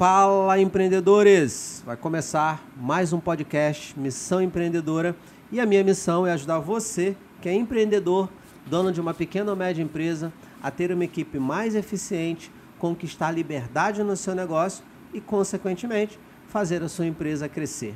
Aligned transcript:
Fala 0.00 0.58
empreendedores! 0.58 1.82
Vai 1.84 1.94
começar 1.94 2.66
mais 2.74 3.12
um 3.12 3.20
podcast 3.20 4.00
Missão 4.00 4.40
Empreendedora 4.40 5.14
e 5.52 5.60
a 5.60 5.66
minha 5.66 5.84
missão 5.84 6.26
é 6.26 6.32
ajudar 6.32 6.58
você, 6.58 7.14
que 7.42 7.50
é 7.50 7.52
empreendedor, 7.52 8.30
dono 8.64 8.92
de 8.92 8.98
uma 8.98 9.12
pequena 9.12 9.50
ou 9.50 9.56
média 9.58 9.82
empresa, 9.82 10.32
a 10.62 10.70
ter 10.70 10.90
uma 10.90 11.04
equipe 11.04 11.38
mais 11.38 11.74
eficiente, 11.74 12.50
conquistar 12.78 13.30
liberdade 13.30 14.02
no 14.02 14.16
seu 14.16 14.34
negócio 14.34 14.82
e, 15.12 15.20
consequentemente, 15.20 16.18
fazer 16.48 16.82
a 16.82 16.88
sua 16.88 17.04
empresa 17.04 17.46
crescer. 17.46 17.94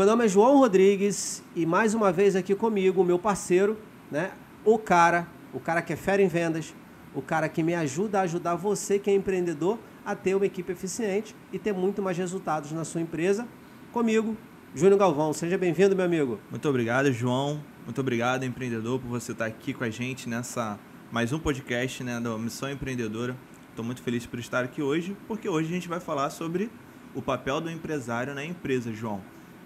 Meu 0.00 0.06
nome 0.06 0.24
é 0.24 0.28
João 0.28 0.56
Rodrigues 0.56 1.44
e 1.54 1.66
mais 1.66 1.92
uma 1.92 2.10
vez 2.10 2.34
aqui 2.34 2.54
comigo, 2.54 3.02
o 3.02 3.04
meu 3.04 3.18
parceiro, 3.18 3.76
né? 4.10 4.32
O 4.64 4.78
cara, 4.78 5.28
o 5.52 5.60
cara 5.60 5.82
que 5.82 5.92
é 5.92 5.96
fera 5.96 6.22
em 6.22 6.26
vendas, 6.26 6.74
o 7.14 7.20
cara 7.20 7.50
que 7.50 7.62
me 7.62 7.74
ajuda 7.74 8.18
a 8.18 8.22
ajudar 8.22 8.54
você 8.54 8.98
que 8.98 9.10
é 9.10 9.14
empreendedor 9.14 9.78
a 10.02 10.14
ter 10.14 10.34
uma 10.34 10.46
equipe 10.46 10.72
eficiente 10.72 11.36
e 11.52 11.58
ter 11.58 11.74
muito 11.74 12.00
mais 12.00 12.16
resultados 12.16 12.72
na 12.72 12.82
sua 12.82 13.02
empresa. 13.02 13.46
Comigo, 13.92 14.38
Júnior 14.74 14.98
Galvão. 14.98 15.34
Seja 15.34 15.58
bem-vindo, 15.58 15.94
meu 15.94 16.06
amigo. 16.06 16.40
Muito 16.48 16.66
obrigado, 16.66 17.12
João. 17.12 17.62
Muito 17.84 18.00
obrigado, 18.00 18.42
empreendedor, 18.44 18.98
por 19.00 19.08
você 19.08 19.32
estar 19.32 19.44
aqui 19.44 19.74
com 19.74 19.84
a 19.84 19.90
gente 19.90 20.30
nessa 20.30 20.80
mais 21.12 21.30
um 21.30 21.38
podcast 21.38 22.02
né, 22.02 22.18
da 22.18 22.38
Missão 22.38 22.70
Empreendedora. 22.70 23.36
Estou 23.68 23.84
muito 23.84 24.00
feliz 24.00 24.24
por 24.24 24.38
estar 24.38 24.64
aqui 24.64 24.80
hoje, 24.80 25.14
porque 25.28 25.46
hoje 25.46 25.68
a 25.68 25.72
gente 25.74 25.90
vai 25.90 26.00
falar 26.00 26.30
sobre 26.30 26.70
o 27.14 27.20
papel 27.20 27.60
do 27.60 27.70
empresário 27.70 28.34
na 28.34 28.42
empresa, 28.42 28.90
João. 28.94 29.20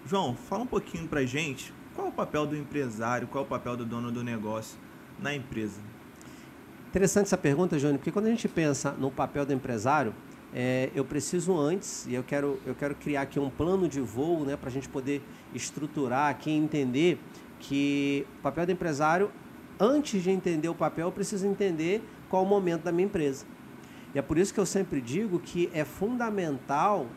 João, 0.07 0.35
fala 0.35 0.61
um 0.61 0.67
pouquinho 0.67 1.07
pra 1.07 1.25
gente 1.25 1.73
qual 1.95 2.05
é 2.05 2.09
o 2.11 2.13
papel 2.13 2.45
do 2.45 2.55
empresário, 2.55 3.27
qual 3.27 3.43
é 3.43 3.47
o 3.47 3.49
papel 3.49 3.75
do 3.75 3.83
dono 3.83 4.11
do 4.11 4.23
negócio 4.23 4.77
na 5.19 5.33
empresa. 5.33 5.81
Interessante 6.89 7.25
essa 7.25 7.37
pergunta, 7.37 7.79
Júnior, 7.79 7.97
porque 7.97 8.11
quando 8.11 8.27
a 8.27 8.29
gente 8.29 8.47
pensa 8.47 8.91
no 8.91 9.09
papel 9.09 9.47
do 9.47 9.53
empresário, 9.53 10.13
é, 10.53 10.91
eu 10.93 11.03
preciso 11.03 11.57
antes, 11.57 12.05
e 12.05 12.13
eu 12.13 12.23
quero, 12.23 12.59
eu 12.67 12.75
quero 12.75 12.93
criar 12.93 13.23
aqui 13.23 13.39
um 13.39 13.49
plano 13.49 13.87
de 13.87 13.99
voo 13.99 14.45
né, 14.45 14.55
para 14.55 14.69
a 14.69 14.71
gente 14.71 14.87
poder 14.87 15.23
estruturar 15.55 16.29
aqui 16.29 16.51
e 16.51 16.53
entender 16.53 17.19
que 17.59 18.27
o 18.37 18.41
papel 18.43 18.67
do 18.67 18.71
empresário, 18.71 19.31
antes 19.79 20.21
de 20.21 20.29
entender 20.29 20.69
o 20.69 20.75
papel, 20.75 21.07
eu 21.07 21.11
preciso 21.11 21.47
entender 21.47 22.03
qual 22.29 22.43
o 22.43 22.45
momento 22.45 22.83
da 22.83 22.91
minha 22.91 23.07
empresa. 23.07 23.43
E 24.13 24.19
é 24.19 24.21
por 24.21 24.37
isso 24.37 24.53
que 24.53 24.59
eu 24.59 24.67
sempre 24.67 25.01
digo 25.01 25.39
que 25.39 25.67
é 25.73 25.83
fundamental 25.83 27.07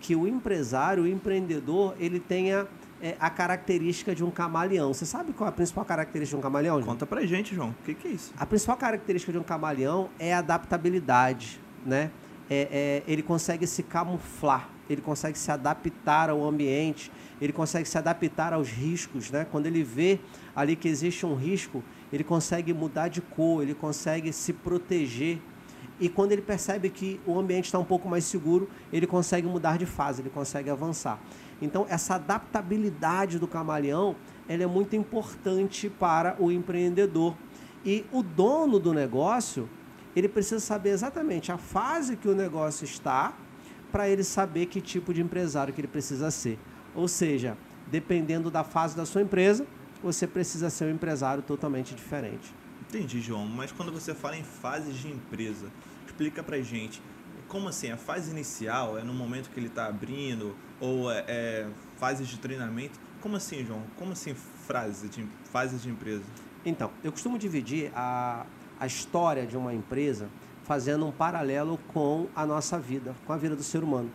que 0.00 0.14
o 0.14 0.26
empresário, 0.26 1.04
o 1.04 1.06
empreendedor, 1.06 1.94
ele 1.98 2.20
tenha 2.20 2.66
é, 3.00 3.16
a 3.20 3.28
característica 3.28 4.14
de 4.14 4.24
um 4.24 4.30
camaleão. 4.30 4.92
Você 4.92 5.06
sabe 5.06 5.32
qual 5.32 5.46
é 5.46 5.50
a 5.50 5.52
principal 5.52 5.84
característica 5.84 6.36
de 6.36 6.40
um 6.40 6.42
camaleão? 6.42 6.76
João? 6.76 6.94
Conta 6.94 7.06
pra 7.06 7.24
gente, 7.26 7.54
João. 7.54 7.70
O 7.70 7.84
que, 7.84 7.94
que, 7.94 8.08
é 8.08 8.10
isso? 8.12 8.32
A 8.38 8.46
principal 8.46 8.76
característica 8.76 9.32
de 9.32 9.38
um 9.38 9.42
camaleão 9.42 10.08
é 10.18 10.34
a 10.34 10.38
adaptabilidade, 10.38 11.60
né? 11.84 12.10
É, 12.48 13.02
é, 13.06 13.10
ele 13.10 13.22
consegue 13.22 13.66
se 13.66 13.82
camuflar, 13.82 14.68
ele 14.88 15.00
consegue 15.00 15.36
se 15.36 15.50
adaptar 15.50 16.30
ao 16.30 16.44
ambiente, 16.44 17.10
ele 17.40 17.52
consegue 17.52 17.88
se 17.88 17.98
adaptar 17.98 18.52
aos 18.52 18.70
riscos, 18.70 19.30
né? 19.30 19.46
Quando 19.50 19.66
ele 19.66 19.82
vê 19.82 20.20
ali 20.54 20.76
que 20.76 20.88
existe 20.88 21.26
um 21.26 21.34
risco, 21.34 21.82
ele 22.12 22.22
consegue 22.22 22.72
mudar 22.72 23.08
de 23.08 23.20
cor, 23.20 23.62
ele 23.62 23.74
consegue 23.74 24.32
se 24.32 24.52
proteger 24.52 25.40
e 25.98 26.08
quando 26.08 26.32
ele 26.32 26.42
percebe 26.42 26.90
que 26.90 27.20
o 27.26 27.38
ambiente 27.38 27.66
está 27.66 27.78
um 27.78 27.84
pouco 27.84 28.08
mais 28.08 28.24
seguro, 28.24 28.68
ele 28.92 29.06
consegue 29.06 29.46
mudar 29.46 29.78
de 29.78 29.86
fase, 29.86 30.20
ele 30.20 30.30
consegue 30.30 30.68
avançar. 30.68 31.18
Então, 31.60 31.86
essa 31.88 32.16
adaptabilidade 32.16 33.38
do 33.38 33.46
camaleão 33.46 34.14
ela 34.48 34.62
é 34.62 34.66
muito 34.66 34.94
importante 34.94 35.88
para 35.88 36.36
o 36.38 36.52
empreendedor. 36.52 37.34
E 37.84 38.04
o 38.12 38.22
dono 38.22 38.78
do 38.78 38.92
negócio, 38.92 39.68
ele 40.14 40.28
precisa 40.28 40.60
saber 40.60 40.90
exatamente 40.90 41.50
a 41.50 41.58
fase 41.58 42.16
que 42.16 42.28
o 42.28 42.34
negócio 42.34 42.84
está 42.84 43.34
para 43.90 44.08
ele 44.08 44.22
saber 44.22 44.66
que 44.66 44.80
tipo 44.80 45.14
de 45.14 45.22
empresário 45.22 45.72
que 45.72 45.80
ele 45.80 45.88
precisa 45.88 46.30
ser. 46.30 46.58
Ou 46.94 47.08
seja, 47.08 47.56
dependendo 47.86 48.50
da 48.50 48.62
fase 48.62 48.96
da 48.96 49.06
sua 49.06 49.22
empresa, 49.22 49.66
você 50.02 50.26
precisa 50.26 50.68
ser 50.68 50.84
um 50.86 50.90
empresário 50.90 51.42
totalmente 51.42 51.94
diferente. 51.94 52.54
Entendi, 52.88 53.20
João. 53.20 53.46
Mas 53.46 53.72
quando 53.72 53.92
você 53.92 54.14
fala 54.14 54.36
em 54.36 54.44
fases 54.44 54.96
de 54.96 55.08
empresa, 55.08 55.66
explica 56.06 56.42
pra 56.42 56.60
gente. 56.60 57.02
Como 57.48 57.68
assim? 57.68 57.90
A 57.90 57.96
fase 57.96 58.30
inicial 58.30 58.98
é 58.98 59.02
no 59.02 59.14
momento 59.14 59.50
que 59.50 59.58
ele 59.58 59.66
está 59.68 59.86
abrindo 59.86 60.56
ou 60.80 61.10
é, 61.10 61.24
é 61.26 61.68
fases 61.96 62.28
de 62.28 62.38
treinamento? 62.38 62.98
Como 63.20 63.36
assim, 63.36 63.64
João? 63.64 63.82
Como 63.96 64.12
assim 64.12 64.34
frase 64.34 65.08
de, 65.08 65.26
fases 65.50 65.82
de 65.82 65.88
empresa? 65.88 66.24
Então, 66.64 66.90
eu 67.02 67.12
costumo 67.12 67.38
dividir 67.38 67.92
a, 67.94 68.44
a 68.78 68.86
história 68.86 69.46
de 69.46 69.56
uma 69.56 69.72
empresa 69.72 70.28
fazendo 70.64 71.06
um 71.06 71.12
paralelo 71.12 71.78
com 71.88 72.26
a 72.34 72.44
nossa 72.44 72.78
vida, 72.78 73.14
com 73.24 73.32
a 73.32 73.36
vida 73.36 73.54
do 73.54 73.62
ser 73.62 73.84
humano. 73.84 74.10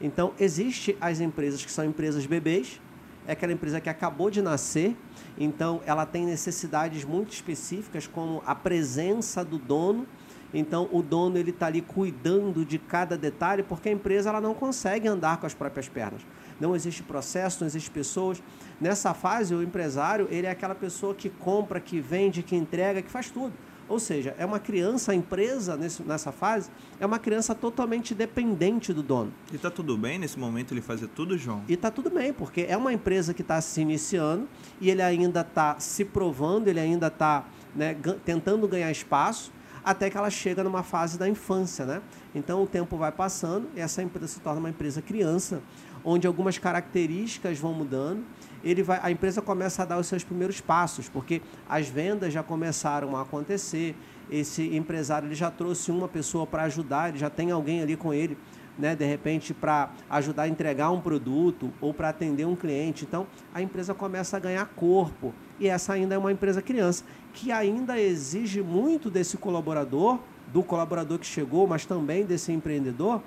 Então, 0.00 0.34
existe 0.38 0.96
as 1.00 1.20
empresas 1.20 1.64
que 1.64 1.70
são 1.70 1.84
empresas 1.84 2.26
bebês, 2.26 2.80
é 3.26 3.32
aquela 3.32 3.52
empresa 3.52 3.80
que 3.80 3.88
acabou 3.88 4.30
de 4.30 4.42
nascer, 4.42 4.96
então 5.38 5.80
ela 5.86 6.04
tem 6.04 6.26
necessidades 6.26 7.04
muito 7.04 7.32
específicas, 7.32 8.06
como 8.06 8.42
a 8.46 8.54
presença 8.54 9.44
do 9.44 9.58
dono. 9.58 10.06
Então 10.54 10.88
o 10.92 11.02
dono 11.02 11.38
ele 11.38 11.50
está 11.50 11.66
ali 11.66 11.80
cuidando 11.80 12.64
de 12.64 12.78
cada 12.78 13.16
detalhe, 13.16 13.62
porque 13.62 13.88
a 13.88 13.92
empresa 13.92 14.28
ela 14.28 14.40
não 14.40 14.54
consegue 14.54 15.08
andar 15.08 15.38
com 15.38 15.46
as 15.46 15.54
próprias 15.54 15.88
pernas. 15.88 16.20
Não 16.60 16.76
existe 16.76 17.02
processo, 17.02 17.60
não 17.60 17.66
existe 17.66 17.90
pessoas. 17.90 18.42
Nessa 18.80 19.14
fase, 19.14 19.54
o 19.54 19.62
empresário 19.62 20.28
ele 20.30 20.46
é 20.46 20.50
aquela 20.50 20.74
pessoa 20.74 21.14
que 21.14 21.30
compra, 21.30 21.80
que 21.80 22.00
vende, 22.00 22.42
que 22.42 22.54
entrega, 22.54 23.00
que 23.00 23.10
faz 23.10 23.30
tudo. 23.30 23.52
Ou 23.88 23.98
seja, 23.98 24.34
é 24.38 24.46
uma 24.46 24.58
criança, 24.58 25.12
a 25.12 25.14
empresa 25.14 25.76
nesse, 25.76 26.02
nessa 26.02 26.32
fase, 26.32 26.70
é 26.98 27.06
uma 27.06 27.18
criança 27.18 27.54
totalmente 27.54 28.14
dependente 28.14 28.92
do 28.92 29.02
dono. 29.02 29.32
E 29.52 29.56
está 29.56 29.70
tudo 29.70 29.96
bem 29.96 30.18
nesse 30.18 30.38
momento 30.38 30.72
ele 30.72 30.80
fazer 30.80 31.08
tudo, 31.08 31.36
João? 31.36 31.62
E 31.68 31.74
está 31.74 31.90
tudo 31.90 32.10
bem, 32.10 32.32
porque 32.32 32.66
é 32.68 32.76
uma 32.76 32.92
empresa 32.92 33.34
que 33.34 33.42
está 33.42 33.60
se 33.60 33.80
iniciando 33.80 34.48
e 34.80 34.90
ele 34.90 35.02
ainda 35.02 35.40
está 35.40 35.78
se 35.78 36.04
provando, 36.04 36.68
ele 36.68 36.80
ainda 36.80 37.08
está 37.08 37.44
né, 37.74 37.96
tentando 38.24 38.66
ganhar 38.68 38.90
espaço 38.90 39.52
até 39.84 40.08
que 40.08 40.16
ela 40.16 40.30
chega 40.30 40.62
numa 40.62 40.82
fase 40.82 41.18
da 41.18 41.28
infância, 41.28 41.84
né? 41.84 42.00
Então 42.34 42.62
o 42.62 42.66
tempo 42.66 42.96
vai 42.96 43.10
passando 43.10 43.68
e 43.76 43.80
essa 43.80 44.02
empresa 44.02 44.28
se 44.28 44.40
torna 44.40 44.60
uma 44.60 44.70
empresa 44.70 45.02
criança, 45.02 45.60
onde 46.04 46.26
algumas 46.26 46.56
características 46.56 47.58
vão 47.58 47.74
mudando 47.74 48.24
ele 48.62 48.82
vai, 48.82 49.00
a 49.02 49.10
empresa 49.10 49.42
começa 49.42 49.82
a 49.82 49.84
dar 49.84 49.98
os 49.98 50.06
seus 50.06 50.24
primeiros 50.24 50.60
passos, 50.60 51.08
porque 51.08 51.42
as 51.68 51.88
vendas 51.88 52.32
já 52.32 52.42
começaram 52.42 53.16
a 53.16 53.22
acontecer. 53.22 53.96
Esse 54.30 54.74
empresário 54.74 55.28
ele 55.28 55.34
já 55.34 55.50
trouxe 55.50 55.90
uma 55.90 56.08
pessoa 56.08 56.46
para 56.46 56.62
ajudar, 56.64 57.10
ele 57.10 57.18
já 57.18 57.28
tem 57.28 57.50
alguém 57.50 57.82
ali 57.82 57.96
com 57.96 58.14
ele, 58.14 58.38
né, 58.78 58.96
de 58.96 59.04
repente 59.04 59.52
para 59.52 59.90
ajudar 60.08 60.44
a 60.44 60.48
entregar 60.48 60.90
um 60.90 61.00
produto 61.00 61.72
ou 61.80 61.92
para 61.92 62.08
atender 62.08 62.46
um 62.46 62.56
cliente. 62.56 63.04
Então, 63.04 63.26
a 63.52 63.60
empresa 63.60 63.92
começa 63.92 64.36
a 64.36 64.40
ganhar 64.40 64.64
corpo. 64.74 65.34
E 65.60 65.68
essa 65.68 65.92
ainda 65.92 66.14
é 66.14 66.18
uma 66.18 66.32
empresa 66.32 66.62
criança, 66.62 67.04
que 67.32 67.52
ainda 67.52 68.00
exige 68.00 68.62
muito 68.62 69.10
desse 69.10 69.36
colaborador, 69.36 70.18
do 70.52 70.62
colaborador 70.62 71.18
que 71.18 71.26
chegou, 71.26 71.66
mas 71.66 71.86
também 71.86 72.24
desse 72.24 72.52
empreendedor, 72.52 73.22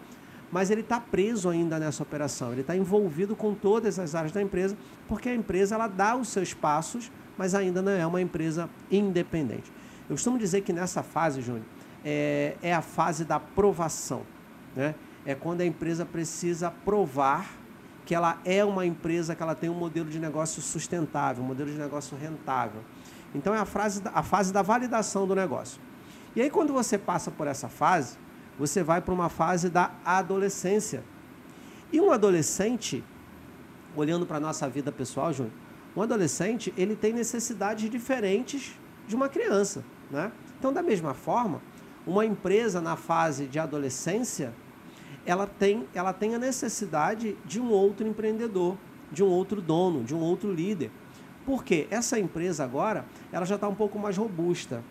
mas 0.55 0.71
ele 0.71 0.79
está 0.79 1.01
preso 1.01 1.49
ainda 1.49 1.77
nessa 1.77 2.01
operação, 2.01 2.53
ele 2.53 2.61
está 2.61 2.73
envolvido 2.77 3.35
com 3.35 3.53
todas 3.53 3.99
as 3.99 4.15
áreas 4.15 4.31
da 4.31 4.41
empresa, 4.41 4.77
porque 5.05 5.27
a 5.27 5.35
empresa 5.35 5.75
ela 5.75 5.85
dá 5.85 6.15
os 6.15 6.29
seus 6.29 6.53
passos, 6.53 7.11
mas 7.37 7.53
ainda 7.53 7.81
não 7.81 7.91
é 7.91 8.07
uma 8.07 8.21
empresa 8.21 8.69
independente. 8.89 9.69
Eu 10.09 10.15
costumo 10.15 10.39
dizer 10.39 10.61
que 10.61 10.71
nessa 10.71 11.03
fase, 11.03 11.41
Júnior, 11.41 11.65
é, 12.05 12.55
é 12.61 12.73
a 12.73 12.81
fase 12.81 13.25
da 13.25 13.37
provação. 13.37 14.21
Né? 14.73 14.95
É 15.25 15.35
quando 15.35 15.59
a 15.59 15.65
empresa 15.65 16.05
precisa 16.05 16.71
provar 16.71 17.51
que 18.05 18.15
ela 18.15 18.39
é 18.45 18.63
uma 18.63 18.85
empresa 18.85 19.35
que 19.35 19.43
ela 19.43 19.55
tem 19.55 19.69
um 19.69 19.73
modelo 19.73 20.09
de 20.09 20.19
negócio 20.19 20.61
sustentável, 20.61 21.43
um 21.43 21.47
modelo 21.47 21.69
de 21.69 21.77
negócio 21.77 22.15
rentável. 22.15 22.79
Então 23.33 23.53
é 23.53 23.59
a, 23.59 23.65
fase 23.65 24.01
a 24.05 24.23
fase 24.23 24.53
da 24.53 24.61
validação 24.61 25.27
do 25.27 25.35
negócio. 25.35 25.81
E 26.33 26.41
aí 26.41 26.49
quando 26.49 26.71
você 26.71 26.97
passa 26.97 27.29
por 27.29 27.45
essa 27.45 27.67
fase, 27.67 28.17
você 28.57 28.83
vai 28.83 29.01
para 29.01 29.13
uma 29.13 29.29
fase 29.29 29.69
da 29.69 29.91
adolescência. 30.03 31.03
E 31.91 31.99
um 31.99 32.11
adolescente, 32.11 33.03
olhando 33.95 34.25
para 34.25 34.37
a 34.37 34.39
nossa 34.39 34.67
vida 34.69 34.91
pessoal, 34.91 35.31
Júnior, 35.33 35.53
um 35.95 36.01
adolescente 36.01 36.73
ele 36.77 36.95
tem 36.95 37.13
necessidades 37.13 37.89
diferentes 37.89 38.77
de 39.07 39.15
uma 39.15 39.29
criança. 39.29 39.83
Né? 40.09 40.31
Então, 40.57 40.73
da 40.73 40.81
mesma 40.81 41.13
forma, 41.13 41.61
uma 42.05 42.25
empresa 42.25 42.81
na 42.81 42.95
fase 42.95 43.45
de 43.45 43.59
adolescência, 43.59 44.53
ela 45.25 45.47
tem, 45.47 45.87
ela 45.93 46.13
tem 46.13 46.35
a 46.35 46.39
necessidade 46.39 47.37
de 47.45 47.59
um 47.59 47.69
outro 47.69 48.07
empreendedor, 48.07 48.77
de 49.11 49.23
um 49.23 49.27
outro 49.27 49.61
dono, 49.61 50.03
de 50.03 50.13
um 50.13 50.19
outro 50.19 50.51
líder. 50.51 50.91
Porque 51.45 51.87
essa 51.89 52.19
empresa 52.19 52.63
agora, 52.63 53.05
ela 53.31 53.45
já 53.45 53.55
está 53.55 53.67
um 53.67 53.75
pouco 53.75 53.99
mais 53.99 54.17
robusta. 54.17 54.83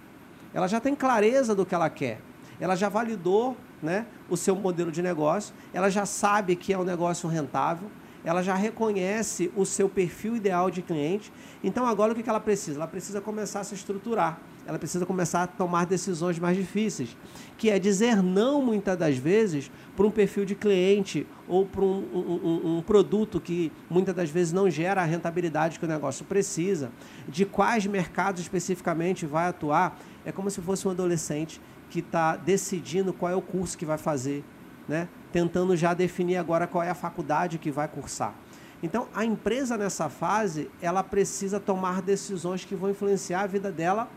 Ela 0.52 0.68
já 0.68 0.80
tem 0.80 0.94
clareza 0.94 1.54
do 1.54 1.66
que 1.66 1.74
ela 1.74 1.90
quer 1.90 2.20
ela 2.64 2.74
já 2.74 2.88
validou 2.88 3.58
né, 3.82 4.06
o 4.26 4.38
seu 4.38 4.56
modelo 4.56 4.90
de 4.90 5.02
negócio, 5.02 5.54
ela 5.70 5.90
já 5.90 6.06
sabe 6.06 6.56
que 6.56 6.72
é 6.72 6.78
um 6.78 6.82
negócio 6.82 7.28
rentável, 7.28 7.90
ela 8.24 8.42
já 8.42 8.54
reconhece 8.54 9.52
o 9.54 9.66
seu 9.66 9.86
perfil 9.86 10.36
ideal 10.36 10.70
de 10.70 10.80
cliente. 10.80 11.30
Então, 11.62 11.86
agora 11.86 12.14
o 12.14 12.16
que 12.16 12.26
ela 12.26 12.40
precisa? 12.40 12.78
Ela 12.78 12.86
precisa 12.86 13.20
começar 13.20 13.60
a 13.60 13.64
se 13.64 13.74
estruturar. 13.74 14.40
Ela 14.66 14.78
precisa 14.78 15.04
começar 15.04 15.42
a 15.42 15.46
tomar 15.46 15.84
decisões 15.84 16.38
mais 16.38 16.56
difíceis, 16.56 17.14
que 17.58 17.68
é 17.68 17.78
dizer 17.78 18.22
não, 18.22 18.62
muitas 18.62 18.96
das 18.96 19.18
vezes, 19.18 19.70
para 19.94 20.06
um 20.06 20.10
perfil 20.10 20.46
de 20.46 20.54
cliente 20.54 21.26
ou 21.46 21.66
para 21.66 21.84
um, 21.84 21.98
um, 22.14 22.76
um, 22.78 22.82
produto 22.82 23.38
que 23.38 23.70
muitas 23.90 24.14
das 24.14 24.30
vezes 24.30 24.54
não 24.54 24.70
gera 24.70 25.02
a 25.02 25.04
rentabilidade 25.04 25.78
que 25.78 25.84
o 25.84 25.88
negócio 25.88 26.24
precisa, 26.24 26.90
de 27.28 27.44
quais 27.44 27.84
mercados 27.84 28.40
especificamente 28.40 29.26
vai 29.26 29.48
atuar. 29.48 29.98
É 30.24 30.32
como 30.32 30.48
se 30.50 30.62
fosse 30.62 30.88
um 30.88 30.92
adolescente 30.92 31.60
que 31.94 32.00
está 32.00 32.34
decidindo 32.34 33.12
qual 33.12 33.30
é 33.30 33.36
o 33.36 33.40
curso 33.40 33.78
que 33.78 33.86
vai 33.86 33.96
fazer, 33.96 34.44
né? 34.88 35.06
tentando 35.30 35.76
já 35.76 35.94
definir 35.94 36.36
agora 36.36 36.66
qual 36.66 36.82
é 36.82 36.90
a 36.90 36.94
faculdade 36.94 37.56
que 37.56 37.70
vai 37.70 37.86
cursar. 37.86 38.34
Então, 38.82 39.06
a 39.14 39.24
empresa 39.24 39.76
nessa 39.76 40.08
fase, 40.08 40.68
ela 40.82 41.04
precisa 41.04 41.60
tomar 41.60 42.02
decisões 42.02 42.64
que 42.64 42.74
vão 42.74 42.90
influenciar 42.90 43.42
a 43.42 43.46
vida 43.46 43.70
dela 43.70 44.08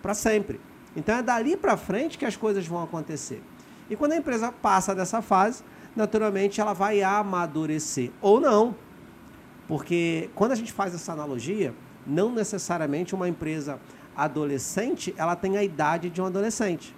para 0.00 0.14
sempre. 0.14 0.60
Então, 0.94 1.16
é 1.16 1.22
dali 1.24 1.56
para 1.56 1.76
frente 1.76 2.16
que 2.16 2.24
as 2.24 2.36
coisas 2.36 2.64
vão 2.64 2.80
acontecer. 2.80 3.42
E 3.90 3.96
quando 3.96 4.12
a 4.12 4.16
empresa 4.16 4.52
passa 4.52 4.94
dessa 4.94 5.20
fase, 5.20 5.64
naturalmente 5.96 6.60
ela 6.60 6.72
vai 6.72 7.02
amadurecer 7.02 8.12
ou 8.22 8.40
não. 8.40 8.76
Porque 9.66 10.30
quando 10.36 10.52
a 10.52 10.54
gente 10.54 10.72
faz 10.72 10.94
essa 10.94 11.12
analogia, 11.12 11.74
não 12.06 12.32
necessariamente 12.32 13.12
uma 13.12 13.28
empresa 13.28 13.80
adolescente, 14.16 15.14
ela 15.16 15.36
tem 15.36 15.56
a 15.56 15.64
idade 15.64 16.10
de 16.10 16.20
um 16.20 16.26
adolescente. 16.26 16.94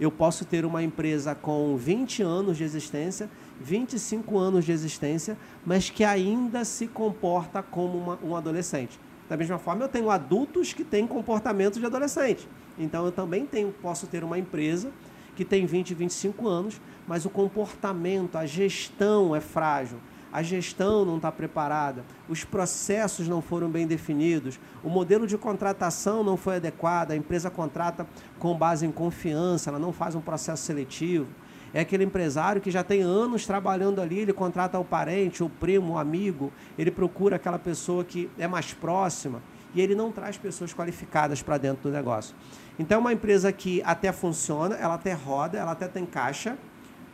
Eu 0.00 0.10
posso 0.10 0.44
ter 0.44 0.64
uma 0.64 0.82
empresa 0.82 1.34
com 1.34 1.76
20 1.76 2.22
anos 2.22 2.56
de 2.56 2.64
existência, 2.64 3.28
25 3.60 4.38
anos 4.38 4.64
de 4.64 4.70
existência, 4.70 5.36
mas 5.66 5.90
que 5.90 6.04
ainda 6.04 6.64
se 6.64 6.86
comporta 6.86 7.62
como 7.62 7.98
uma, 7.98 8.18
um 8.22 8.36
adolescente. 8.36 8.98
Da 9.28 9.36
mesma 9.36 9.58
forma, 9.58 9.84
eu 9.84 9.88
tenho 9.88 10.08
adultos 10.08 10.72
que 10.72 10.84
têm 10.84 11.06
comportamento 11.06 11.80
de 11.80 11.84
adolescente. 11.84 12.48
Então, 12.78 13.04
eu 13.04 13.12
também 13.12 13.44
tenho, 13.44 13.72
posso 13.72 14.06
ter 14.06 14.22
uma 14.22 14.38
empresa 14.38 14.90
que 15.34 15.44
tem 15.44 15.66
20, 15.66 15.94
25 15.94 16.48
anos, 16.48 16.80
mas 17.06 17.24
o 17.24 17.30
comportamento, 17.30 18.36
a 18.36 18.46
gestão 18.46 19.34
é 19.34 19.40
frágil 19.40 19.98
a 20.32 20.42
gestão 20.42 21.04
não 21.04 21.16
está 21.16 21.32
preparada, 21.32 22.04
os 22.28 22.44
processos 22.44 23.28
não 23.28 23.40
foram 23.40 23.68
bem 23.68 23.86
definidos, 23.86 24.58
o 24.82 24.88
modelo 24.88 25.26
de 25.26 25.38
contratação 25.38 26.22
não 26.22 26.36
foi 26.36 26.56
adequado, 26.56 27.12
a 27.12 27.16
empresa 27.16 27.50
contrata 27.50 28.06
com 28.38 28.56
base 28.56 28.86
em 28.86 28.92
confiança, 28.92 29.70
ela 29.70 29.78
não 29.78 29.92
faz 29.92 30.14
um 30.14 30.20
processo 30.20 30.62
seletivo. 30.64 31.28
É 31.72 31.80
aquele 31.80 32.04
empresário 32.04 32.62
que 32.62 32.70
já 32.70 32.82
tem 32.82 33.02
anos 33.02 33.46
trabalhando 33.46 34.00
ali, 34.00 34.20
ele 34.20 34.32
contrata 34.32 34.78
o 34.78 34.84
parente, 34.84 35.42
o 35.42 35.50
primo, 35.50 35.94
o 35.94 35.98
amigo, 35.98 36.50
ele 36.78 36.90
procura 36.90 37.36
aquela 37.36 37.58
pessoa 37.58 38.04
que 38.04 38.30
é 38.38 38.48
mais 38.48 38.72
próxima 38.72 39.42
e 39.74 39.80
ele 39.80 39.94
não 39.94 40.10
traz 40.10 40.38
pessoas 40.38 40.72
qualificadas 40.72 41.42
para 41.42 41.58
dentro 41.58 41.90
do 41.90 41.90
negócio. 41.90 42.34
Então, 42.78 42.96
é 42.96 43.00
uma 43.00 43.12
empresa 43.12 43.52
que 43.52 43.82
até 43.84 44.12
funciona, 44.12 44.76
ela 44.76 44.94
até 44.94 45.12
roda, 45.12 45.58
ela 45.58 45.72
até 45.72 45.88
tem 45.88 46.06
caixa, 46.06 46.56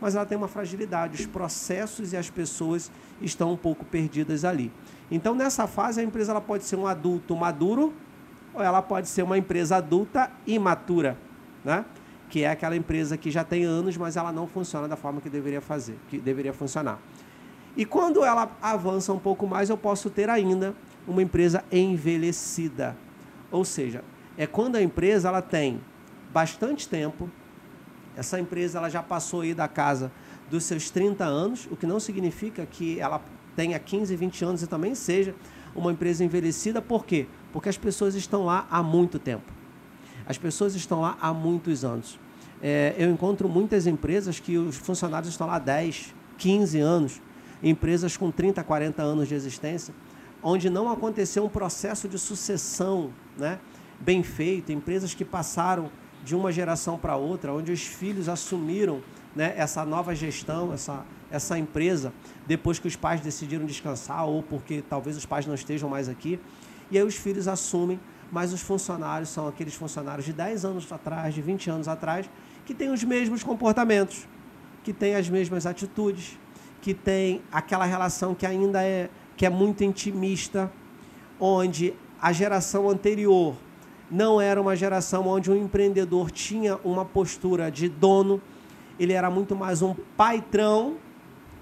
mas 0.05 0.15
ela 0.15 0.27
tem 0.27 0.37
uma 0.37 0.49
fragilidade. 0.49 1.23
Os 1.23 1.27
processos 1.27 2.13
e 2.13 2.17
as 2.19 2.29
pessoas 2.29 2.93
estão 3.23 3.53
um 3.53 3.57
pouco 3.57 3.87
perdidas 3.87 4.45
ali. 4.45 4.71
Então, 5.11 5.35
nessa 5.35 5.67
fase, 5.67 5.99
a 5.99 6.05
empresa 6.05 6.33
ela 6.33 6.43
pode 6.43 6.65
ser 6.65 6.77
um 6.77 6.87
adulto 6.87 7.35
maduro 7.35 7.91
ou 8.53 8.63
ela 8.63 8.83
pode 8.83 9.09
ser 9.09 9.23
uma 9.23 9.39
empresa 9.39 9.77
adulta 9.77 10.31
imatura, 10.47 11.17
né? 11.65 11.87
que 12.29 12.43
é 12.43 12.51
aquela 12.51 12.77
empresa 12.77 13.17
que 13.17 13.31
já 13.31 13.43
tem 13.45 13.65
anos, 13.65 13.97
mas 13.97 14.19
ela 14.19 14.31
não 14.31 14.47
funciona 14.47 14.87
da 14.87 14.95
forma 14.95 15.23
que 15.23 15.31
deveria 15.31 15.63
fazer, 15.63 15.97
que 16.11 16.19
deveria 16.19 16.53
funcionar. 16.53 16.99
E 17.75 17.87
quando 17.87 18.23
ela 18.23 18.55
avança 18.61 19.11
um 19.11 19.19
pouco 19.19 19.47
mais, 19.47 19.71
eu 19.71 19.79
posso 19.79 20.11
ter 20.11 20.29
ainda 20.29 20.75
uma 21.09 21.23
empresa 21.23 21.65
envelhecida. 21.73 22.95
Ou 23.51 23.65
seja, 23.65 24.05
é 24.37 24.47
quando 24.47 24.77
a 24.77 24.83
empresa 24.83 25.29
ela 25.29 25.41
tem 25.41 25.81
bastante 26.31 26.87
tempo, 26.87 27.31
essa 28.17 28.39
empresa 28.39 28.79
ela 28.79 28.89
já 28.89 29.03
passou 29.03 29.41
aí 29.41 29.55
da 29.55 29.69
casa 29.69 30.11
dos 30.51 30.65
seus 30.65 30.91
30 30.91 31.25
anos, 31.25 31.67
o 31.71 31.77
que 31.77 31.87
não 31.87 31.99
significa 31.99 32.67
que 32.67 33.01
ela 33.01 33.21
tenha 33.57 33.79
15, 33.79 34.15
20 34.15 34.45
anos 34.45 34.63
e 34.63 34.67
também 34.67 34.95
seja 34.95 35.35
uma 35.75 35.93
empresa 35.93 36.25
envelhecida. 36.25 36.81
Por 36.81 37.05
quê? 37.05 37.27
Porque 37.53 37.69
as 37.69 37.77
pessoas 37.77 38.15
estão 38.15 38.45
lá 38.45 38.67
há 38.71 38.83
muito 38.83 39.19
tempo. 39.19 39.53
As 40.27 40.39
pessoas 40.39 40.75
estão 40.75 41.01
lá 41.01 41.17
há 41.21 41.33
muitos 41.33 41.85
anos. 41.85 42.19
É, 42.63 42.95
eu 42.97 43.11
encontro 43.11 43.49
muitas 43.49 43.87
empresas 43.87 44.41
que 44.41 44.57
os 44.57 44.77
funcionários 44.77 45.31
estão 45.31 45.47
lá 45.47 45.57
há 45.57 45.59
10, 45.59 46.15
15 46.39 46.79
anos, 46.81 47.21
empresas 47.63 48.17
com 48.17 48.31
30, 48.31 48.63
40 48.63 49.03
anos 49.03 49.29
de 49.29 49.35
existência, 49.35 49.95
onde 50.43 50.71
não 50.71 50.91
aconteceu 50.91 51.45
um 51.45 51.49
processo 51.49 52.09
de 52.09 52.19
sucessão 52.19 53.11
né, 53.37 53.59
bem 54.01 54.23
feito, 54.23 54.73
empresas 54.73 55.15
que 55.15 55.25
passaram 55.25 55.91
de 56.25 56.35
uma 56.35 56.51
geração 56.51 56.99
para 56.99 57.17
outra, 57.17 57.53
onde 57.53 57.71
os 57.71 57.83
filhos 57.83 58.29
assumiram 58.29 59.03
né, 59.37 59.53
essa 59.57 59.85
nova 59.85 60.15
gestão, 60.15 60.73
essa, 60.73 61.05
essa 61.31 61.59
empresa, 61.59 62.13
depois 62.47 62.79
que 62.79 62.89
os 62.89 62.97
pais 62.97 63.21
decidiram 63.21 63.67
descansar 63.67 64.27
ou 64.27 64.43
porque 64.43 64.83
talvez 64.89 65.17
os 65.17 65.27
pais 65.27 65.47
não 65.47 65.55
estejam 65.55 65.89
mais 65.89 66.09
aqui. 66.09 66.41
E 66.91 66.97
aí 66.97 67.05
os 67.05 67.17
filhos 67.17 67.47
assumem, 67.47 68.01
mas 68.33 68.53
os 68.53 68.63
funcionários 68.63 69.29
são 69.29 69.47
aqueles 69.47 69.75
funcionários 69.75 70.25
de 70.25 70.33
10 70.33 70.65
anos 70.65 70.91
atrás, 70.91 71.35
de 71.35 71.43
20 71.43 71.71
anos 71.71 71.89
atrás, 71.89 72.29
que 72.65 72.75
têm 72.75 72.91
os 72.91 73.05
mesmos 73.05 73.43
comportamentos, 73.43 74.27
que 74.83 74.93
têm 74.93 75.15
as 75.15 75.29
mesmas 75.29 75.67
atitudes, 75.67 76.39
que 76.81 76.95
têm 76.95 77.43
aquela 77.53 77.85
relação 77.85 78.35
que 78.35 78.47
ainda 78.47 78.83
é, 78.83 79.11
que 79.37 79.45
é 79.45 79.51
muito 79.51 79.85
intimista, 79.85 80.73
onde 81.39 81.95
a 82.21 82.33
geração 82.33 82.89
anterior 82.89 83.57
não 84.11 84.41
era 84.41 84.61
uma 84.61 84.77
geração 84.77 85.27
onde 85.27 85.51
o 85.51 85.57
empreendedor 85.57 86.31
tinha 86.31 86.77
uma 86.85 87.05
postura 87.05 87.71
de 87.71 87.89
dono, 87.89 88.41
ele 88.99 89.13
era 89.13 89.31
muito 89.31 89.57
mais 89.57 89.83
um 89.83 89.95
patrão 90.17 90.97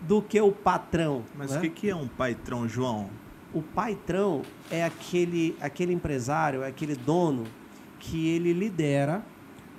do 0.00 0.20
que 0.20 0.40
o 0.40 0.52
patrão. 0.52 1.22
Mas 1.34 1.52
né? 1.52 1.58
o 1.58 1.60
que, 1.60 1.70
que 1.70 1.90
é 1.90 1.96
um 1.96 2.08
patrão, 2.08 2.68
João? 2.68 3.08
O 3.54 3.62
patrão 3.62 4.42
é 4.70 4.84
aquele, 4.84 5.56
aquele 5.60 5.92
empresário, 5.92 6.62
é 6.62 6.68
aquele 6.68 6.96
dono 6.96 7.44
que 7.98 8.28
ele 8.28 8.52
lidera 8.52 9.24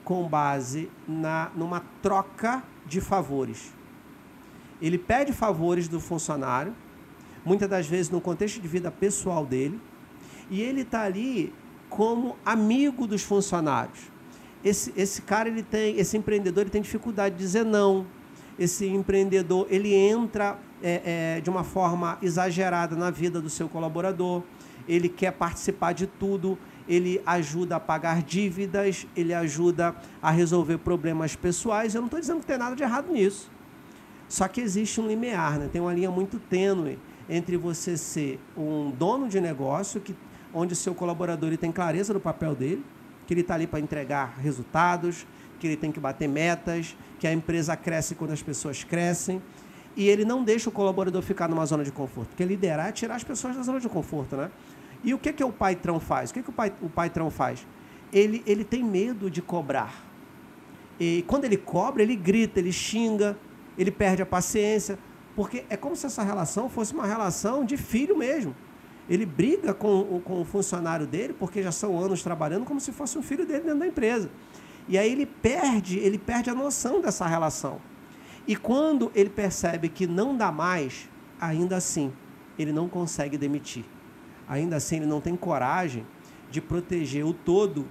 com 0.04 0.28
base 0.28 0.90
na, 1.08 1.52
numa 1.56 1.82
troca 2.02 2.64
de 2.86 3.02
favores. 3.02 3.74
Ele 4.82 4.98
pede 4.98 5.34
favores 5.34 5.88
do 5.88 6.00
funcionário, 6.00 6.74
muitas 7.46 7.70
das 7.70 7.88
vezes 7.88 8.10
no 8.10 8.22
contexto 8.22 8.62
de 8.62 8.68
vida 8.68 8.92
pessoal 8.92 9.46
dele, 9.46 9.80
e 10.50 10.62
ele 10.62 10.82
está 10.82 11.02
ali 11.02 11.54
como 11.96 12.36
amigo 12.44 13.06
dos 13.06 13.22
funcionários. 13.22 14.12
Esse, 14.66 14.92
esse 14.98 15.22
cara, 15.22 15.48
ele 15.48 15.62
tem, 15.62 16.00
esse 16.00 16.18
empreendedor, 16.18 16.62
ele 16.62 16.72
tem 16.72 16.82
dificuldade 16.82 17.36
de 17.36 17.42
dizer 17.42 17.64
não. 17.64 18.08
Esse 18.58 18.88
empreendedor, 18.88 19.68
ele 19.70 19.94
entra 19.94 20.58
é, 20.82 21.36
é, 21.38 21.42
de 21.42 21.52
uma 21.52 21.64
forma 21.64 22.18
exagerada 22.20 22.96
na 22.96 23.12
vida 23.12 23.40
do 23.40 23.50
seu 23.50 23.70
colaborador. 23.70 24.42
Ele 24.88 25.08
quer 25.08 25.34
participar 25.34 25.94
de 25.94 26.08
tudo. 26.08 26.58
Ele 26.88 27.22
ajuda 27.28 27.76
a 27.76 27.80
pagar 27.80 28.24
dívidas. 28.24 29.06
Ele 29.16 29.34
ajuda 29.34 29.96
a 30.20 30.32
resolver 30.32 30.80
problemas 30.80 31.36
pessoais. 31.36 31.94
Eu 31.94 32.02
não 32.02 32.08
estou 32.08 32.20
dizendo 32.20 32.40
que 32.40 32.48
tem 32.48 32.58
nada 32.58 32.76
de 32.76 32.82
errado 32.82 33.12
nisso. 33.12 33.52
Só 34.28 34.48
que 34.48 34.62
existe 34.62 35.00
um 35.00 35.08
limiar, 35.08 35.60
né? 35.60 35.70
tem 35.72 35.80
uma 35.80 35.94
linha 35.94 36.10
muito 36.10 36.40
tênue 36.40 36.98
entre 37.30 37.56
você 37.56 37.96
ser 37.96 38.40
um 38.58 38.90
dono 38.90 39.28
de 39.28 39.40
negócio 39.40 40.02
que 40.02 40.16
onde 40.54 40.74
o 40.74 40.76
seu 40.76 40.94
colaborador 40.94 41.50
ele 41.50 41.58
tem 41.58 41.72
clareza 41.72 42.14
do 42.14 42.20
papel 42.20 42.56
dele, 42.56 42.86
que 43.26 43.34
ele 43.34 43.42
está 43.42 43.56
ali 43.56 43.68
para 43.68 43.80
entregar 43.80 44.38
resultados, 44.40 45.26
que 45.60 45.68
ele 45.68 45.78
tem 45.78 45.92
que 45.92 46.00
bater 46.00 46.28
metas, 46.28 46.96
que 47.20 47.26
a 47.26 47.34
empresa 47.34 47.76
cresce 47.76 48.16
quando 48.16 48.32
as 48.32 48.42
pessoas 48.42 48.84
crescem. 48.84 49.42
E 49.96 50.10
ele 50.10 50.26
não 50.26 50.44
deixa 50.44 50.70
o 50.70 50.72
colaborador 50.72 51.22
ficar 51.22 51.48
numa 51.48 51.66
zona 51.66 51.84
de 51.84 51.92
conforto, 51.92 52.30
porque 52.30 52.44
liderar 52.44 52.90
é 52.90 52.92
tirar 52.92 53.16
as 53.16 53.24
pessoas 53.24 53.56
da 53.56 53.64
zona 53.64 53.80
de 53.80 53.88
conforto, 53.88 54.36
né? 54.36 54.50
E 55.04 55.14
o 55.14 55.20
que 55.20 55.32
que 55.32 55.44
o 55.44 55.52
patrão 55.52 56.00
faz? 56.00 56.32
O 56.32 56.34
que 56.34 56.42
que 56.42 56.50
o, 56.50 56.54
pai, 56.54 56.74
o 56.82 56.90
patrão 56.90 57.30
faz? 57.30 57.68
Ele, 58.12 58.42
ele 58.46 58.64
tem 58.64 58.84
medo 58.84 59.30
de 59.30 59.42
cobrar. 59.42 59.94
E 61.00 61.24
quando 61.28 61.46
ele 61.46 61.58
cobra, 61.58 62.02
ele 62.02 62.16
grita, 62.16 62.60
ele 62.60 62.72
xinga, 62.72 63.38
ele 63.78 63.92
perde 63.92 64.22
a 64.22 64.26
paciência, 64.26 64.98
porque 65.36 65.66
é 65.70 65.76
como 65.76 65.96
se 65.96 66.06
essa 66.06 66.24
relação 66.24 66.70
fosse 66.70 66.94
uma 66.94 67.06
relação 67.06 67.66
de 67.66 67.76
filho 67.78 68.18
mesmo. 68.18 68.56
Ele 69.10 69.26
briga 69.26 69.74
com, 69.74 70.22
com 70.24 70.42
o 70.42 70.46
funcionário 70.46 71.06
dele, 71.06 71.34
porque 71.34 71.62
já 71.62 71.72
são 71.72 72.00
anos 72.00 72.24
trabalhando, 72.24 72.66
como 72.66 72.80
se 72.80 72.92
fosse 72.92 73.18
um 73.18 73.22
filho 73.22 73.46
dele 73.46 73.64
dentro 73.64 73.80
da 73.80 73.88
empresa. 73.88 74.30
E 74.88 74.98
aí 74.98 75.12
ele 75.12 75.26
perde, 75.26 76.00
ele 76.00 76.18
perde 76.18 76.50
a 76.50 76.56
noção 76.56 77.02
dessa 77.02 77.26
relação. 77.26 77.80
E 78.48 78.56
quando 78.56 79.12
ele 79.16 79.30
percebe 79.30 79.90
que 79.90 80.06
não 80.06 80.36
dá 80.36 80.52
mais, 80.52 81.10
ainda 81.40 81.78
assim, 81.78 82.12
ele 82.58 82.72
não 82.72 82.90
consegue 82.90 83.38
demitir. 83.38 83.86
Ainda 84.48 84.76
assim, 84.76 84.98
ele 84.98 85.06
não 85.06 85.22
tem 85.22 85.36
coragem 85.36 86.06
de 86.52 86.62
proteger 86.62 87.26
o 87.26 87.34
todo, 87.34 87.88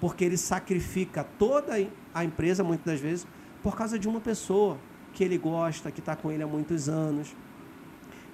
porque 0.00 0.24
ele 0.24 0.36
sacrifica 0.36 1.24
toda 1.38 1.74
a 2.14 2.24
empresa, 2.24 2.62
muitas 2.62 2.84
das 2.84 3.00
vezes, 3.00 3.26
por 3.62 3.74
causa 3.74 3.98
de 3.98 4.06
uma 4.06 4.20
pessoa 4.20 4.78
que 5.14 5.24
ele 5.24 5.38
gosta, 5.38 5.90
que 5.90 6.00
está 6.00 6.14
com 6.14 6.30
ele 6.30 6.42
há 6.42 6.46
muitos 6.46 6.88
anos. 6.88 7.34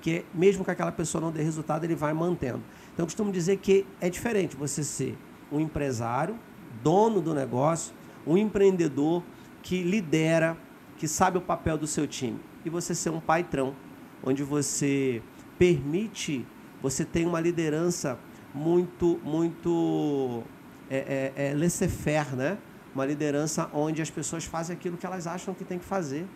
Que 0.00 0.24
mesmo 0.34 0.64
que 0.64 0.70
aquela 0.70 0.92
pessoa 0.92 1.20
não 1.20 1.30
dê 1.30 1.42
resultado, 1.42 1.84
ele 1.84 1.94
vai 1.94 2.12
mantendo. 2.12 2.62
Então, 2.92 3.02
eu 3.02 3.06
costumo 3.06 3.30
dizer 3.30 3.58
que 3.58 3.86
é 4.00 4.08
diferente 4.08 4.56
você 4.56 4.82
ser 4.82 5.16
um 5.52 5.60
empresário, 5.60 6.38
dono 6.82 7.20
do 7.20 7.34
negócio, 7.34 7.94
um 8.26 8.36
empreendedor 8.36 9.22
que 9.62 9.82
lidera, 9.82 10.56
que 10.96 11.06
sabe 11.08 11.38
o 11.38 11.40
papel 11.40 11.76
do 11.76 11.86
seu 11.86 12.06
time, 12.06 12.38
e 12.64 12.70
você 12.70 12.94
ser 12.94 13.10
um 13.10 13.20
patrão, 13.20 13.74
onde 14.22 14.42
você 14.42 15.22
permite, 15.58 16.46
você 16.82 17.04
tem 17.04 17.26
uma 17.26 17.40
liderança 17.40 18.18
muito, 18.54 19.20
muito 19.22 20.42
é, 20.90 21.32
é, 21.36 21.50
é 21.50 21.54
laissez-faire, 21.54 22.34
né? 22.34 22.58
Uma 22.94 23.06
liderança 23.06 23.70
onde 23.72 24.02
as 24.02 24.10
pessoas 24.10 24.44
fazem 24.44 24.74
aquilo 24.74 24.96
que 24.96 25.06
elas 25.06 25.26
acham 25.26 25.54
que 25.54 25.64
tem 25.64 25.78
que 25.78 25.84
fazer. 25.84 26.26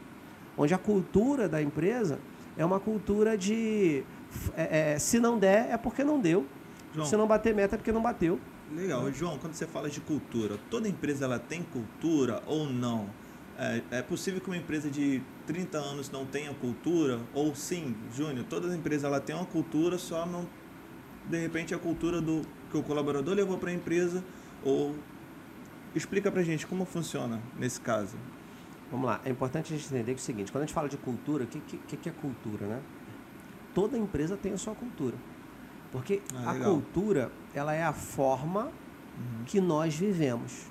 Onde 0.56 0.73
a 0.73 0.78
cultura 0.78 1.49
da 1.49 1.61
empresa 1.61 2.21
é 2.56 2.64
uma 2.64 2.80
cultura 2.80 3.37
de 3.37 4.04
é, 4.56 4.94
é, 4.94 4.99
se 4.99 5.18
não 5.18 5.38
der 5.38 5.70
é 5.70 5.76
porque 5.76 6.04
não 6.04 6.20
deu. 6.20 6.46
João, 6.94 7.06
se 7.06 7.16
não 7.16 7.26
bater 7.26 7.54
meta 7.54 7.75
é 7.75 7.78
porque 7.78 7.92
não 7.92 8.02
bateu. 8.02 8.38
Legal. 8.75 9.11
João, 9.12 9.38
quando 9.38 9.54
você 9.54 9.66
fala 9.66 9.90
de 9.90 10.00
cultura, 10.00 10.58
toda 10.70 10.88
empresa 10.88 11.25
ela 11.25 11.38
tem 11.38 11.62
cultura 11.62 12.42
ou 12.46 12.66
não? 12.66 13.08
É, 13.58 13.82
é, 13.90 14.02
possível 14.02 14.40
que 14.40 14.49
uma 14.49 14.56
empresa 14.56 14.90
de 14.90 15.23
30 15.46 15.78
anos 15.78 16.11
não 16.11 16.25
tenha 16.26 16.52
cultura? 16.54 17.20
Ou 17.32 17.54
sim, 17.54 17.94
Júnior, 18.12 18.44
toda 18.49 18.75
empresa 18.75 19.06
ela 19.06 19.20
tem 19.20 19.34
uma 19.34 19.46
cultura, 19.46 19.99
só 19.99 20.26
não 20.26 20.46
de 21.28 21.38
repente 21.38 21.75
a 21.75 21.78
cultura 21.78 22.20
do 22.20 22.42
que 22.70 22.76
o 22.76 22.82
colaborador 22.82 23.34
levou 23.34 23.56
para 23.56 23.70
a 23.70 23.73
empresa 23.73 24.23
ou 24.62 24.94
explica 25.94 26.30
para 26.30 26.42
gente 26.42 26.66
como 26.66 26.84
funciona 26.84 27.40
nesse 27.58 27.80
caso. 27.80 28.16
Vamos 28.94 29.08
lá, 29.08 29.20
é 29.24 29.30
importante 29.30 29.74
a 29.74 29.76
gente 29.76 29.92
entender 29.92 30.14
que 30.14 30.20
é 30.20 30.22
o 30.22 30.24
seguinte, 30.24 30.52
quando 30.52 30.62
a 30.62 30.66
gente 30.66 30.72
fala 30.72 30.88
de 30.88 30.96
cultura, 30.96 31.42
o 31.42 31.46
que, 31.48 31.58
que, 31.58 31.96
que 31.96 32.08
é 32.08 32.12
cultura, 32.12 32.64
né? 32.64 32.80
Toda 33.74 33.98
empresa 33.98 34.36
tem 34.36 34.52
a 34.52 34.56
sua 34.56 34.72
cultura. 34.72 35.16
Porque 35.90 36.22
ah, 36.32 36.52
a 36.52 36.60
cultura, 36.60 37.32
ela 37.52 37.74
é 37.74 37.82
a 37.82 37.92
forma 37.92 38.66
uhum. 38.66 39.44
que 39.46 39.60
nós 39.60 39.96
vivemos. 39.96 40.70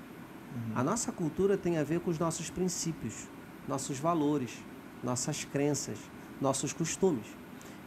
Uhum. 0.56 0.72
A 0.74 0.82
nossa 0.82 1.12
cultura 1.12 1.58
tem 1.58 1.76
a 1.76 1.84
ver 1.84 2.00
com 2.00 2.10
os 2.10 2.18
nossos 2.18 2.48
princípios, 2.48 3.28
nossos 3.68 3.98
valores, 3.98 4.56
nossas 5.02 5.44
crenças, 5.44 5.98
nossos 6.40 6.72
costumes. 6.72 7.26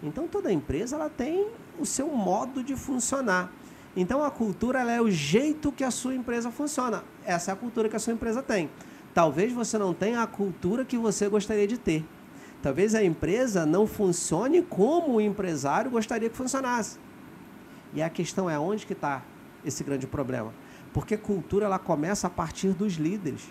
Então 0.03 0.27
toda 0.27 0.51
empresa 0.51 0.97
ela 0.97 1.09
tem 1.09 1.47
o 1.79 1.85
seu 1.85 2.09
modo 2.09 2.61
de 2.61 2.75
funcionar. 2.75 3.51
Então 3.95 4.23
a 4.23 4.29
cultura 4.29 4.81
é 4.81 5.01
o 5.01 5.09
jeito 5.09 5.71
que 5.71 5.83
a 5.83 5.89
sua 5.89 6.13
empresa 6.13 6.51
funciona. 6.51 7.03
Essa 7.25 7.49
é 7.49 7.53
a 7.55 7.57
cultura 7.57 7.89
que 7.89 7.95
a 7.95 7.99
sua 7.99 8.13
empresa 8.13 8.43
tem. 8.43 8.69
Talvez 9.17 9.51
você 9.51 9.79
não 9.79 9.95
tenha 9.95 10.21
a 10.21 10.27
cultura 10.27 10.85
que 10.85 10.95
você 10.95 11.27
gostaria 11.27 11.65
de 11.65 11.75
ter. 11.75 12.05
Talvez 12.61 12.93
a 12.93 13.03
empresa 13.03 13.65
não 13.65 13.87
funcione 13.87 14.61
como 14.61 15.15
o 15.15 15.19
empresário 15.19 15.89
gostaria 15.89 16.29
que 16.29 16.37
funcionasse. 16.37 16.99
E 17.95 18.01
a 18.03 18.11
questão 18.11 18.47
é 18.47 18.59
onde 18.59 18.85
que 18.85 18.93
está 18.93 19.23
esse 19.65 19.83
grande 19.83 20.05
problema. 20.05 20.53
Porque 20.93 21.17
cultura 21.17 21.65
ela 21.65 21.79
começa 21.79 22.27
a 22.27 22.29
partir 22.29 22.73
dos 22.73 22.93
líderes. 22.93 23.41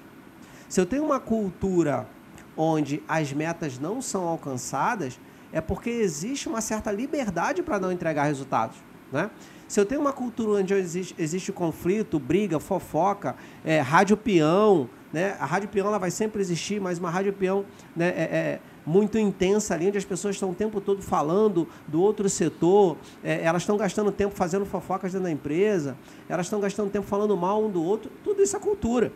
Se 0.69 0.81
eu 0.81 0.87
tenho 0.87 1.05
uma 1.05 1.19
cultura 1.19 2.09
onde 2.57 3.03
as 3.09 3.33
metas 3.33 3.77
não 3.77 4.01
são 4.01 4.23
alcançadas, 4.23 5.19
é 5.51 5.61
porque 5.61 5.91
existe 5.91 6.49
uma 6.49 6.61
certa 6.61 6.93
liberdade 6.93 7.61
para 7.61 7.81
não 7.81 7.91
entregar 7.91 8.27
resultados. 8.27 8.77
Né? 9.13 9.31
Se 9.69 9.81
eu 9.81 9.87
tenho 9.87 10.01
uma 10.01 10.13
cultura 10.13 10.61
onde 10.61 10.73
existe, 10.75 11.15
existe 11.19 11.53
conflito, 11.53 12.19
briga, 12.19 12.61
fofoca, 12.61 13.35
é, 13.65 13.81
rádio 13.81 14.17
peão, 14.17 14.89
né? 15.13 15.37
a 15.41 15.47
rádio 15.47 15.69
peão 15.69 15.89
ela 15.89 15.99
vai 15.99 16.11
sempre 16.11 16.41
existir, 16.41 16.81
mas 16.81 16.99
uma 16.99 17.11
rádio 17.11 17.33
peão 17.33 17.65
né, 17.95 18.09
é, 18.09 18.23
é 18.23 18.61
muito 18.87 19.19
intensa 19.19 19.75
ali, 19.75 19.89
onde 19.89 19.99
as 19.99 20.05
pessoas 20.05 20.37
estão 20.37 20.51
o 20.51 20.55
tempo 20.55 20.81
todo 20.81 21.03
falando 21.03 21.67
do 21.89 22.01
outro 22.01 22.29
setor, 22.29 22.97
é, 23.25 23.43
elas 23.43 23.63
estão 23.63 23.77
gastando 23.77 24.13
tempo 24.13 24.35
fazendo 24.37 24.65
fofocas 24.65 25.13
dentro 25.13 25.25
da 25.25 25.33
empresa, 25.33 25.97
elas 26.29 26.47
estão 26.47 26.61
gastando 26.61 26.89
tempo 26.89 27.07
falando 27.07 27.37
mal 27.37 27.65
um 27.65 27.69
do 27.69 27.83
outro, 27.83 28.11
tudo 28.23 28.41
isso 28.43 28.57
é 28.57 28.61
cultura. 28.61 29.13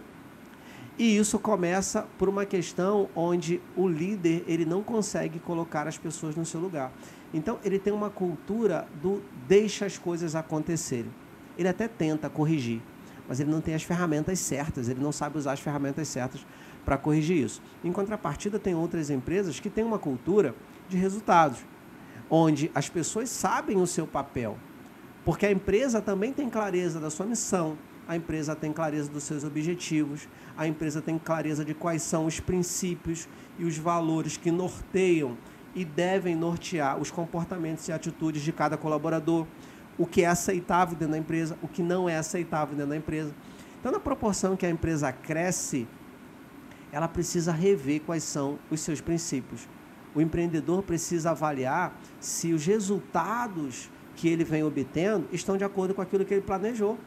E 0.99 1.16
isso 1.16 1.38
começa 1.38 2.06
por 2.18 2.28
uma 2.28 2.44
questão 2.44 3.09
onde 3.14 3.59
o 3.75 3.88
líder 3.88 4.44
ele 4.47 4.66
não 4.66 4.82
consegue 4.82 5.38
colocar 5.38 5.87
as 5.87 5.97
pessoas 5.97 6.37
no 6.37 6.44
seu 6.44 6.61
lugar. 6.61 6.92
Então 7.32 7.58
ele 7.64 7.78
tem 7.78 7.92
uma 7.92 8.10
cultura 8.10 8.88
do 9.00 9.22
deixa 9.46 9.87
as 9.87 9.96
coisas 9.96 10.34
acontecerem. 10.34 11.10
Ele 11.56 11.68
até 11.68 11.87
tenta 11.87 12.28
corrigir, 12.28 12.80
mas 13.28 13.38
ele 13.38 13.50
não 13.50 13.60
tem 13.60 13.75
as 13.75 13.82
ferramentas 13.82 14.38
certas, 14.38 14.88
ele 14.88 15.00
não 15.00 15.12
sabe 15.12 15.38
usar 15.38 15.52
as 15.52 15.60
ferramentas 15.60 16.08
certas 16.08 16.44
para 16.84 16.96
corrigir 16.96 17.44
isso. 17.44 17.62
Em 17.84 17.92
contrapartida, 17.92 18.58
tem 18.58 18.75
outras 18.75 19.10
empresas 19.10 19.60
que 19.60 19.70
têm 19.70 19.84
uma 19.84 19.99
cultura 19.99 20.54
de 20.88 20.96
resultados, 20.96 21.58
onde 22.28 22.70
as 22.75 22.88
pessoas 22.88 23.28
sabem 23.28 23.76
o 23.80 23.87
seu 23.87 24.06
papel, 24.06 24.58
porque 25.25 25.46
a 25.46 25.52
empresa 25.52 26.00
também 26.00 26.32
tem 26.32 26.49
clareza 26.49 26.99
da 26.99 27.10
sua 27.10 27.26
missão, 27.26 27.76
a 28.08 28.16
empresa 28.16 28.56
tem 28.56 28.72
clareza 28.72 29.08
dos 29.08 29.22
seus 29.22 29.44
objetivos, 29.44 30.26
a 30.56 30.66
empresa 30.66 31.00
tem 31.00 31.16
clareza 31.16 31.64
de 31.64 31.75
quais 31.75 32.02
são 32.02 32.26
os 32.26 32.40
princípios 32.40 33.28
e 33.56 33.64
os 33.64 33.76
valores 33.78 34.37
que 34.37 34.50
norteiam 34.50 35.37
e 35.74 35.84
devem 35.84 36.34
nortear 36.34 36.98
os 36.98 37.10
comportamentos 37.10 37.86
e 37.88 37.92
atitudes 37.92 38.42
de 38.42 38.52
cada 38.52 38.76
colaborador, 38.76 39.46
o 39.96 40.06
que 40.06 40.22
é 40.22 40.26
aceitável 40.26 40.96
dentro 40.96 41.12
da 41.12 41.18
empresa, 41.18 41.56
o 41.62 41.68
que 41.68 41.82
não 41.82 42.08
é 42.08 42.16
aceitável 42.16 42.74
dentro 42.74 42.90
da 42.90 42.96
empresa. 42.96 43.34
Então, 43.78 43.92
na 43.92 44.00
proporção 44.00 44.56
que 44.56 44.66
a 44.66 44.70
empresa 44.70 45.12
cresce, 45.12 45.86
ela 46.92 47.08
precisa 47.08 47.52
rever 47.52 48.00
quais 48.00 48.24
são 48.24 48.58
os 48.70 48.80
seus 48.80 49.00
princípios. 49.00 49.68
O 50.14 50.20
empreendedor 50.20 50.82
precisa 50.82 51.30
avaliar 51.30 51.96
se 52.18 52.52
os 52.52 52.66
resultados 52.66 53.90
que 54.16 54.28
ele 54.28 54.44
vem 54.44 54.62
obtendo 54.64 55.28
estão 55.32 55.56
de 55.56 55.64
acordo 55.64 55.94
com 55.94 56.02
aquilo 56.02 56.24
que 56.24 56.34
ele 56.34 56.42
planejou. 56.42 56.98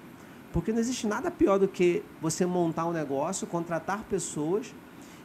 Porque 0.51 0.71
não 0.71 0.79
existe 0.79 1.05
nada 1.05 1.29
pior 1.29 1.59
do 1.59 1.67
que 1.67 2.03
você 2.21 2.45
montar 2.45 2.85
um 2.85 2.91
negócio, 2.91 3.45
contratar 3.45 4.03
pessoas 4.03 4.73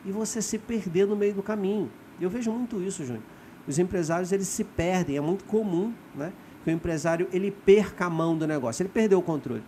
e 0.04 0.10
você 0.10 0.42
se 0.42 0.58
perder 0.58 1.06
no 1.06 1.14
meio 1.14 1.34
do 1.34 1.42
caminho. 1.42 1.90
Eu 2.20 2.30
vejo 2.30 2.50
muito 2.50 2.80
isso, 2.82 3.04
Júnior. 3.04 3.22
Os 3.66 3.78
empresários 3.78 4.32
eles 4.32 4.48
se 4.48 4.64
perdem, 4.64 5.16
é 5.16 5.20
muito 5.20 5.44
comum, 5.44 5.92
né? 6.14 6.32
Que 6.64 6.70
o 6.70 6.72
empresário 6.72 7.28
ele 7.32 7.50
perca 7.50 8.06
a 8.06 8.10
mão 8.10 8.36
do 8.36 8.46
negócio, 8.46 8.82
ele 8.82 8.88
perdeu 8.88 9.18
o 9.18 9.22
controle. 9.22 9.62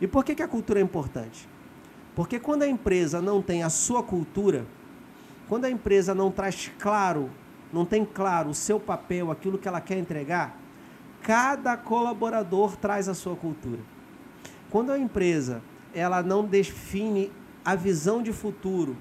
E 0.00 0.06
por 0.06 0.24
que, 0.24 0.34
que 0.34 0.42
a 0.42 0.48
cultura 0.48 0.80
é 0.80 0.82
importante? 0.82 1.48
Porque 2.14 2.38
quando 2.38 2.62
a 2.62 2.68
empresa 2.68 3.20
não 3.20 3.42
tem 3.42 3.62
a 3.62 3.70
sua 3.70 4.02
cultura, 4.02 4.66
quando 5.48 5.64
a 5.64 5.70
empresa 5.70 6.14
não 6.14 6.30
traz 6.30 6.70
claro, 6.78 7.30
não 7.72 7.84
tem 7.84 8.04
claro 8.04 8.50
o 8.50 8.54
seu 8.54 8.78
papel, 8.78 9.30
aquilo 9.30 9.58
que 9.58 9.66
ela 9.66 9.80
quer 9.80 9.98
entregar, 9.98 10.56
cada 11.22 11.76
colaborador 11.76 12.76
traz 12.76 13.08
a 13.08 13.14
sua 13.14 13.34
cultura. 13.34 13.80
Quando 14.70 14.92
a 14.92 14.98
empresa 14.98 15.62
ela 15.92 16.22
não 16.22 16.44
define 16.44 17.32
a 17.64 17.74
visão 17.74 18.22
de 18.22 18.32
futuro, 18.32 18.96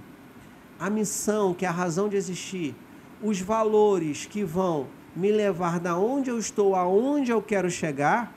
a 0.84 0.90
missão, 0.90 1.54
que 1.54 1.66
é 1.66 1.70
a 1.70 1.72
razão 1.72 2.10
de 2.10 2.18
existir, 2.18 2.75
os 3.22 3.40
valores 3.40 4.25
que 4.25 4.44
vão 4.44 4.88
me 5.16 5.32
levar 5.32 5.80
da 5.80 5.98
onde 5.98 6.30
eu 6.30 6.38
estou 6.38 6.75
aonde 6.75 7.32
eu 7.32 7.42
quero 7.42 7.72
chegar, 7.72 8.36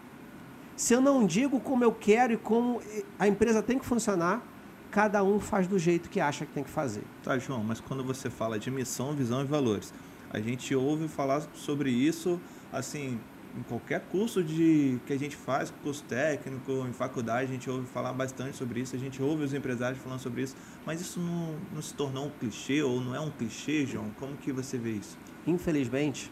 se 0.76 0.94
eu 0.94 1.00
não 1.00 1.26
digo 1.26 1.58
como 1.58 1.82
eu 1.82 1.90
quero 1.90 2.34
e 2.34 2.36
como 2.36 2.80
a 3.18 3.26
empresa 3.26 3.64
tem 3.64 3.80
que 3.80 3.84
funcionar, 3.84 4.46
cada 4.92 5.24
um 5.24 5.40
faz 5.40 5.66
do 5.66 5.76
jeito 5.76 6.08
que 6.08 6.20
acha 6.20 6.46
que 6.46 6.52
tem 6.52 6.62
que 6.62 6.70
fazer. 6.70 7.02
Tá, 7.24 7.36
João, 7.36 7.64
mas 7.64 7.80
quando 7.80 8.04
você 8.04 8.30
fala 8.30 8.60
de 8.60 8.70
missão, 8.70 9.12
visão 9.12 9.40
e 9.40 9.44
valores, 9.44 9.92
a 10.30 10.38
gente 10.38 10.72
ouve 10.72 11.08
falar 11.08 11.42
sobre 11.52 11.90
isso 11.90 12.40
assim 12.72 13.18
em 13.56 13.62
qualquer 13.62 14.00
curso 14.10 14.44
de 14.44 15.00
que 15.06 15.12
a 15.12 15.18
gente 15.18 15.34
faz, 15.34 15.72
curso 15.82 16.04
técnico, 16.04 16.86
em 16.86 16.92
faculdade, 16.92 17.44
a 17.44 17.52
gente 17.52 17.70
ouve 17.70 17.86
falar 17.86 18.12
bastante 18.12 18.56
sobre 18.56 18.80
isso, 18.80 18.94
a 18.94 18.98
gente 18.98 19.22
ouve 19.22 19.44
os 19.44 19.54
empresários 19.54 20.00
falando 20.02 20.20
sobre 20.20 20.42
isso, 20.42 20.54
mas 20.84 21.00
isso 21.00 21.18
não, 21.18 21.56
não 21.72 21.80
se 21.80 21.94
tornou 21.94 22.26
um 22.26 22.30
clichê 22.30 22.82
ou 22.82 23.00
não 23.00 23.14
é 23.14 23.20
um 23.20 23.30
clichê, 23.30 23.86
João? 23.86 24.10
Como 24.18 24.36
que 24.36 24.52
você 24.52 24.76
vê 24.76 24.92
isso? 24.92 25.16
Infelizmente, 25.46 26.30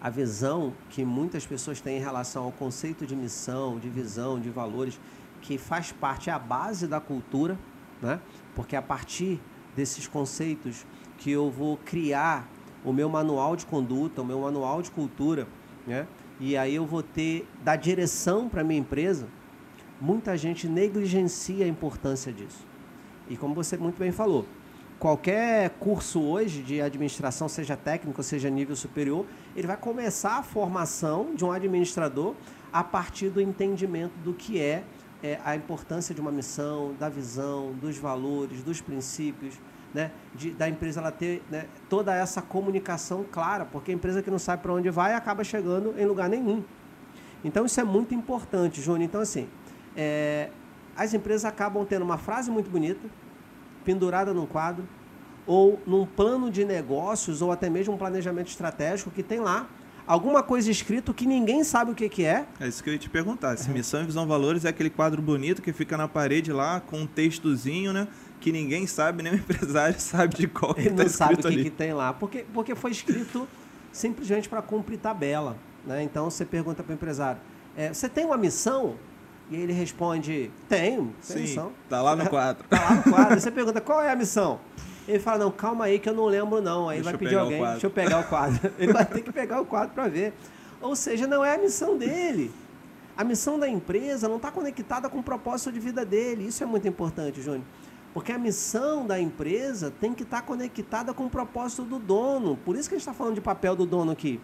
a 0.00 0.08
visão 0.08 0.72
que 0.90 1.04
muitas 1.04 1.44
pessoas 1.44 1.80
têm 1.80 1.96
em 1.96 2.00
relação 2.00 2.44
ao 2.44 2.52
conceito 2.52 3.06
de 3.06 3.16
missão, 3.16 3.78
de 3.78 3.88
visão, 3.88 4.38
de 4.38 4.50
valores, 4.50 5.00
que 5.40 5.58
faz 5.58 5.90
parte, 5.90 6.30
é 6.30 6.32
a 6.32 6.38
base 6.38 6.86
da 6.86 7.00
cultura, 7.00 7.58
né? 8.00 8.20
porque 8.54 8.76
a 8.76 8.82
partir 8.82 9.40
desses 9.74 10.06
conceitos 10.06 10.86
que 11.18 11.30
eu 11.30 11.50
vou 11.50 11.76
criar 11.78 12.48
o 12.84 12.92
meu 12.92 13.08
manual 13.08 13.56
de 13.56 13.66
conduta, 13.66 14.22
o 14.22 14.24
meu 14.24 14.40
manual 14.40 14.82
de 14.82 14.90
cultura, 14.90 15.48
né? 15.86 16.06
E 16.40 16.56
aí 16.56 16.74
eu 16.74 16.84
vou 16.84 17.02
ter 17.02 17.48
da 17.62 17.76
direção 17.76 18.48
para 18.48 18.64
minha 18.64 18.80
empresa. 18.80 19.26
Muita 20.00 20.36
gente 20.36 20.68
negligencia 20.68 21.64
a 21.64 21.68
importância 21.68 22.32
disso. 22.32 22.66
E 23.28 23.36
como 23.36 23.54
você 23.54 23.76
muito 23.76 23.98
bem 23.98 24.12
falou, 24.12 24.44
qualquer 24.98 25.70
curso 25.70 26.20
hoje 26.20 26.62
de 26.62 26.80
administração, 26.80 27.48
seja 27.48 27.76
técnico, 27.76 28.22
seja 28.22 28.50
nível 28.50 28.76
superior, 28.76 29.24
ele 29.54 29.66
vai 29.66 29.76
começar 29.76 30.38
a 30.38 30.42
formação 30.42 31.34
de 31.34 31.44
um 31.44 31.52
administrador 31.52 32.34
a 32.72 32.82
partir 32.82 33.30
do 33.30 33.40
entendimento 33.40 34.12
do 34.24 34.34
que 34.34 34.60
é, 34.60 34.82
é 35.22 35.38
a 35.44 35.54
importância 35.54 36.14
de 36.14 36.20
uma 36.20 36.32
missão, 36.32 36.94
da 36.98 37.08
visão, 37.08 37.72
dos 37.80 37.96
valores, 37.96 38.62
dos 38.62 38.80
princípios, 38.80 39.54
né, 39.94 40.10
de, 40.34 40.50
da 40.50 40.68
empresa 40.68 41.00
ela 41.00 41.12
ter 41.12 41.42
né, 41.48 41.66
toda 41.88 42.14
essa 42.14 42.42
comunicação 42.42 43.24
clara, 43.30 43.64
porque 43.64 43.92
a 43.92 43.94
empresa 43.94 44.20
que 44.20 44.30
não 44.30 44.38
sabe 44.38 44.62
para 44.62 44.72
onde 44.72 44.90
vai 44.90 45.14
acaba 45.14 45.44
chegando 45.44 45.94
em 45.96 46.04
lugar 46.04 46.28
nenhum. 46.28 46.64
Então 47.44 47.64
isso 47.64 47.80
é 47.80 47.84
muito 47.84 48.12
importante, 48.14 48.82
Júnior. 48.82 49.04
Então 49.04 49.20
assim, 49.20 49.48
é, 49.96 50.50
as 50.96 51.14
empresas 51.14 51.44
acabam 51.44 51.86
tendo 51.86 52.02
uma 52.02 52.18
frase 52.18 52.50
muito 52.50 52.68
bonita, 52.68 53.08
pendurada 53.84 54.34
num 54.34 54.46
quadro, 54.46 54.84
ou 55.46 55.80
num 55.86 56.04
plano 56.04 56.50
de 56.50 56.64
negócios, 56.64 57.40
ou 57.40 57.52
até 57.52 57.70
mesmo 57.70 57.94
um 57.94 57.98
planejamento 57.98 58.48
estratégico 58.48 59.10
que 59.10 59.22
tem 59.22 59.38
lá 59.38 59.68
alguma 60.06 60.42
coisa 60.42 60.70
escrito 60.70 61.14
que 61.14 61.26
ninguém 61.26 61.64
sabe 61.64 61.90
o 61.90 61.94
que, 61.94 62.08
que 62.08 62.24
é. 62.24 62.46
É 62.60 62.68
isso 62.68 62.82
que 62.82 62.90
eu 62.90 62.94
ia 62.94 62.98
te 62.98 63.10
perguntar. 63.10 63.56
Se 63.56 63.70
missão 63.70 64.02
e 64.02 64.04
visão 64.04 64.26
valores 64.26 64.64
é 64.64 64.68
aquele 64.68 64.90
quadro 64.90 65.20
bonito 65.20 65.62
que 65.62 65.72
fica 65.72 65.96
na 65.96 66.08
parede 66.08 66.52
lá 66.52 66.80
com 66.80 67.00
um 67.00 67.06
textozinho, 67.06 67.92
né? 67.92 68.08
Que 68.40 68.52
ninguém 68.52 68.86
sabe, 68.86 69.22
nem 69.22 69.32
o 69.32 69.36
empresário 69.38 69.98
sabe 69.98 70.36
de 70.36 70.48
qual 70.48 70.74
Ele 70.76 70.90
que 70.90 70.96
tá 70.96 71.02
não 71.02 71.10
sabe 71.10 71.34
o 71.34 71.38
que, 71.38 71.64
que 71.64 71.70
tem 71.70 71.92
lá, 71.92 72.12
porque, 72.12 72.44
porque 72.52 72.74
foi 72.74 72.90
escrito 72.90 73.48
simplesmente 73.92 74.48
para 74.48 74.60
cumprir 74.60 74.98
tabela. 74.98 75.56
Né? 75.86 76.02
Então 76.02 76.30
você 76.30 76.44
pergunta 76.44 76.82
para 76.82 76.92
o 76.92 76.94
empresário: 76.94 77.40
é, 77.76 77.92
você 77.92 78.08
tem 78.08 78.24
uma 78.24 78.36
missão? 78.36 78.96
E 79.50 79.56
ele 79.56 79.72
responde: 79.72 80.50
tenho, 80.68 80.96
tenho 80.96 81.14
Sim, 81.20 81.40
missão. 81.40 81.72
tá 81.88 82.00
lá 82.02 82.16
no 82.16 82.28
quadro. 82.30 82.64
Tá 82.68 82.80
lá 82.80 82.94
no 82.94 83.02
quadro. 83.02 83.40
Você 83.40 83.50
pergunta: 83.50 83.80
qual 83.80 84.00
é 84.02 84.10
a 84.10 84.16
missão? 84.16 84.58
Ele 85.06 85.18
fala: 85.18 85.44
não, 85.44 85.50
calma 85.50 85.84
aí 85.84 85.98
que 85.98 86.08
eu 86.08 86.14
não 86.14 86.24
lembro, 86.24 86.62
não. 86.62 86.88
Aí 86.88 86.96
Deixa 86.96 87.10
vai 87.10 87.18
pedir 87.18 87.36
alguém, 87.36 87.62
deixa 87.62 87.86
eu 87.86 87.90
pegar 87.90 88.20
o 88.20 88.24
quadro. 88.24 88.72
Ele 88.78 88.92
vai 88.92 89.04
ter 89.04 89.20
que 89.20 89.30
pegar 89.30 89.60
o 89.60 89.66
quadro 89.66 89.94
para 89.94 90.08
ver. 90.08 90.32
Ou 90.80 90.96
seja, 90.96 91.26
não 91.26 91.44
é 91.44 91.54
a 91.54 91.58
missão 91.58 91.96
dele. 91.96 92.50
A 93.16 93.22
missão 93.22 93.58
da 93.58 93.68
empresa 93.68 94.28
não 94.28 94.36
está 94.36 94.50
conectada 94.50 95.08
com 95.08 95.18
o 95.18 95.22
propósito 95.22 95.70
de 95.70 95.78
vida 95.78 96.04
dele. 96.04 96.46
Isso 96.46 96.62
é 96.62 96.66
muito 96.66 96.88
importante, 96.88 97.40
Júnior. 97.40 97.64
Porque 98.14 98.30
a 98.30 98.38
missão 98.38 99.04
da 99.04 99.20
empresa 99.20 99.90
tem 99.90 100.14
que 100.14 100.22
estar 100.22 100.42
conectada 100.42 101.12
com 101.12 101.26
o 101.26 101.30
propósito 101.30 101.82
do 101.82 101.98
dono. 101.98 102.56
Por 102.56 102.76
isso 102.76 102.88
que 102.88 102.94
a 102.94 102.98
gente 102.98 103.02
está 103.02 103.12
falando 103.12 103.34
de 103.34 103.40
papel 103.40 103.74
do 103.74 103.84
dono 103.84 104.12
aqui. 104.12 104.40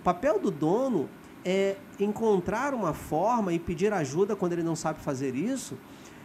O 0.00 0.02
papel 0.02 0.40
do 0.40 0.50
dono 0.50 1.08
é 1.44 1.76
encontrar 2.00 2.72
uma 2.72 2.94
forma 2.94 3.52
e 3.52 3.58
pedir 3.58 3.92
ajuda 3.92 4.34
quando 4.34 4.54
ele 4.54 4.62
não 4.62 4.74
sabe 4.74 5.00
fazer 5.00 5.34
isso, 5.34 5.78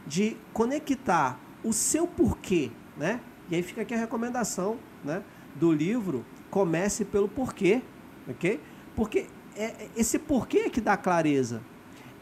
de 0.07 0.37
conectar 0.53 1.37
o 1.63 1.73
seu 1.73 2.07
porquê, 2.07 2.71
né? 2.97 3.19
E 3.51 3.55
aí 3.55 3.61
fica 3.61 3.81
aqui 3.81 3.93
a 3.93 3.97
recomendação, 3.97 4.77
né, 5.03 5.21
do 5.55 5.71
livro 5.71 6.25
Comece 6.49 7.05
pelo 7.05 7.27
porquê, 7.27 7.81
ok? 8.27 8.59
Porque 8.95 9.27
é, 9.55 9.65
é- 9.65 9.89
esse 9.95 10.17
porquê 10.17 10.69
que 10.69 10.81
dá 10.81 10.97
clareza. 10.97 11.61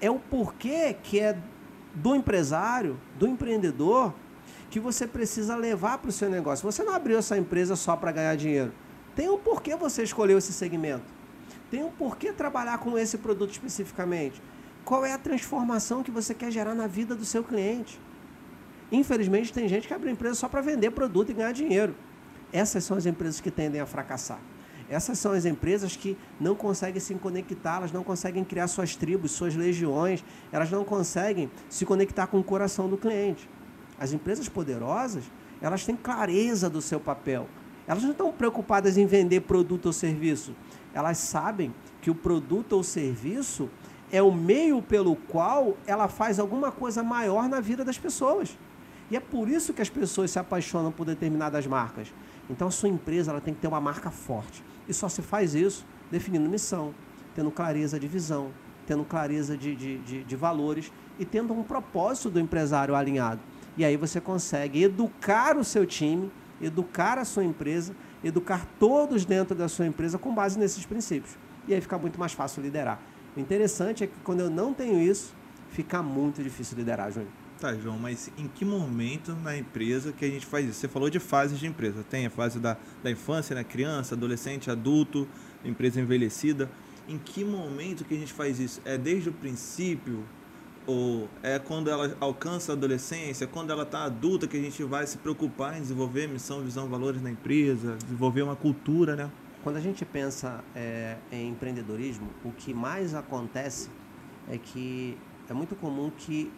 É 0.02 0.12
o 0.12 0.20
porquê 0.20 0.96
que 1.02 1.20
é 1.20 1.38
do 1.96 2.14
empresário, 2.14 3.00
do 3.18 3.26
empreendedor, 3.26 4.14
que 4.78 4.80
você 4.80 5.08
precisa 5.08 5.56
levar 5.56 5.98
para 5.98 6.10
o 6.10 6.12
seu 6.12 6.30
negócio. 6.30 6.72
Você 6.72 6.84
não 6.84 6.94
abriu 6.94 7.18
essa 7.18 7.36
empresa 7.36 7.76
só 7.76 7.96
para 7.96 8.12
ganhar 8.12 8.36
dinheiro. 8.36 8.72
Tem 9.16 9.28
um 9.28 9.40
porquê 9.40 9.76
você 9.76 10.04
escolheu 10.04 10.38
esse 10.38 10.54
segmento. 10.54 11.06
Tem 11.72 11.84
um 11.84 11.90
porquê 11.90 12.32
trabalhar 12.32 12.78
com 12.78 12.96
esse 12.96 13.18
produto 13.18 13.52
especificamente. 13.52 14.40
Qual 14.86 15.04
é 15.04 15.14
a 15.14 15.18
transformação 15.18 16.04
que 16.04 16.12
você 16.12 16.32
quer 16.32 16.52
gerar 16.52 16.76
na 16.76 16.86
vida 16.86 17.16
do 17.16 17.26
seu 17.26 17.44
cliente? 17.44 18.00
Infelizmente, 18.92 19.52
tem 19.52 19.68
gente 19.68 19.88
que 19.88 19.94
abre 19.96 20.12
empresa 20.12 20.36
só 20.36 20.48
para 20.48 20.62
vender 20.62 20.92
produto 20.92 21.32
e 21.32 21.34
ganhar 21.34 21.54
dinheiro. 21.54 21.96
Essas 22.54 22.84
são 22.84 22.96
as 22.96 23.08
empresas 23.08 23.42
que 23.42 23.50
tendem 23.50 23.82
a 23.82 23.86
fracassar. 23.88 24.40
Essas 24.88 25.18
são 25.18 25.32
as 25.32 25.44
empresas 25.44 25.96
que 25.96 26.16
não 26.40 26.54
conseguem 26.54 27.02
se 27.02 27.16
conectar, 27.16 27.78
elas 27.78 27.92
não 27.92 28.04
conseguem 28.04 28.44
criar 28.44 28.68
suas 28.68 28.96
tribos, 28.96 29.32
suas 29.32 29.56
legiões, 29.56 30.24
elas 30.52 30.70
não 30.70 30.86
conseguem 30.86 31.50
se 31.68 31.84
conectar 31.84 32.28
com 32.28 32.40
o 32.40 32.44
coração 32.44 32.88
do 32.88 32.96
cliente. 32.96 33.50
As 34.00 34.14
empresas 34.14 34.48
poderosas, 34.48 35.24
elas 35.62 35.86
têm 35.86 35.96
clareza 35.96 36.70
do 36.70 36.82
seu 36.82 37.00
papel. 37.00 37.48
Elas 37.88 38.04
não 38.04 38.12
estão 38.12 38.32
preocupadas 38.32 38.98
em 38.98 39.06
vender 39.06 39.42
produto 39.42 39.88
ou 39.88 39.94
serviço. 39.94 40.54
Elas 40.94 41.18
sabem 41.18 41.74
que 42.02 42.12
o 42.12 42.16
produto 42.16 42.74
ou 42.74 42.84
serviço 42.84 43.70
é 44.12 44.22
o 44.22 44.32
meio 44.32 44.82
pelo 44.82 45.16
qual 45.16 45.78
ela 45.86 46.08
faz 46.08 46.40
alguma 46.40 46.72
coisa 46.72 47.04
maior 47.04 47.50
na 47.50 47.60
vida 47.60 47.84
das 47.84 47.98
pessoas. 47.98 48.58
E 49.10 49.16
é 49.16 49.20
por 49.20 49.48
isso 49.48 49.74
que 49.74 49.82
as 49.82 49.90
pessoas 49.90 50.32
se 50.32 50.40
apaixonam 50.40 50.92
por 50.92 51.06
determinadas 51.06 51.66
marcas. 51.66 52.14
Então 52.50 52.68
a 52.68 52.72
sua 52.72 52.90
empresa 52.90 53.32
ela 53.32 53.42
tem 53.42 53.54
que 53.54 53.62
ter 53.62 53.68
uma 53.68 53.82
marca 53.82 54.12
forte. 54.12 54.64
E 54.88 54.94
só 54.94 55.08
se 55.10 55.22
faz 55.22 55.56
isso 55.56 55.86
definindo 56.12 56.50
missão, 56.50 56.94
tendo 57.36 57.52
clareza 57.52 58.00
de 58.00 58.08
visão, 58.08 58.52
tendo 58.86 59.04
clareza 59.04 59.58
de, 59.58 59.76
de, 59.76 59.98
de, 60.00 60.24
de 60.24 60.36
valores 60.36 60.92
e 61.20 61.26
tendo 61.26 61.54
um 61.54 61.64
propósito 61.64 62.30
do 62.30 62.40
empresário 62.40 62.96
alinhado. 62.96 63.42
E 63.78 63.86
aí 63.86 63.96
você 63.96 64.20
consegue 64.20 64.84
educar 64.84 65.56
o 65.56 65.64
seu 65.64 65.86
time, 65.86 66.32
educar 66.62 67.18
a 67.18 67.26
sua 67.26 67.44
empresa, 67.44 67.96
educar 68.24 68.66
todos 68.80 69.24
dentro 69.24 69.56
da 69.56 69.70
sua 69.70 69.86
empresa 69.86 70.18
com 70.18 70.34
base 70.34 70.58
nesses 70.58 70.86
princípios. 70.86 71.38
E 71.68 71.74
aí 71.74 71.82
fica 71.82 71.98
muito 71.98 72.20
mais 72.20 72.34
fácil 72.34 72.64
liderar. 72.64 73.00
O 73.36 73.40
interessante 73.40 74.04
é 74.04 74.08
que 74.08 74.16
quando 74.24 74.40
eu 74.40 74.50
não 74.50 74.74
tenho 74.74 75.00
isso, 75.00 75.36
fica 75.70 76.02
muito 76.02 76.42
difícil 76.42 76.78
liderar, 76.78 77.12
Júnior. 77.12 77.32
Tá, 77.60 77.74
João, 77.76 77.98
mas 77.98 78.32
em 78.38 78.48
que 78.48 78.64
momento 78.64 79.36
na 79.44 79.58
empresa 79.58 80.12
que 80.12 80.24
a 80.24 80.30
gente 80.30 80.46
faz 80.46 80.68
isso? 80.68 80.80
Você 80.80 80.88
falou 80.88 81.10
de 81.10 81.20
fases 81.20 81.60
de 81.60 81.66
empresa. 81.66 82.04
Tem 82.04 82.26
a 82.26 82.30
fase 82.30 82.60
da, 82.60 82.78
da 83.04 83.10
infância, 83.10 83.56
né? 83.56 83.64
criança, 83.64 84.16
adolescente, 84.16 84.70
adulto, 84.70 85.28
empresa 85.66 86.00
envelhecida. 86.00 86.70
Em 87.08 87.18
que 87.18 87.44
momento 87.44 88.06
que 88.06 88.14
a 88.14 88.18
gente 88.18 88.34
faz 88.34 88.60
isso? 88.60 88.82
É 88.86 88.98
desde 88.98 89.30
o 89.30 89.32
princípio? 89.32 90.24
Ou 90.88 91.28
é 91.44 91.60
quando 91.60 91.90
ela 91.90 92.16
alcança 92.22 92.72
a 92.72 92.74
adolescência, 92.74 93.46
quando 93.46 93.72
ela 93.72 93.84
está 93.84 94.06
adulta, 94.06 94.48
que 94.48 94.56
a 94.56 94.62
gente 94.62 94.82
vai 94.84 95.06
se 95.06 95.18
preocupar 95.18 95.78
em 95.78 95.82
desenvolver 95.82 96.28
missão, 96.28 96.62
visão, 96.62 96.88
valores 96.88 97.22
na 97.22 97.30
empresa, 97.30 97.98
desenvolver 97.98 98.42
uma 98.42 98.56
cultura, 98.56 99.14
né? 99.14 99.30
Quando 99.64 99.76
a 99.76 99.82
gente 99.82 100.06
pensa 100.06 100.64
é, 100.74 101.18
em 101.30 101.50
empreendedorismo, 101.50 102.30
o 102.42 102.54
que 102.54 102.74
mais 102.74 103.14
acontece 103.14 103.90
é 104.50 104.58
que 104.58 105.18
é 105.50 105.54
muito 105.54 105.76
comum 105.76 106.10
que 106.10 106.50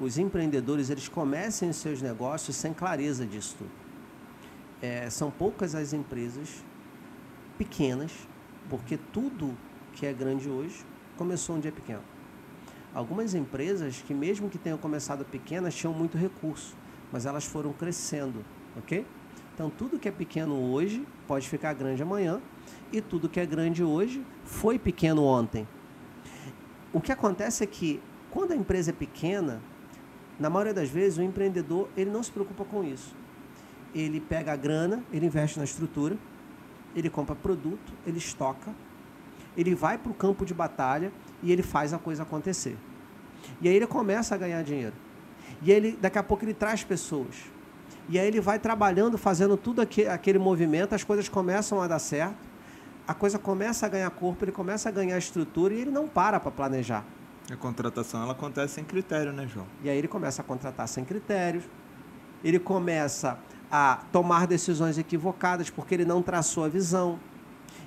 os 0.00 0.18
empreendedores 0.18 0.90
eles 0.90 1.06
comecem 1.06 1.72
seus 1.72 2.02
negócios 2.02 2.56
sem 2.56 2.72
clareza 2.72 3.24
disso 3.24 3.54
tudo. 3.58 3.70
É, 4.82 5.08
são 5.10 5.30
poucas 5.30 5.76
as 5.76 5.92
empresas 5.92 6.64
pequenas, 7.56 8.10
porque 8.68 8.98
tudo 9.12 9.56
que 9.92 10.06
é 10.06 10.12
grande 10.12 10.48
hoje 10.48 10.84
começou 11.16 11.54
um 11.54 11.60
dia 11.60 11.70
pequeno. 11.70 12.09
Algumas 12.92 13.34
empresas 13.34 14.02
que 14.04 14.12
mesmo 14.12 14.50
que 14.50 14.58
tenham 14.58 14.76
começado 14.76 15.24
pequenas 15.24 15.74
tinham 15.74 15.92
muito 15.92 16.18
recurso, 16.18 16.76
mas 17.12 17.24
elas 17.24 17.44
foram 17.44 17.72
crescendo, 17.72 18.44
ok? 18.76 19.06
Então 19.54 19.70
tudo 19.70 19.98
que 19.98 20.08
é 20.08 20.12
pequeno 20.12 20.54
hoje 20.72 21.06
pode 21.26 21.48
ficar 21.48 21.72
grande 21.72 22.02
amanhã 22.02 22.40
e 22.92 23.00
tudo 23.00 23.28
que 23.28 23.38
é 23.38 23.46
grande 23.46 23.84
hoje 23.84 24.24
foi 24.44 24.78
pequeno 24.78 25.22
ontem. 25.22 25.68
O 26.92 27.00
que 27.00 27.12
acontece 27.12 27.62
é 27.62 27.66
que 27.66 28.02
quando 28.30 28.52
a 28.52 28.56
empresa 28.56 28.90
é 28.90 28.92
pequena, 28.92 29.60
na 30.38 30.50
maioria 30.50 30.74
das 30.74 30.88
vezes 30.88 31.18
o 31.18 31.22
empreendedor 31.22 31.88
ele 31.96 32.10
não 32.10 32.22
se 32.22 32.32
preocupa 32.32 32.64
com 32.64 32.82
isso. 32.82 33.14
Ele 33.94 34.20
pega 34.20 34.52
a 34.52 34.56
grana, 34.56 35.04
ele 35.12 35.26
investe 35.26 35.58
na 35.58 35.64
estrutura, 35.64 36.16
ele 36.94 37.08
compra 37.08 37.36
produto, 37.36 37.92
ele 38.04 38.18
estoca, 38.18 38.74
ele 39.56 39.76
vai 39.76 39.96
para 39.96 40.10
o 40.10 40.14
campo 40.14 40.44
de 40.44 40.54
batalha 40.54 41.12
e 41.42 41.52
ele 41.52 41.62
faz 41.62 41.92
a 41.92 41.98
coisa 41.98 42.22
acontecer. 42.22 42.76
E 43.60 43.68
aí 43.68 43.74
ele 43.74 43.86
começa 43.86 44.34
a 44.34 44.38
ganhar 44.38 44.62
dinheiro. 44.62 44.94
E 45.62 45.70
ele, 45.70 45.98
daqui 46.00 46.18
a 46.18 46.22
pouco 46.22 46.44
ele 46.44 46.54
traz 46.54 46.82
pessoas. 46.84 47.34
E 48.08 48.18
aí 48.18 48.26
ele 48.26 48.40
vai 48.40 48.58
trabalhando, 48.58 49.16
fazendo 49.18 49.56
tudo 49.56 49.80
aque- 49.82 50.06
aquele 50.06 50.38
movimento, 50.38 50.94
as 50.94 51.04
coisas 51.04 51.28
começam 51.28 51.80
a 51.80 51.86
dar 51.86 51.98
certo, 51.98 52.36
a 53.06 53.14
coisa 53.14 53.38
começa 53.38 53.86
a 53.86 53.88
ganhar 53.88 54.10
corpo, 54.10 54.44
ele 54.44 54.52
começa 54.52 54.88
a 54.88 54.92
ganhar 54.92 55.18
estrutura 55.18 55.74
e 55.74 55.80
ele 55.80 55.90
não 55.90 56.08
para 56.08 56.38
para 56.40 56.50
planejar. 56.50 57.04
A 57.50 57.56
contratação 57.56 58.22
ela 58.22 58.32
acontece 58.32 58.74
sem 58.74 58.84
critério, 58.84 59.32
né, 59.32 59.46
João? 59.46 59.66
E 59.82 59.90
aí 59.90 59.98
ele 59.98 60.08
começa 60.08 60.42
a 60.42 60.44
contratar 60.44 60.86
sem 60.88 61.04
critérios, 61.04 61.64
ele 62.44 62.58
começa 62.58 63.38
a 63.70 64.00
tomar 64.12 64.46
decisões 64.46 64.98
equivocadas 64.98 65.68
porque 65.70 65.94
ele 65.94 66.04
não 66.04 66.22
traçou 66.22 66.64
a 66.64 66.68
visão, 66.68 67.18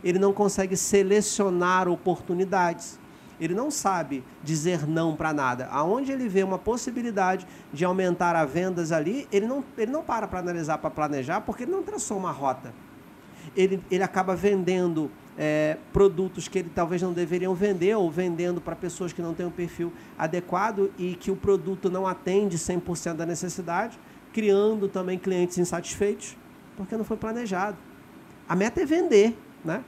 ele 0.03 0.19
não 0.19 0.33
consegue 0.33 0.75
selecionar 0.77 1.87
oportunidades, 1.87 2.99
ele 3.39 3.53
não 3.53 3.71
sabe 3.71 4.23
dizer 4.43 4.87
não 4.87 5.15
para 5.15 5.33
nada. 5.33 5.67
Aonde 5.71 6.11
ele 6.11 6.27
vê 6.27 6.43
uma 6.43 6.57
possibilidade 6.57 7.47
de 7.71 7.83
aumentar 7.85 8.35
as 8.35 8.49
vendas 8.49 8.91
ali, 8.91 9.27
ele 9.31 9.47
não, 9.47 9.63
ele 9.77 9.91
não 9.91 10.03
para 10.03 10.27
para 10.27 10.39
analisar, 10.39 10.77
para 10.77 10.89
planejar, 10.89 11.41
porque 11.41 11.63
ele 11.63 11.71
não 11.71 11.83
traçou 11.83 12.17
uma 12.17 12.31
rota. 12.31 12.73
Ele, 13.55 13.81
ele 13.91 14.03
acaba 14.03 14.35
vendendo 14.35 15.11
é, 15.37 15.77
produtos 15.91 16.47
que 16.47 16.59
ele 16.59 16.71
talvez 16.73 17.01
não 17.01 17.13
deveriam 17.13 17.53
vender 17.53 17.95
ou 17.95 18.09
vendendo 18.09 18.61
para 18.61 18.75
pessoas 18.75 19.11
que 19.11 19.21
não 19.21 19.33
têm 19.33 19.45
um 19.45 19.51
perfil 19.51 19.91
adequado 20.17 20.91
e 20.97 21.15
que 21.15 21.31
o 21.31 21.35
produto 21.35 21.89
não 21.89 22.07
atende 22.07 22.57
100% 22.57 23.15
da 23.15 23.25
necessidade, 23.25 23.99
criando 24.31 24.87
também 24.87 25.17
clientes 25.17 25.57
insatisfeitos, 25.57 26.37
porque 26.77 26.95
não 26.95 27.03
foi 27.03 27.17
planejado. 27.17 27.77
A 28.47 28.55
meta 28.55 28.81
é 28.81 28.85
vender, 28.85 29.37
né? 29.63 29.83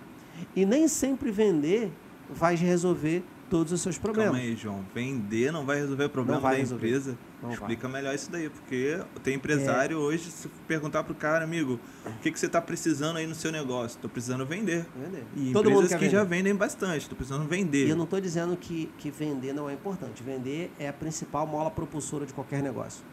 E 0.55 0.65
nem 0.65 0.87
sempre 0.87 1.31
vender 1.31 1.91
vai 2.29 2.55
resolver 2.55 3.23
todos 3.49 3.71
os 3.71 3.81
seus 3.81 3.97
problemas. 3.97 4.31
Calma 4.33 4.45
aí, 4.45 4.55
João. 4.55 4.85
Vender 4.93 5.51
não 5.51 5.65
vai 5.65 5.77
resolver 5.77 6.05
o 6.05 6.09
problema 6.09 6.39
vai 6.39 6.55
da 6.55 6.59
resolver. 6.59 6.87
empresa. 6.87 7.17
Não 7.41 7.51
Explica 7.51 7.87
melhor 7.87 8.15
isso 8.15 8.31
daí, 8.31 8.49
porque 8.49 8.99
tem 9.23 9.35
empresário 9.35 9.97
hoje, 9.97 10.31
se 10.31 10.47
perguntar 10.67 11.03
pro 11.03 11.13
cara, 11.13 11.43
amigo, 11.43 11.79
o 12.05 12.19
que, 12.19 12.31
que 12.31 12.39
você 12.39 12.49
tá 12.49 12.59
precisando 12.61 13.17
aí 13.17 13.27
no 13.27 13.35
seu 13.35 13.51
negócio? 13.51 13.99
Tô 14.01 14.09
precisando 14.09 14.45
vender. 14.45 14.85
Vender. 14.95 15.23
E 15.35 15.51
Todo 15.53 15.69
empresas 15.69 15.93
que 15.93 15.97
vender. 15.99 16.09
já 16.09 16.23
vendem 16.23 16.55
bastante, 16.55 17.07
tô 17.07 17.15
precisando 17.15 17.47
vender. 17.47 17.85
E 17.85 17.89
eu 17.89 17.95
não 17.95 18.05
estou 18.05 18.19
dizendo 18.19 18.57
que, 18.57 18.89
que 18.97 19.11
vender 19.11 19.53
não 19.53 19.69
é 19.69 19.73
importante. 19.73 20.23
Vender 20.23 20.71
é 20.79 20.87
a 20.87 20.93
principal 20.93 21.45
mola 21.45 21.69
propulsora 21.69 22.25
de 22.25 22.33
qualquer 22.33 22.63
negócio. 22.63 23.05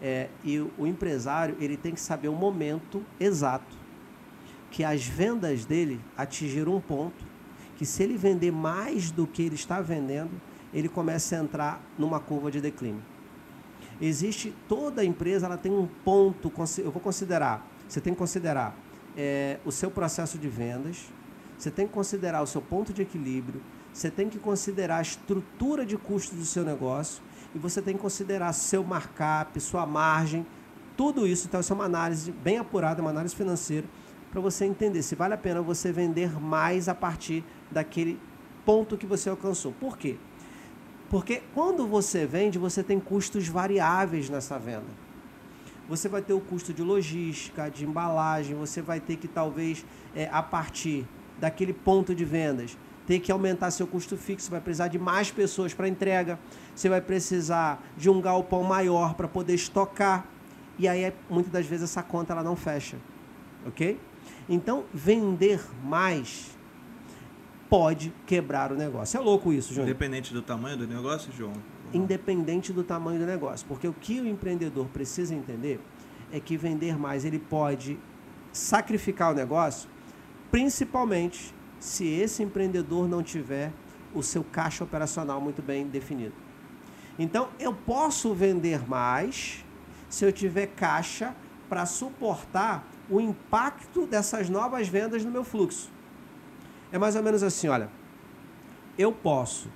É, 0.00 0.30
e 0.42 0.58
o, 0.58 0.70
o 0.78 0.86
empresário 0.86 1.56
ele 1.60 1.76
tem 1.76 1.92
que 1.92 2.00
saber 2.00 2.28
o 2.28 2.34
momento 2.34 3.04
exato 3.18 3.78
que 4.70 4.84
as 4.84 5.04
vendas 5.04 5.64
dele 5.64 6.00
atingiram 6.16 6.76
um 6.76 6.80
ponto 6.80 7.29
que 7.80 7.86
se 7.86 8.02
ele 8.02 8.18
vender 8.18 8.52
mais 8.52 9.10
do 9.10 9.26
que 9.26 9.40
ele 9.40 9.54
está 9.54 9.80
vendendo, 9.80 10.38
ele 10.70 10.86
começa 10.86 11.34
a 11.34 11.38
entrar 11.38 11.82
numa 11.98 12.20
curva 12.20 12.50
de 12.50 12.60
declínio. 12.60 13.02
Existe 13.98 14.54
toda 14.68 15.02
empresa, 15.02 15.46
ela 15.46 15.56
tem 15.56 15.72
um 15.72 15.88
ponto, 16.04 16.52
eu 16.76 16.90
vou 16.90 17.00
considerar, 17.00 17.66
você 17.88 17.98
tem 17.98 18.12
que 18.12 18.18
considerar 18.18 18.76
é, 19.16 19.58
o 19.64 19.72
seu 19.72 19.90
processo 19.90 20.36
de 20.36 20.46
vendas, 20.46 21.06
você 21.56 21.70
tem 21.70 21.86
que 21.86 21.94
considerar 21.94 22.42
o 22.42 22.46
seu 22.46 22.60
ponto 22.60 22.92
de 22.92 23.00
equilíbrio, 23.00 23.62
você 23.94 24.10
tem 24.10 24.28
que 24.28 24.38
considerar 24.38 24.98
a 24.98 25.02
estrutura 25.02 25.86
de 25.86 25.96
custos 25.96 26.38
do 26.38 26.44
seu 26.44 26.62
negócio 26.62 27.22
e 27.54 27.58
você 27.58 27.80
tem 27.80 27.94
que 27.94 28.02
considerar 28.02 28.52
seu 28.52 28.84
markup, 28.84 29.58
sua 29.58 29.86
margem, 29.86 30.46
tudo 30.98 31.26
isso. 31.26 31.46
Então, 31.46 31.60
isso 31.60 31.72
é 31.72 31.76
uma 31.76 31.86
análise 31.86 32.30
bem 32.30 32.58
apurada, 32.58 33.00
uma 33.00 33.10
análise 33.10 33.34
financeira, 33.34 33.86
para 34.30 34.40
você 34.40 34.64
entender 34.64 35.02
se 35.02 35.14
vale 35.14 35.34
a 35.34 35.38
pena 35.38 35.60
você 35.60 35.90
vender 35.92 36.40
mais 36.40 36.88
a 36.88 36.94
partir 36.94 37.44
daquele 37.70 38.18
ponto 38.64 38.96
que 38.96 39.06
você 39.06 39.28
alcançou. 39.28 39.72
Por 39.72 39.98
quê? 39.98 40.16
Porque 41.08 41.42
quando 41.52 41.86
você 41.86 42.24
vende, 42.24 42.58
você 42.58 42.82
tem 42.82 43.00
custos 43.00 43.48
variáveis 43.48 44.30
nessa 44.30 44.58
venda. 44.58 44.86
Você 45.88 46.08
vai 46.08 46.22
ter 46.22 46.32
o 46.32 46.40
custo 46.40 46.72
de 46.72 46.82
logística, 46.82 47.68
de 47.68 47.84
embalagem, 47.84 48.54
você 48.54 48.80
vai 48.80 49.00
ter 49.00 49.16
que 49.16 49.26
talvez, 49.26 49.84
é, 50.14 50.28
a 50.30 50.40
partir 50.40 51.04
daquele 51.40 51.72
ponto 51.72 52.14
de 52.14 52.24
vendas, 52.24 52.78
ter 53.08 53.18
que 53.18 53.32
aumentar 53.32 53.72
seu 53.72 53.88
custo 53.88 54.16
fixo, 54.16 54.48
vai 54.52 54.60
precisar 54.60 54.86
de 54.86 55.00
mais 55.00 55.32
pessoas 55.32 55.74
para 55.74 55.88
entrega, 55.88 56.38
você 56.76 56.88
vai 56.88 57.00
precisar 57.00 57.82
de 57.96 58.08
um 58.08 58.20
galpão 58.20 58.62
maior 58.62 59.14
para 59.14 59.26
poder 59.26 59.54
estocar. 59.54 60.24
E 60.78 60.86
aí, 60.86 61.02
é- 61.02 61.14
muitas 61.28 61.50
das 61.50 61.66
vezes, 61.66 61.90
essa 61.90 62.04
conta 62.04 62.32
ela 62.34 62.44
não 62.44 62.54
fecha. 62.54 62.96
Ok? 63.66 63.98
Então, 64.50 64.84
vender 64.92 65.64
mais 65.82 66.58
pode 67.70 68.12
quebrar 68.26 68.72
o 68.72 68.74
negócio. 68.74 69.16
É 69.16 69.20
louco 69.20 69.52
isso, 69.52 69.68
Júnior 69.68 69.90
Independente 69.90 70.34
do 70.34 70.42
tamanho 70.42 70.76
do 70.76 70.86
negócio, 70.86 71.32
João? 71.32 71.54
independente 71.92 72.72
do 72.72 72.84
tamanho 72.84 73.18
do 73.18 73.26
negócio. 73.26 73.66
Porque 73.66 73.86
o 73.86 73.92
que 73.92 74.20
o 74.20 74.26
empreendedor 74.26 74.86
precisa 74.88 75.34
entender 75.34 75.80
é 76.32 76.38
que 76.38 76.56
vender 76.56 76.98
mais 76.98 77.24
ele 77.24 77.38
pode 77.38 77.98
sacrificar 78.52 79.32
o 79.32 79.34
negócio, 79.34 79.88
principalmente 80.50 81.54
se 81.78 82.06
esse 82.06 82.42
empreendedor 82.42 83.08
não 83.08 83.22
tiver 83.22 83.72
o 84.14 84.22
seu 84.22 84.44
caixa 84.44 84.84
operacional 84.84 85.40
muito 85.40 85.62
bem 85.62 85.86
definido. 85.86 86.34
Então, 87.18 87.48
eu 87.58 87.72
posso 87.72 88.34
vender 88.34 88.88
mais 88.88 89.64
se 90.08 90.24
eu 90.24 90.32
tiver 90.32 90.66
caixa 90.68 91.34
para 91.68 91.86
suportar 91.86 92.86
o 93.10 93.20
impacto 93.20 94.06
dessas 94.06 94.48
novas 94.48 94.88
vendas 94.88 95.24
no 95.24 95.30
meu 95.30 95.42
fluxo. 95.42 95.90
É 96.92 96.98
mais 96.98 97.16
ou 97.16 97.22
menos 97.22 97.42
assim, 97.42 97.68
olha, 97.68 97.90
eu 98.96 99.12
posso 99.12 99.68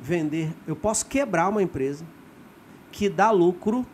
vender, 0.00 0.52
eu 0.66 0.74
posso 0.74 1.06
quebrar 1.06 1.48
uma 1.48 1.62
empresa 1.62 2.04
que 2.90 3.08
dá 3.08 3.30
lucro, 3.30 3.86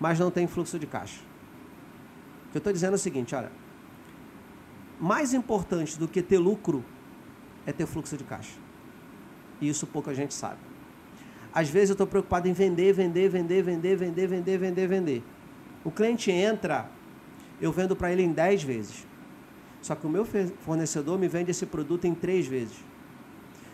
mas 0.00 0.18
não 0.18 0.30
tem 0.30 0.46
fluxo 0.46 0.78
de 0.78 0.86
caixa. 0.86 1.20
O 2.48 2.50
que 2.52 2.58
eu 2.58 2.60
estou 2.60 2.72
dizendo 2.72 2.92
é 2.92 2.96
o 2.96 2.98
seguinte, 2.98 3.34
olha, 3.34 3.50
mais 5.00 5.32
importante 5.32 5.98
do 5.98 6.06
que 6.06 6.20
ter 6.20 6.38
lucro 6.38 6.84
é 7.64 7.72
ter 7.72 7.86
fluxo 7.86 8.16
de 8.16 8.24
caixa. 8.24 8.58
E 9.60 9.68
isso 9.68 9.86
pouca 9.86 10.12
gente 10.12 10.34
sabe. 10.34 10.58
Às 11.54 11.68
vezes 11.68 11.90
eu 11.90 11.94
estou 11.94 12.06
preocupado 12.06 12.48
em 12.48 12.52
vender, 12.52 12.92
vender, 12.92 13.28
vender, 13.28 13.62
vender, 13.62 13.96
vender, 13.96 14.26
vender, 14.26 14.58
vender, 14.58 14.86
vender. 14.86 15.24
O 15.84 15.90
cliente 15.90 16.30
entra, 16.30 16.88
eu 17.62 17.72
vendo 17.72 17.94
para 17.96 18.12
ele 18.12 18.22
em 18.22 18.32
10 18.32 18.64
vezes. 18.64 19.06
Só 19.80 19.94
que 19.94 20.06
o 20.06 20.10
meu 20.10 20.26
fornecedor 20.60 21.18
me 21.18 21.28
vende 21.28 21.50
esse 21.52 21.64
produto 21.64 22.04
em 22.06 22.14
3 22.14 22.46
vezes. 22.46 22.76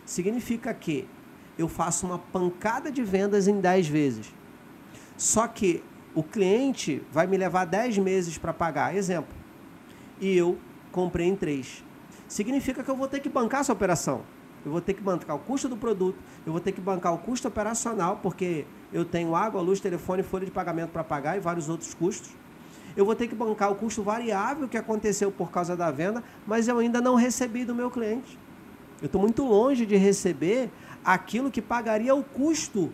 Significa 0.05 0.73
que 0.73 1.07
eu 1.57 1.67
faço 1.67 2.05
uma 2.05 2.19
pancada 2.19 2.91
de 2.91 3.03
vendas 3.03 3.47
em 3.47 3.59
10 3.59 3.87
vezes. 3.87 4.33
Só 5.17 5.47
que 5.47 5.83
o 6.15 6.23
cliente 6.23 7.01
vai 7.11 7.27
me 7.27 7.35
levar 7.35 7.65
10 7.65 7.97
meses 7.97 8.37
para 8.37 8.53
pagar. 8.53 8.95
Exemplo. 8.95 9.35
E 10.21 10.37
eu 10.37 10.57
comprei 10.91 11.27
em 11.27 11.35
3. 11.35 11.83
Significa 12.27 12.83
que 12.83 12.89
eu 12.89 12.95
vou 12.95 13.07
ter 13.07 13.19
que 13.19 13.29
bancar 13.29 13.61
essa 13.61 13.73
operação. 13.73 14.23
Eu 14.65 14.71
vou 14.71 14.81
ter 14.81 14.93
que 14.93 15.01
bancar 15.01 15.35
o 15.35 15.39
custo 15.39 15.69
do 15.69 15.77
produto, 15.77 16.17
eu 16.45 16.51
vou 16.51 16.59
ter 16.59 16.73
que 16.73 16.81
bancar 16.81 17.13
o 17.13 17.17
custo 17.17 17.47
operacional, 17.47 18.19
porque 18.21 18.65
eu 18.91 19.05
tenho 19.05 19.33
água, 19.33 19.61
luz, 19.61 19.79
telefone, 19.79 20.21
folha 20.21 20.45
de 20.45 20.51
pagamento 20.51 20.89
para 20.89 21.03
pagar 21.03 21.37
e 21.37 21.39
vários 21.39 21.69
outros 21.69 21.93
custos. 21.93 22.29
Eu 22.95 23.05
vou 23.05 23.15
ter 23.15 23.27
que 23.27 23.35
bancar 23.35 23.71
o 23.71 23.75
custo 23.75 24.03
variável 24.03 24.67
que 24.67 24.77
aconteceu 24.77 25.31
por 25.31 25.51
causa 25.51 25.75
da 25.75 25.91
venda, 25.91 26.23
mas 26.45 26.67
eu 26.67 26.77
ainda 26.79 27.01
não 27.01 27.15
recebi 27.15 27.63
do 27.63 27.75
meu 27.75 27.89
cliente. 27.89 28.37
Eu 29.01 29.05
estou 29.05 29.21
muito 29.21 29.43
longe 29.45 29.85
de 29.85 29.95
receber 29.95 30.69
aquilo 31.03 31.49
que 31.49 31.61
pagaria 31.61 32.13
o 32.13 32.23
custo 32.23 32.91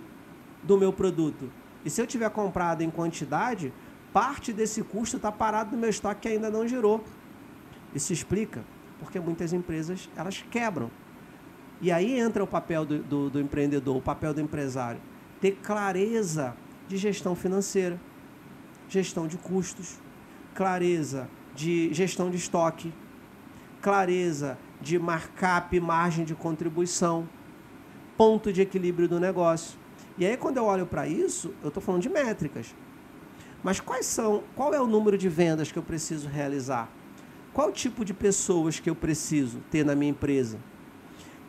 do 0.61 0.77
meu 0.77 0.93
produto. 0.93 1.49
E 1.83 1.89
se 1.89 2.01
eu 2.01 2.07
tiver 2.07 2.29
comprado 2.29 2.81
em 2.81 2.89
quantidade, 2.89 3.73
parte 4.13 4.53
desse 4.53 4.83
custo 4.83 5.17
está 5.17 5.31
parado 5.31 5.75
no 5.75 5.77
meu 5.77 5.89
estoque 5.89 6.21
que 6.21 6.27
ainda 6.27 6.49
não 6.49 6.67
girou. 6.67 7.03
Isso 7.93 8.13
explica 8.13 8.63
porque 8.99 9.19
muitas 9.19 9.53
empresas 9.53 10.09
elas 10.15 10.43
quebram. 10.49 10.89
E 11.81 11.91
aí 11.91 12.19
entra 12.19 12.43
o 12.43 12.47
papel 12.47 12.85
do, 12.85 12.99
do, 12.99 13.29
do 13.29 13.39
empreendedor, 13.39 13.97
o 13.97 14.01
papel 14.01 14.33
do 14.33 14.41
empresário. 14.41 14.99
Ter 15.41 15.51
clareza 15.61 16.55
de 16.87 16.97
gestão 16.97 17.35
financeira, 17.35 17.99
gestão 18.89 19.27
de 19.27 19.37
custos, 19.37 19.99
clareza 20.53 21.27
de 21.53 21.93
gestão 21.93 22.29
de 22.29 22.37
estoque, 22.37 22.93
clareza 23.81 24.57
de 24.81 24.99
markup, 24.99 25.79
margem 25.79 26.25
de 26.25 26.35
contribuição, 26.35 27.27
ponto 28.17 28.51
de 28.51 28.61
equilíbrio 28.61 29.07
do 29.07 29.19
negócio. 29.19 29.77
E 30.17 30.25
aí 30.25 30.37
quando 30.37 30.57
eu 30.57 30.65
olho 30.65 30.85
para 30.85 31.07
isso, 31.07 31.53
eu 31.61 31.69
estou 31.69 31.81
falando 31.81 32.01
de 32.01 32.09
métricas. 32.09 32.75
Mas 33.63 33.79
quais 33.79 34.05
são, 34.05 34.43
qual 34.55 34.73
é 34.73 34.79
o 34.79 34.85
número 34.85 35.17
de 35.17 35.27
vendas 35.27 35.71
que 35.71 35.79
eu 35.79 35.83
preciso 35.83 36.27
realizar? 36.27 36.89
Qual 37.51 37.71
tipo 37.71 38.03
de 38.05 38.13
pessoas 38.13 38.79
que 38.79 38.89
eu 38.89 38.95
preciso 38.95 39.59
ter 39.71 39.83
na 39.83 39.95
minha 39.95 40.11
empresa? 40.11 40.59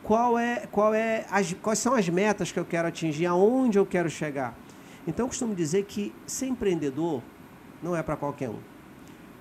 Qual 0.02 0.38
é, 0.38 0.66
qual 0.70 0.94
é 0.94 1.26
as, 1.30 1.52
quais 1.54 1.80
são 1.80 1.94
as 1.94 2.08
metas 2.08 2.52
que 2.52 2.58
eu 2.58 2.64
quero 2.64 2.86
atingir? 2.86 3.26
Aonde 3.26 3.76
eu 3.76 3.84
quero 3.84 4.08
chegar? 4.08 4.56
Então 5.06 5.24
eu 5.24 5.28
costumo 5.28 5.54
dizer 5.54 5.84
que 5.84 6.12
ser 6.26 6.46
empreendedor 6.46 7.22
não 7.82 7.94
é 7.94 8.02
para 8.02 8.16
qualquer 8.16 8.50
um. 8.50 8.58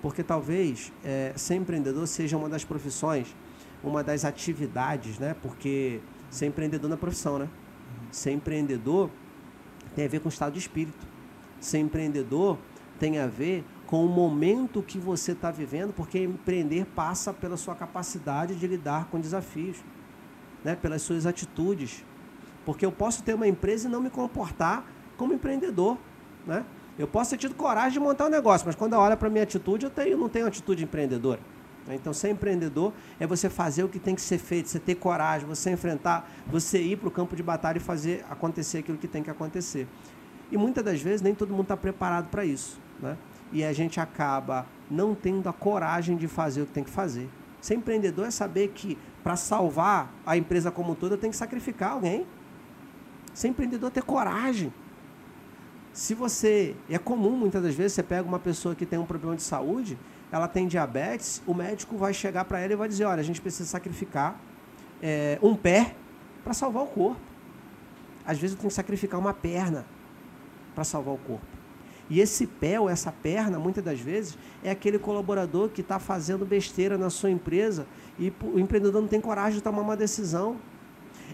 Porque 0.00 0.22
talvez 0.22 0.92
é, 1.04 1.32
ser 1.36 1.56
empreendedor 1.56 2.06
seja 2.06 2.36
uma 2.36 2.48
das 2.48 2.64
profissões, 2.64 3.34
uma 3.82 4.04
das 4.04 4.24
atividades, 4.24 5.18
né? 5.18 5.34
Porque 5.42 6.00
ser 6.30 6.46
empreendedor 6.46 6.88
na 6.88 6.96
profissão, 6.96 7.38
né? 7.38 7.48
Ser 8.10 8.30
empreendedor 8.30 9.10
tem 9.94 10.04
a 10.04 10.08
ver 10.08 10.20
com 10.20 10.28
o 10.28 10.32
estado 10.32 10.52
de 10.52 10.58
espírito. 10.60 11.06
Ser 11.60 11.78
empreendedor 11.78 12.58
tem 12.98 13.18
a 13.18 13.26
ver 13.26 13.64
com 13.86 14.04
o 14.04 14.08
momento 14.08 14.82
que 14.82 14.98
você 14.98 15.32
está 15.32 15.50
vivendo, 15.50 15.92
porque 15.92 16.18
empreender 16.18 16.86
passa 16.86 17.32
pela 17.32 17.56
sua 17.56 17.74
capacidade 17.74 18.54
de 18.54 18.66
lidar 18.66 19.06
com 19.06 19.20
desafios, 19.20 19.76
né? 20.64 20.76
pelas 20.76 21.02
suas 21.02 21.26
atitudes. 21.26 22.04
Porque 22.64 22.84
eu 22.84 22.92
posso 22.92 23.22
ter 23.22 23.34
uma 23.34 23.46
empresa 23.46 23.88
e 23.88 23.90
não 23.90 24.00
me 24.00 24.10
comportar 24.10 24.84
como 25.16 25.32
empreendedor. 25.32 25.98
Né? 26.46 26.64
Eu 26.98 27.06
posso 27.06 27.30
ter 27.30 27.36
tido 27.36 27.54
coragem 27.54 27.92
de 27.92 28.00
montar 28.00 28.26
um 28.26 28.30
negócio, 28.30 28.66
mas 28.66 28.74
quando 28.74 28.94
eu 28.94 28.98
olho 28.98 29.16
para 29.16 29.28
a 29.28 29.30
minha 29.30 29.44
atitude, 29.44 29.84
eu 29.84 29.90
tenho, 29.90 30.16
não 30.16 30.28
tenho 30.28 30.46
atitude 30.46 30.82
empreendedora. 30.84 31.40
né? 31.86 31.94
Então, 31.94 32.12
ser 32.12 32.30
empreendedor 32.30 32.92
é 33.20 33.26
você 33.26 33.50
fazer 33.50 33.84
o 33.84 33.88
que 33.88 33.98
tem 33.98 34.14
que 34.14 34.22
ser 34.22 34.38
feito, 34.38 34.68
você 34.68 34.78
ter 34.78 34.94
coragem, 34.94 35.46
você 35.46 35.70
enfrentar, 35.70 36.30
você 36.46 36.80
ir 36.80 36.96
para 36.96 37.08
o 37.08 37.10
campo 37.10 37.36
de 37.36 37.42
batalha 37.42 37.78
e 37.78 37.80
fazer 37.80 38.24
acontecer 38.30 38.78
aquilo 38.78 38.96
que 38.98 39.08
tem 39.08 39.22
que 39.22 39.30
acontecer. 39.30 39.86
E 40.50 40.56
muitas 40.56 40.84
das 40.84 41.00
vezes 41.00 41.20
nem 41.20 41.34
todo 41.34 41.50
mundo 41.50 41.62
está 41.62 41.76
preparado 41.76 42.28
para 42.28 42.44
isso. 42.44 42.78
Né? 43.00 43.16
E 43.52 43.64
a 43.64 43.72
gente 43.72 44.00
acaba 44.00 44.66
não 44.90 45.14
tendo 45.14 45.48
a 45.48 45.52
coragem 45.52 46.16
de 46.16 46.28
fazer 46.28 46.62
o 46.62 46.66
que 46.66 46.72
tem 46.72 46.84
que 46.84 46.90
fazer. 46.90 47.28
Ser 47.60 47.74
empreendedor 47.74 48.26
é 48.26 48.30
saber 48.30 48.68
que 48.68 48.96
para 49.22 49.36
salvar 49.36 50.12
a 50.24 50.36
empresa 50.36 50.70
como 50.70 50.92
um 50.92 50.94
todo 50.94 51.12
eu 51.12 51.18
tenho 51.18 51.32
que 51.32 51.36
sacrificar 51.36 51.92
alguém. 51.92 52.26
Ser 53.34 53.48
empreendedor 53.48 53.88
é 53.88 53.90
ter 53.90 54.02
coragem. 54.02 54.72
Se 55.96 56.12
você. 56.12 56.76
É 56.90 56.98
comum 56.98 57.30
muitas 57.30 57.62
das 57.62 57.74
vezes, 57.74 57.94
você 57.94 58.02
pega 58.02 58.28
uma 58.28 58.38
pessoa 58.38 58.74
que 58.74 58.84
tem 58.84 58.98
um 58.98 59.06
problema 59.06 59.34
de 59.34 59.42
saúde, 59.42 59.98
ela 60.30 60.46
tem 60.46 60.68
diabetes, 60.68 61.42
o 61.46 61.54
médico 61.54 61.96
vai 61.96 62.12
chegar 62.12 62.44
para 62.44 62.60
ela 62.60 62.74
e 62.74 62.76
vai 62.76 62.86
dizer: 62.86 63.06
olha, 63.06 63.20
a 63.20 63.24
gente 63.24 63.40
precisa 63.40 63.66
sacrificar 63.66 64.38
é, 65.02 65.38
um 65.42 65.56
pé 65.56 65.94
para 66.44 66.52
salvar 66.52 66.82
o 66.82 66.86
corpo. 66.86 67.18
Às 68.26 68.36
vezes 68.38 68.54
eu 68.54 68.60
tenho 68.60 68.68
que 68.68 68.74
sacrificar 68.74 69.18
uma 69.18 69.32
perna 69.32 69.86
para 70.74 70.84
salvar 70.84 71.14
o 71.14 71.18
corpo. 71.18 71.46
E 72.10 72.20
esse 72.20 72.46
pé 72.46 72.78
ou 72.78 72.90
essa 72.90 73.10
perna, 73.10 73.58
muitas 73.58 73.82
das 73.82 73.98
vezes, 73.98 74.36
é 74.62 74.70
aquele 74.70 74.98
colaborador 74.98 75.70
que 75.70 75.80
está 75.80 75.98
fazendo 75.98 76.44
besteira 76.44 76.98
na 76.98 77.08
sua 77.08 77.30
empresa 77.30 77.86
e 78.18 78.30
o 78.42 78.60
empreendedor 78.60 79.00
não 79.00 79.08
tem 79.08 79.18
coragem 79.20 79.54
de 79.54 79.62
tomar 79.62 79.80
uma 79.80 79.96
decisão. 79.96 80.58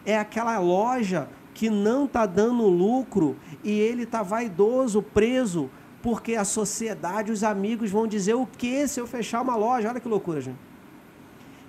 É 0.07 0.17
aquela 0.17 0.57
loja 0.61 1.29
que 1.55 1.69
não 1.69 2.05
está 2.05 2.27
dando 2.27 2.67
lucro 2.67 3.37
e 3.63 3.71
ele 3.71 4.05
está 4.05 4.23
vaidoso, 4.23 5.03
preso, 5.03 5.71
porque 6.03 6.35
a 6.35 6.45
sociedade, 6.45 7.31
os 7.31 7.45
amigos 7.45 7.91
vão 7.91 8.07
dizer 8.07 8.35
o 8.35 8.47
que 8.47 8.87
se 8.89 9.01
eu 9.01 9.07
fechar 9.07 9.41
uma 9.43 9.57
loja? 9.57 9.89
Olha 9.89 10.01
que 10.01 10.09
loucura, 10.09 10.41
gente. 10.41 10.59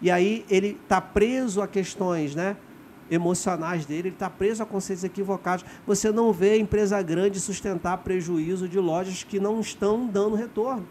E 0.01 0.11
aí 0.11 0.45
ele 0.49 0.77
está 0.83 0.99
preso 0.99 1.61
a 1.61 1.67
questões, 1.67 2.35
né? 2.35 2.57
emocionais 3.09 3.85
dele, 3.85 4.09
ele 4.09 4.15
está 4.15 4.29
preso 4.29 4.63
a 4.63 4.65
conceitos 4.65 5.03
equivocados. 5.03 5.65
Você 5.85 6.11
não 6.11 6.31
vê 6.31 6.57
empresa 6.57 7.01
grande 7.01 7.39
sustentar 7.39 7.97
prejuízo 7.99 8.67
de 8.67 8.79
lojas 8.79 9.23
que 9.23 9.39
não 9.39 9.59
estão 9.59 10.07
dando 10.07 10.35
retorno. 10.35 10.87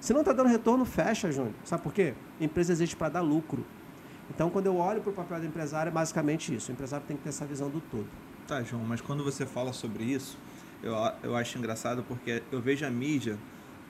Se 0.00 0.12
não 0.12 0.20
está 0.20 0.32
dando 0.32 0.48
retorno, 0.48 0.84
fecha, 0.84 1.32
Júnior. 1.32 1.54
Sabe 1.64 1.82
por 1.82 1.92
quê? 1.92 2.14
Empresa 2.40 2.72
existe 2.72 2.94
para 2.94 3.08
dar 3.08 3.20
lucro. 3.20 3.64
Então, 4.30 4.50
quando 4.50 4.66
eu 4.66 4.76
olho 4.76 5.00
para 5.00 5.10
o 5.10 5.12
papel 5.12 5.40
do 5.40 5.46
empresário, 5.46 5.90
é 5.90 5.92
basicamente 5.92 6.54
isso. 6.54 6.70
O 6.70 6.72
empresário 6.74 7.06
tem 7.06 7.16
que 7.16 7.22
ter 7.22 7.30
essa 7.30 7.46
visão 7.46 7.68
do 7.68 7.80
todo. 7.80 8.06
Tá, 8.46 8.62
João, 8.62 8.82
mas 8.84 9.00
quando 9.00 9.24
você 9.24 9.44
fala 9.44 9.72
sobre 9.72 10.04
isso, 10.04 10.38
eu, 10.82 10.94
eu 11.22 11.36
acho 11.36 11.58
engraçado 11.58 12.04
porque 12.06 12.42
eu 12.50 12.60
vejo 12.60 12.84
a 12.84 12.90
mídia 12.90 13.38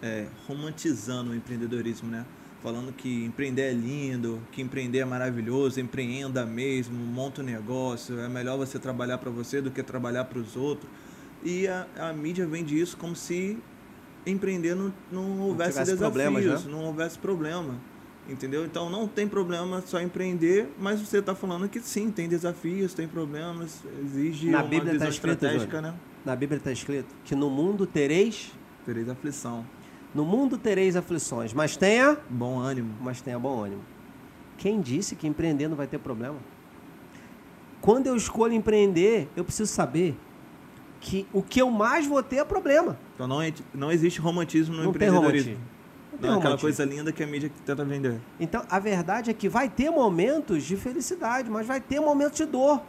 é, 0.02 0.26
romantizando 0.46 1.30
o 1.30 1.34
empreendedorismo, 1.34 2.08
né? 2.10 2.24
falando 2.62 2.92
que 2.92 3.24
empreender 3.24 3.62
é 3.62 3.72
lindo, 3.72 4.40
que 4.50 4.60
empreender 4.60 4.98
é 4.98 5.04
maravilhoso, 5.04 5.80
empreenda 5.80 6.44
mesmo, 6.44 6.98
monta 6.98 7.40
um 7.40 7.44
negócio, 7.44 8.18
é 8.18 8.28
melhor 8.28 8.56
você 8.56 8.78
trabalhar 8.78 9.18
para 9.18 9.30
você 9.30 9.60
do 9.60 9.70
que 9.70 9.82
trabalhar 9.82 10.24
para 10.24 10.38
os 10.38 10.56
outros. 10.56 10.90
E 11.44 11.68
a, 11.68 11.86
a, 11.96 12.12
mídia 12.12 12.46
vende 12.46 12.78
isso 12.78 12.96
como 12.96 13.14
se 13.14 13.56
empreender 14.26 14.74
não, 14.74 14.92
não 15.10 15.40
houvesse 15.40 15.78
não 15.78 15.84
desafios, 15.84 16.64
né? 16.64 16.70
não 16.70 16.84
houvesse 16.84 17.18
problema. 17.18 17.76
Entendeu? 18.28 18.64
Então 18.64 18.90
não 18.90 19.08
tem 19.08 19.26
problema 19.26 19.82
só 19.86 20.00
empreender, 20.00 20.68
mas 20.78 21.00
você 21.00 21.18
está 21.18 21.34
falando 21.34 21.68
que 21.68 21.80
sim, 21.80 22.10
tem 22.10 22.28
desafios, 22.28 22.92
tem 22.92 23.08
problemas, 23.08 23.82
exige 24.04 24.50
Na 24.50 24.58
uma 24.58 24.68
Bíblia 24.68 24.92
visão 24.92 25.06
tá 25.06 25.12
escrito, 25.12 25.44
estratégica, 25.44 25.80
né? 25.80 25.94
Na 26.24 26.36
Bíblia 26.36 26.58
está 26.58 26.70
escrito 26.70 27.14
que 27.24 27.34
no 27.34 27.48
mundo 27.48 27.86
tereis 27.86 28.52
tereis 28.84 29.08
aflição. 29.08 29.64
No 30.14 30.24
mundo 30.24 30.56
tereis 30.56 30.96
aflições, 30.96 31.52
mas 31.52 31.76
tenha 31.76 32.16
bom 32.28 32.58
ânimo. 32.58 32.94
Mas 33.00 33.20
tenha 33.20 33.38
bom 33.38 33.62
ânimo. 33.62 33.82
Quem 34.56 34.80
disse 34.80 35.14
que 35.14 35.26
empreender 35.26 35.68
não 35.68 35.76
vai 35.76 35.86
ter 35.86 35.98
problema? 35.98 36.36
Quando 37.80 38.06
eu 38.06 38.16
escolho 38.16 38.54
empreender, 38.54 39.28
eu 39.36 39.44
preciso 39.44 39.70
saber 39.72 40.16
que 41.00 41.26
o 41.32 41.42
que 41.42 41.60
eu 41.60 41.70
mais 41.70 42.06
vou 42.06 42.22
ter 42.22 42.36
é 42.36 42.44
problema. 42.44 42.98
Então 43.14 43.28
não, 43.28 43.38
não 43.74 43.92
existe 43.92 44.20
romantismo 44.20 44.74
no 44.74 44.84
não 44.84 44.90
empreendedorismo. 44.90 45.52
Tem 45.52 45.54
tem 45.54 45.77
não 46.20 46.34
é 46.34 46.38
aquela 46.38 46.58
coisa 46.58 46.84
linda 46.84 47.12
que 47.12 47.22
a 47.22 47.26
mídia 47.26 47.50
tenta 47.64 47.84
vender. 47.84 48.20
Então, 48.40 48.64
a 48.68 48.78
verdade 48.78 49.30
é 49.30 49.34
que 49.34 49.48
vai 49.48 49.68
ter 49.68 49.90
momentos 49.90 50.64
de 50.64 50.76
felicidade, 50.76 51.50
mas 51.50 51.66
vai 51.66 51.80
ter 51.80 52.00
momentos 52.00 52.36
de 52.36 52.46
dor. 52.46 52.82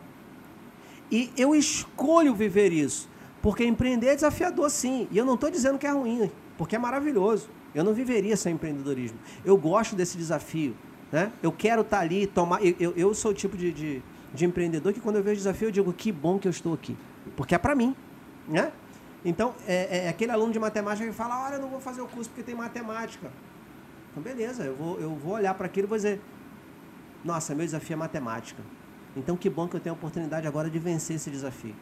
E 1.12 1.32
eu 1.38 1.56
escolho 1.56 2.34
viver 2.36 2.72
isso. 2.72 3.10
Porque 3.42 3.64
empreender 3.64 4.08
é 4.08 4.16
desafiador, 4.16 4.70
sim. 4.70 5.08
E 5.12 5.18
eu 5.18 5.26
não 5.26 5.36
estou 5.36 5.50
dizendo 5.50 5.78
que 5.78 5.88
é 5.88 5.92
ruim 5.92 6.30
porque 6.60 6.76
é 6.76 6.80
maravilhoso. 6.80 7.50
Eu 7.74 7.86
não 7.86 7.94
viveria 7.94 8.36
sem 8.36 8.54
empreendedorismo. 8.54 9.18
Eu 9.46 9.56
gosto 9.56 9.96
desse 9.96 10.18
desafio. 10.18 10.76
Né? 11.10 11.32
Eu 11.42 11.54
quero 11.54 11.82
estar 11.82 11.98
tá 11.98 12.04
ali, 12.04 12.28
tomar. 12.28 12.62
Eu, 12.62 12.76
eu, 12.78 12.94
eu 12.98 13.14
sou 13.14 13.32
o 13.32 13.34
tipo 13.34 13.56
de, 13.56 13.72
de, 13.72 14.02
de, 14.34 14.46
empreendedor 14.46 14.92
que 14.92 15.00
quando 15.00 15.16
eu 15.16 15.24
vejo 15.24 15.38
desafio, 15.38 15.70
eu 15.70 15.72
digo 15.72 15.94
que 15.94 16.12
bom 16.12 16.38
que 16.38 16.50
eu 16.50 16.52
estou 16.52 16.74
aqui. 16.74 16.98
Porque 17.38 17.56
é 17.56 17.58
para 17.58 17.74
mim. 17.74 17.96
Né? 18.46 18.74
Então, 19.24 19.54
é, 19.68 20.06
é, 20.06 20.10
aquele 20.10 20.32
aluno 20.32 20.54
de 20.54 20.60
matemática 20.60 21.06
que 21.06 21.14
fala: 21.14 21.46
Olha, 21.46 21.56
eu 21.56 21.62
não 21.62 21.70
vou 21.70 21.80
fazer 21.80 22.02
o 22.02 22.08
curso 22.08 22.30
porque 22.30 22.44
tem 22.44 22.56
matemática. 22.56 23.32
Então, 24.12 24.24
beleza, 24.24 24.64
eu 24.64 24.76
vou, 24.76 25.00
eu 25.00 25.16
vou 25.16 25.34
olhar 25.34 25.54
para 25.54 25.66
aquilo 25.66 25.88
e 25.88 25.90
vou 25.90 25.98
dizer: 25.98 26.22
Nossa, 27.24 27.54
meu 27.54 27.66
desafio 27.66 27.94
é 27.94 27.98
matemática. 27.98 28.62
Então, 29.16 29.36
que 29.36 29.50
bom 29.50 29.68
que 29.68 29.76
eu 29.76 29.80
tenho 29.80 29.96
a 29.96 29.98
oportunidade 29.98 30.48
agora 30.48 30.70
de 30.70 30.80
vencer 30.80 31.16
esse 31.16 31.30
desafio. 31.30 31.76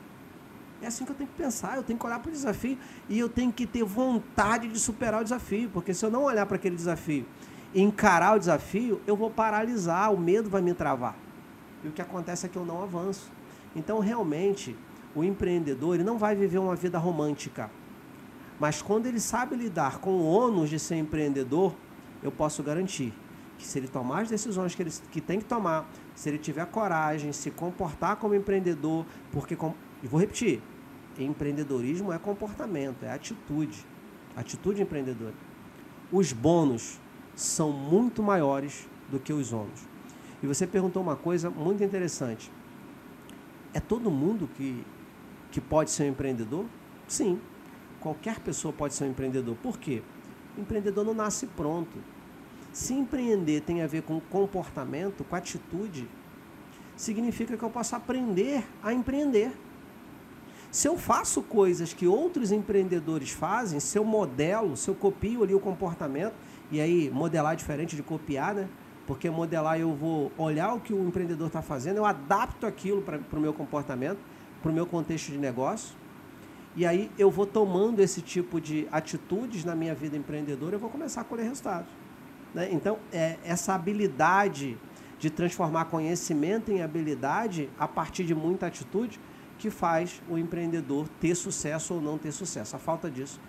É 0.81 0.87
assim 0.87 1.05
que 1.05 1.11
eu 1.11 1.15
tenho 1.15 1.29
que 1.29 1.35
pensar, 1.35 1.75
eu 1.75 1.83
tenho 1.83 1.97
que 1.97 2.05
olhar 2.05 2.19
para 2.19 2.29
o 2.29 2.31
desafio 2.31 2.77
e 3.09 3.17
eu 3.17 3.27
tenho 3.27 3.51
que 3.51 3.65
ter 3.65 3.83
vontade 3.83 4.67
de 4.67 4.79
superar 4.79 5.21
o 5.21 5.23
desafio, 5.23 5.69
porque 5.71 5.93
se 5.93 6.05
eu 6.05 6.11
não 6.11 6.23
olhar 6.23 6.45
para 6.45 6.55
aquele 6.55 6.75
desafio 6.75 7.25
e 7.73 7.81
encarar 7.81 8.35
o 8.35 8.39
desafio, 8.39 9.01
eu 9.07 9.15
vou 9.15 9.29
paralisar, 9.29 10.13
o 10.13 10.17
medo 10.19 10.49
vai 10.49 10.61
me 10.61 10.73
travar. 10.73 11.15
E 11.83 11.87
o 11.87 11.91
que 11.91 12.01
acontece 12.01 12.45
é 12.45 12.49
que 12.49 12.55
eu 12.55 12.65
não 12.65 12.83
avanço. 12.83 13.31
Então, 13.75 13.99
realmente, 13.99 14.75
o 15.17 15.23
empreendedor 15.23 15.95
ele 15.95 16.03
não 16.03 16.17
vai 16.17 16.35
viver 16.35 16.59
uma 16.59 16.75
vida 16.75 16.97
romântica. 16.97 17.71
Mas 18.59 18.81
quando 18.81 19.05
ele 19.05 19.19
sabe 19.19 19.55
lidar 19.55 19.99
com 19.99 20.11
o 20.11 20.25
ônus 20.25 20.69
de 20.69 20.79
ser 20.79 20.95
empreendedor, 20.95 21.75
eu 22.21 22.31
posso 22.31 22.63
garantir 22.63 23.13
que 23.57 23.65
se 23.65 23.79
ele 23.79 23.87
tomar 23.87 24.21
as 24.21 24.29
decisões 24.29 24.75
que 24.75 24.83
ele 24.83 24.91
que 25.11 25.19
tem 25.19 25.39
que 25.39 25.45
tomar, 25.45 25.89
se 26.15 26.29
ele 26.29 26.37
tiver 26.37 26.65
coragem, 26.67 27.31
se 27.31 27.49
comportar 27.49 28.17
como 28.17 28.35
empreendedor, 28.35 29.05
porque 29.31 29.57
e 30.03 30.07
vou 30.07 30.19
repetir: 30.19 30.61
empreendedorismo 31.17 32.13
é 32.13 32.19
comportamento, 32.19 33.03
é 33.03 33.11
atitude. 33.11 33.85
Atitude 34.35 34.81
empreendedora. 34.81 35.33
Os 36.11 36.31
bônus 36.31 36.99
são 37.35 37.71
muito 37.71 38.21
maiores 38.21 38.87
do 39.09 39.19
que 39.19 39.33
os 39.33 39.51
ônus. 39.51 39.87
E 40.41 40.47
você 40.47 40.67
perguntou 40.67 41.01
uma 41.01 41.15
coisa 41.15 41.49
muito 41.49 41.83
interessante. 41.83 42.51
É 43.73 43.79
todo 43.79 44.11
mundo 44.11 44.47
que, 44.55 44.85
que 45.57 45.61
pode 45.61 45.89
ser 45.89 46.03
um 46.03 46.09
empreendedor? 46.09 46.65
Sim. 47.07 47.41
Qualquer 47.99 48.39
pessoa 48.39 48.71
pode 48.71 48.93
ser 48.93 49.05
um 49.05 49.09
empreendedor. 49.09 49.55
Por 49.55 49.79
quê? 49.79 50.03
O 50.55 50.61
empreendedor 50.61 51.03
não 51.03 51.15
nasce 51.15 51.47
pronto. 51.47 51.97
Se 52.71 52.93
empreender 52.93 53.61
tem 53.61 53.81
a 53.81 53.87
ver 53.87 54.03
com 54.03 54.19
comportamento, 54.19 55.23
com 55.23 55.35
atitude, 55.35 56.07
significa 56.95 57.57
que 57.57 57.63
eu 57.63 57.71
posso 57.71 57.95
aprender 57.95 58.63
a 58.83 58.93
empreender. 58.93 59.51
Se 60.69 60.87
eu 60.87 60.95
faço 60.95 61.41
coisas 61.41 61.91
que 61.91 62.05
outros 62.05 62.51
empreendedores 62.51 63.31
fazem, 63.31 63.79
se 63.79 63.97
eu 63.97 64.05
modelo, 64.05 64.77
se 64.77 64.87
eu 64.87 64.93
copio 64.93 65.41
ali 65.41 65.55
o 65.55 65.59
comportamento, 65.59 66.35
e 66.69 66.79
aí 66.79 67.09
modelar 67.09 67.53
é 67.53 67.55
diferente 67.55 67.95
de 67.95 68.03
copiar, 68.03 68.53
né? 68.53 68.69
Porque 69.07 69.27
modelar 69.27 69.79
eu 69.79 69.91
vou 69.95 70.31
olhar 70.37 70.75
o 70.75 70.79
que 70.79 70.93
o 70.93 71.07
empreendedor 71.07 71.47
está 71.47 71.63
fazendo, 71.63 71.97
eu 71.97 72.05
adapto 72.05 72.67
aquilo 72.67 73.01
para 73.01 73.39
o 73.39 73.41
meu 73.41 73.55
comportamento, 73.55 74.19
para 74.61 74.71
o 74.71 74.73
meu 74.73 74.85
contexto 74.85 75.31
de 75.31 75.37
negócio, 75.37 75.95
e 76.75 76.85
aí 76.85 77.09
eu 77.17 77.31
vou 77.31 77.45
tomando 77.45 77.99
esse 77.99 78.21
tipo 78.21 78.61
de 78.61 78.87
atitudes 78.91 79.65
na 79.65 79.75
minha 79.75 79.95
vida 79.95 80.15
empreendedora, 80.15 80.75
eu 80.75 80.79
vou 80.79 80.89
começar 80.89 81.21
a 81.21 81.23
colher 81.23 81.43
resultados. 81.43 81.89
Né? 82.53 82.69
Então, 82.71 82.99
é, 83.11 83.37
essa 83.43 83.73
habilidade 83.73 84.77
de 85.19 85.29
transformar 85.29 85.85
conhecimento 85.85 86.71
em 86.71 86.81
habilidade 86.81 87.69
a 87.79 87.87
partir 87.87 88.23
de 88.23 88.35
muita 88.35 88.67
atitude, 88.67 89.19
que 89.57 89.71
faz 89.71 90.21
o 90.29 90.37
empreendedor 90.37 91.07
ter 91.19 91.33
sucesso 91.33 91.95
ou 91.95 92.01
não 92.01 92.17
ter 92.17 92.31
sucesso. 92.31 92.75
A 92.75 92.79
falta 92.79 93.09
disso 93.09 93.39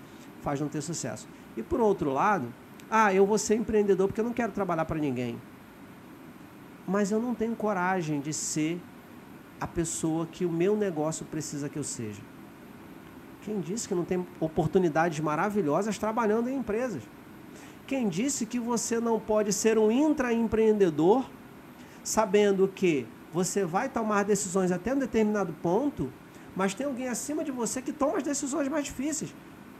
faz 0.41 0.61
não 0.61 0.69
ter 0.69 0.81
sucesso. 0.81 1.29
E 1.57 1.63
por 1.63 1.81
outro 1.81 2.11
lado, 2.11 2.53
ah, 2.91 3.13
eu 3.13 3.27
vou 3.27 3.37
ser 3.37 3.57
empreendedor 3.57 4.09
porque 4.09 4.21
eu 4.21 4.25
não 4.25 4.33
quero 4.33 4.53
trabalhar 4.53 4.87
para 4.87 4.99
ninguém. 4.99 5.39
Mas 6.87 7.11
eu 7.11 7.21
não 7.21 7.35
tenho 7.35 7.55
coragem 7.55 8.21
de 8.21 8.33
ser 8.33 8.81
a 9.61 9.67
pessoa 9.67 10.27
que 10.27 10.45
o 10.45 10.51
meu 10.51 10.77
negócio 10.77 11.25
precisa 11.27 11.69
que 11.69 11.79
eu 11.79 11.85
seja. 11.85 12.21
Quem 13.43 13.61
disse 13.61 13.89
que 13.89 13.95
não 13.95 14.05
tem 14.05 14.27
oportunidades 14.41 15.21
maravilhosas 15.21 15.99
trabalhando 15.99 16.49
em 16.49 16.57
empresas? 16.57 17.03
Quem 17.87 18.09
disse 18.09 18.45
que 18.45 18.61
você 18.61 19.01
não 19.01 19.19
pode 19.19 19.53
ser 19.53 19.79
um 19.79 19.91
intraempreendedor 19.91 21.25
sabendo 22.03 22.69
que 22.69 23.07
você 23.33 23.65
vai 23.65 23.89
tomar 23.89 24.25
decisões 24.25 24.71
até 24.71 24.95
um 24.95 24.99
determinado 24.99 25.53
ponto, 25.63 26.13
mas 26.55 26.75
tem 26.75 26.87
alguém 26.87 27.09
acima 27.09 27.45
de 27.45 27.51
você 27.51 27.81
que 27.81 27.93
toma 27.93 28.19
as 28.19 28.23
decisões 28.23 28.69
mais 28.69 28.85
difíceis. 28.85 29.35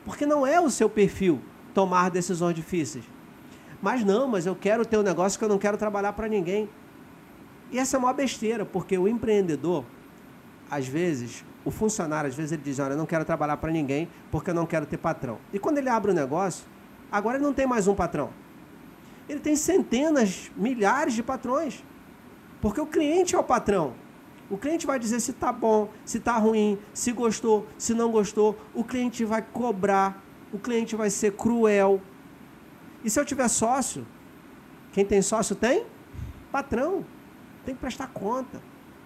Porque 0.05 0.25
não 0.25 0.47
é 0.47 0.61
o 0.61 0.71
seu 0.71 0.89
perfil 0.89 1.41
tomar 1.75 2.11
decisões 2.11 2.55
difíceis. 2.55 3.05
Mas 3.81 4.05
não, 4.05 4.27
mas 4.27 4.47
eu 4.47 4.57
quero 4.57 4.85
ter 4.85 4.99
um 4.99 5.03
negócio 5.03 5.39
que 5.39 5.45
eu 5.45 5.49
não 5.49 5.59
quero 5.59 5.77
trabalhar 5.77 6.13
para 6.13 6.29
ninguém. 6.29 6.69
E 7.71 7.79
essa 7.79 7.97
é 7.97 7.99
uma 7.99 8.13
besteira, 8.13 8.65
porque 8.65 8.97
o 8.97 9.07
empreendedor, 9.07 9.85
às 10.71 10.87
vezes, 10.87 11.45
o 11.65 11.71
funcionário, 11.71 12.29
às 12.29 12.35
vezes 12.35 12.53
ele 12.53 12.63
diz, 12.63 12.79
olha, 12.79 12.93
eu 12.93 12.99
não 12.99 13.07
quero 13.07 13.25
trabalhar 13.25 13.57
para 13.59 13.71
ninguém 13.71 14.09
porque 14.31 14.51
eu 14.51 14.55
não 14.55 14.67
quero 14.67 14.87
ter 14.87 14.97
patrão. 14.97 15.39
E 15.53 15.59
quando 15.59 15.79
ele 15.79 15.89
abre 15.89 16.11
o 16.11 16.15
um 16.15 16.17
negócio, 16.17 16.65
agora 17.13 17.37
ele 17.37 17.45
não 17.45 17.53
tem 17.53 17.67
mais 17.67 17.87
um 17.87 17.95
patrão. 17.95 18.31
Ele 19.29 19.41
tem 19.41 19.55
centenas, 19.55 20.51
milhares 20.57 21.13
de 21.13 21.23
patrões. 21.23 21.85
Porque 22.61 22.81
o 22.81 22.87
cliente 22.87 23.35
é 23.35 23.39
o 23.39 23.45
patrão. 23.45 23.95
O 24.51 24.57
cliente 24.57 24.87
vai 24.87 24.99
dizer 24.99 25.21
se 25.21 25.33
está 25.33 25.53
bom, 25.53 25.91
se 26.05 26.17
está 26.17 26.39
ruim, 26.39 26.79
se 26.95 27.13
gostou, 27.13 27.67
se 27.77 27.93
não 27.93 28.11
gostou. 28.11 28.57
O 28.75 28.83
cliente 28.83 29.25
vai 29.25 29.43
cobrar, 29.43 30.25
o 30.51 30.59
cliente 30.59 30.97
vai 30.97 31.11
ser 31.11 31.33
cruel. 31.33 32.01
E 33.05 33.11
se 33.11 33.21
eu 33.21 33.27
tiver 33.27 33.49
sócio, 33.49 34.07
quem 34.93 35.05
tem 35.05 35.21
sócio 35.21 35.55
tem? 35.55 35.85
Patrão. 36.51 37.05
Tem 37.69 37.75
que 37.75 37.83
prestar 37.83 38.07
conta. 38.07 38.63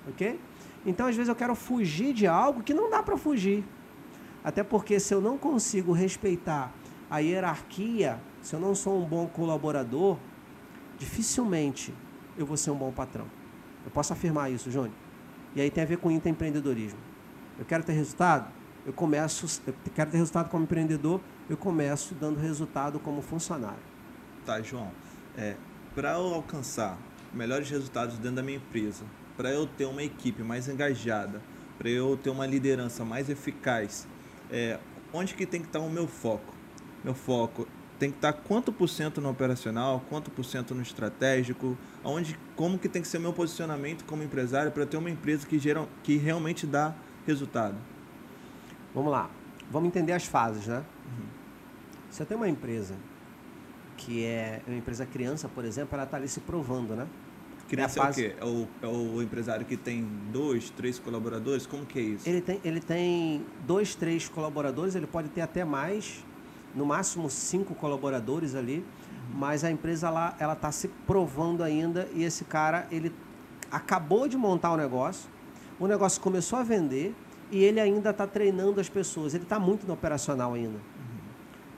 ok? 0.09 0.39
Então, 0.87 1.09
às 1.09 1.17
vezes, 1.17 1.29
eu 1.29 1.35
quero 1.35 1.53
fugir 1.53 2.15
de 2.15 2.29
algo 2.29 2.63
que 2.63 2.73
não 2.73 2.89
dá 2.89 3.03
para 3.03 3.17
fugir. 3.17 3.65
Até 4.45 4.63
porque, 4.63 5.01
se 5.01 5.13
eu 5.13 5.21
não 5.21 5.37
consigo 5.37 5.93
respeitar 5.93 6.73
a 7.11 7.19
hierarquia, 7.19 8.21
se 8.41 8.55
eu 8.55 8.61
não 8.61 8.73
sou 8.73 9.03
um 9.03 9.05
bom 9.05 9.27
colaborador, 9.27 10.17
dificilmente 10.97 11.93
eu 12.39 12.47
vou 12.47 12.57
ser 12.57 12.71
um 12.71 12.77
bom 12.77 12.93
patrão. 12.93 13.27
Eu 13.85 13.91
posso 13.91 14.13
afirmar 14.13 14.49
isso, 14.49 14.71
Júnior. 14.71 14.95
E 15.57 15.61
aí 15.61 15.69
tem 15.69 15.83
a 15.83 15.87
ver 15.87 15.97
com 15.97 16.09
empreendedorismo. 16.09 17.01
Eu 17.59 17.65
quero 17.65 17.83
ter 17.83 17.95
resultado, 17.95 18.49
eu 18.87 18.93
começo, 18.93 19.61
eu 19.67 19.75
quero 19.93 20.13
ter 20.13 20.19
resultado 20.19 20.49
como 20.49 20.63
empreendedor, 20.63 21.21
eu 21.51 21.57
começo 21.57 22.15
dando 22.15 22.39
resultado 22.39 23.01
como 23.01 23.23
funcionário. 23.23 23.83
Tá, 24.47 24.63
João. 24.63 24.93
É, 25.37 25.57
para 25.97 26.13
alcançar 26.13 26.97
melhores 27.33 27.69
resultados 27.71 28.17
dentro 28.19 28.37
da 28.37 28.43
minha 28.43 28.57
empresa, 28.57 29.05
para 29.37 29.51
eu 29.51 29.67
ter 29.67 29.87
uma 29.87 30.03
equipe 30.03 30.43
mais 30.43 30.69
engajada, 30.69 31.41
para 31.79 31.89
eu 31.89 32.17
ter 32.17 32.31
uma 32.31 32.47
liderança 32.47 33.05
mais 33.05 33.29
eficaz, 33.29 34.07
é, 34.51 34.79
onde 35.13 35.35
que 35.35 35.47
tem 35.47 35.61
que 35.61 35.67
estar 35.67 35.81
o 35.81 35.91
meu 35.91 36.07
foco? 36.07 36.55
Meu 37.03 37.15
foco 37.15 37.67
tem 37.99 38.11
que 38.11 38.17
estar 38.17 38.33
quanto 38.33 38.73
por 38.73 38.89
cento 38.89 39.21
no 39.21 39.31
operacional, 39.31 40.05
quanto 40.09 40.31
por 40.31 40.45
cento 40.45 40.75
no 40.75 40.83
estratégico, 40.83 41.79
onde, 42.03 42.37
como 42.57 42.79
que 42.79 42.89
tem 42.89 43.01
que 43.01 43.09
ser 43.09 43.21
meu 43.21 43.33
posicionamento 43.33 44.05
como 44.05 44.23
empresário 44.23 44.73
para 44.73 44.85
ter 44.85 44.97
uma 44.97 45.09
empresa 45.09 45.47
que, 45.47 45.59
geral, 45.59 45.89
que 46.03 46.17
realmente 46.17 46.67
dá 46.67 46.95
resultado? 47.27 47.77
Vamos 48.95 49.11
lá, 49.11 49.31
vamos 49.71 49.89
entender 49.89 50.13
as 50.13 50.27
fases, 50.27 50.67
né? 50.67 50.79
Uhum. 50.79 51.27
Se 52.11 52.23
eu 52.23 52.27
tenho 52.27 52.41
uma 52.41 52.49
empresa 52.49 52.97
que 53.97 54.25
é 54.25 54.61
uma 54.67 54.77
empresa 54.77 55.07
criança, 55.07 55.49
por 55.49 55.65
exemplo, 55.65 55.95
ela 55.95 56.03
está 56.05 56.17
ali 56.17 56.29
se 56.29 56.41
provando, 56.41 56.97
né? 56.97 57.07
Criança 57.73 58.01
é, 58.01 58.03
fase... 58.03 58.25
é 58.27 58.29
o 58.29 58.31
quê? 58.31 58.37
É 58.39 58.45
o, 58.45 58.69
é 58.83 58.87
o 58.87 59.23
empresário 59.23 59.65
que 59.65 59.79
tem 59.79 60.07
dois, 60.31 60.69
três 60.69 60.99
colaboradores? 60.99 61.65
Como 61.65 61.87
que 61.87 61.99
é 61.99 62.03
isso? 62.03 62.29
Ele 62.29 62.43
tem, 62.43 62.61
ele 62.63 62.81
tem 62.81 63.47
dois, 63.67 63.95
três 63.95 64.29
colaboradores, 64.29 64.95
ele 64.95 65.07
pode 65.07 65.31
ter 65.31 65.41
até 65.41 65.65
mais, 65.65 66.23
no 66.75 66.85
máximo 66.85 67.31
cinco 67.31 67.75
colaboradores 67.75 68.55
ali, 68.55 68.79
uhum. 68.79 69.39
mas 69.39 69.65
a 69.65 69.71
empresa 69.71 70.11
lá, 70.11 70.37
ela 70.39 70.53
está 70.53 70.71
se 70.71 70.89
provando 71.07 71.63
ainda 71.63 72.07
e 72.15 72.25
esse 72.25 72.45
cara, 72.45 72.87
ele 72.91 73.11
acabou 73.71 74.29
de 74.29 74.37
montar 74.37 74.71
o 74.73 74.77
negócio, 74.77 75.31
o 75.81 75.87
negócio 75.87 76.21
começou 76.21 76.59
a 76.59 76.63
vender 76.63 77.15
e 77.51 77.65
ele 77.65 77.81
ainda 77.81 78.11
está 78.11 78.27
treinando 78.27 78.83
as 78.83 78.91
pessoas, 78.91 79.33
ele 79.33 79.45
está 79.45 79.59
muito 79.59 79.87
no 79.87 79.95
operacional 79.95 80.53
ainda. 80.53 80.77
Uhum. 80.77 80.83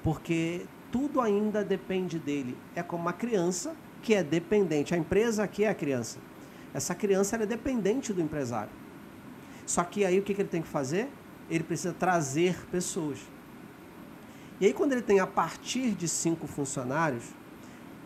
Porque 0.03 0.67
tudo 0.91 1.21
ainda 1.21 1.63
depende 1.63 2.19
dele. 2.19 2.59
É 2.75 2.83
como 2.83 3.03
uma 3.03 3.13
criança 3.13 3.77
que 4.05 4.15
é 4.15 4.23
dependente. 4.23 4.95
A 4.95 4.99
empresa 4.99 5.43
aqui 5.43 5.65
é 5.65 5.71
a 5.71 5.75
criança. 5.75 6.19
Essa 6.75 6.95
criança 6.95 7.37
é 7.37 7.47
dependente 7.47 8.13
do 8.13 8.21
empresário. 8.21 8.71
Só 9.65 9.83
que 9.83 10.05
aí 10.05 10.19
o 10.19 10.23
que, 10.23 10.35
que 10.35 10.43
ele 10.43 10.49
tem 10.49 10.61
que 10.61 10.69
fazer? 10.69 11.09
Ele 11.49 11.65
precisa 11.65 11.95
trazer 11.95 12.55
pessoas. 12.71 13.19
E 14.61 14.67
aí, 14.67 14.73
quando 14.75 14.93
ele 14.93 15.03
tem 15.03 15.21
a 15.21 15.27
partir 15.27 15.93
de 15.93 16.07
cinco 16.07 16.47
funcionários, 16.47 17.25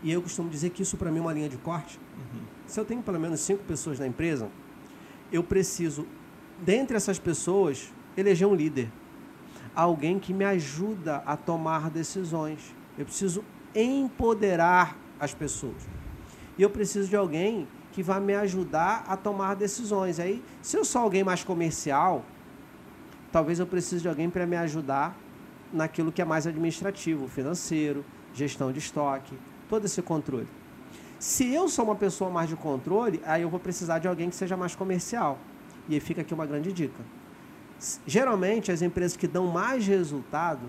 e 0.02 0.12
eu 0.12 0.22
costumo 0.22 0.48
dizer 0.48 0.70
que 0.70 0.82
isso 0.82 0.96
para 0.96 1.10
mim 1.10 1.18
é 1.18 1.20
uma 1.20 1.32
linha 1.32 1.48
de 1.48 1.58
corte, 1.58 1.98
uhum. 2.16 2.42
se 2.66 2.78
eu 2.78 2.84
tenho 2.84 3.02
pelo 3.02 3.18
menos 3.18 3.40
cinco 3.40 3.64
pessoas 3.64 3.98
na 3.98 4.06
empresa, 4.06 4.48
eu 5.32 5.42
preciso, 5.42 6.06
dentre 6.62 6.96
essas 6.96 7.18
pessoas, 7.18 7.92
eleger 8.16 8.46
um 8.46 8.54
líder. 8.54 8.90
Alguém 9.74 10.18
que 10.18 10.32
me 10.32 10.44
ajuda 10.44 11.22
a 11.26 11.36
tomar 11.36 11.90
decisões. 11.90 12.74
Eu 12.96 13.04
preciso 13.04 13.44
empoderar 13.74 14.96
as 15.20 15.34
pessoas. 15.34 15.76
E 16.56 16.62
eu 16.62 16.70
preciso 16.70 17.08
de 17.08 17.16
alguém 17.16 17.68
que 17.92 18.02
vai 18.02 18.20
me 18.20 18.34
ajudar 18.34 19.04
a 19.08 19.16
tomar 19.16 19.54
decisões. 19.54 20.20
Aí, 20.20 20.42
se 20.62 20.76
eu 20.76 20.84
sou 20.84 21.02
alguém 21.02 21.24
mais 21.24 21.42
comercial, 21.42 22.24
talvez 23.32 23.58
eu 23.58 23.66
precise 23.66 24.02
de 24.02 24.08
alguém 24.08 24.28
para 24.28 24.46
me 24.46 24.56
ajudar 24.56 25.16
naquilo 25.72 26.10
que 26.12 26.22
é 26.22 26.24
mais 26.24 26.46
administrativo, 26.46 27.28
financeiro, 27.28 28.04
gestão 28.34 28.72
de 28.72 28.78
estoque, 28.78 29.36
todo 29.68 29.84
esse 29.84 30.00
controle. 30.02 30.48
Se 31.18 31.52
eu 31.52 31.68
sou 31.68 31.84
uma 31.84 31.96
pessoa 31.96 32.30
mais 32.30 32.48
de 32.48 32.56
controle, 32.56 33.20
aí 33.24 33.42
eu 33.42 33.50
vou 33.50 33.58
precisar 33.58 33.98
de 33.98 34.06
alguém 34.06 34.30
que 34.30 34.36
seja 34.36 34.56
mais 34.56 34.74
comercial. 34.74 35.38
E 35.88 35.94
aí 35.94 36.00
fica 36.00 36.20
aqui 36.20 36.32
uma 36.32 36.46
grande 36.46 36.72
dica. 36.72 37.02
Geralmente, 38.06 38.70
as 38.70 38.82
empresas 38.82 39.16
que 39.16 39.26
dão 39.26 39.46
mais 39.46 39.86
resultado 39.86 40.60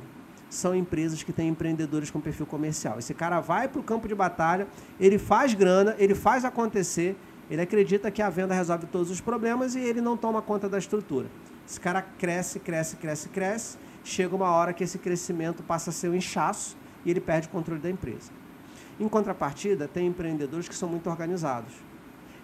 são 0.50 0.76
empresas 0.76 1.22
que 1.22 1.32
têm 1.32 1.50
empreendedores 1.50 2.10
com 2.10 2.20
perfil 2.20 2.46
comercial. 2.46 2.98
Esse 2.98 3.14
cara 3.14 3.40
vai 3.40 3.68
para 3.68 3.80
o 3.80 3.84
campo 3.84 4.08
de 4.08 4.16
batalha, 4.16 4.68
ele 5.00 5.18
faz 5.20 5.54
grana, 5.54 5.96
ele 6.00 6.16
faz 6.16 6.44
acontecer, 6.44 7.16
ele 7.50 7.62
acredita 7.62 8.10
que 8.10 8.22
a 8.22 8.30
venda 8.30 8.54
resolve 8.54 8.88
todos 8.88 9.12
os 9.12 9.22
problemas 9.22 9.76
e 9.76 9.80
ele 9.80 10.02
não 10.02 10.18
toma 10.18 10.42
conta 10.42 10.68
da 10.68 10.78
estrutura. 10.78 11.28
Esse 11.68 11.80
cara 11.80 12.02
cresce, 12.02 12.60
cresce, 12.60 12.96
cresce, 12.96 13.30
cresce, 13.30 13.78
chega 14.04 14.36
uma 14.36 14.50
hora 14.50 14.74
que 14.74 14.84
esse 14.84 14.98
crescimento 14.98 15.62
passa 15.62 15.92
a 15.92 15.94
ser 15.94 16.10
um 16.10 16.16
inchaço 16.16 16.76
e 17.06 17.12
ele 17.12 17.20
perde 17.20 17.48
o 17.48 17.52
controle 17.52 17.80
da 17.80 17.90
empresa. 17.90 18.32
Em 19.00 19.08
contrapartida, 19.08 19.88
tem 19.88 20.08
empreendedores 20.08 20.68
que 20.68 20.76
são 20.76 20.90
muito 20.90 21.10
organizados. 21.10 21.74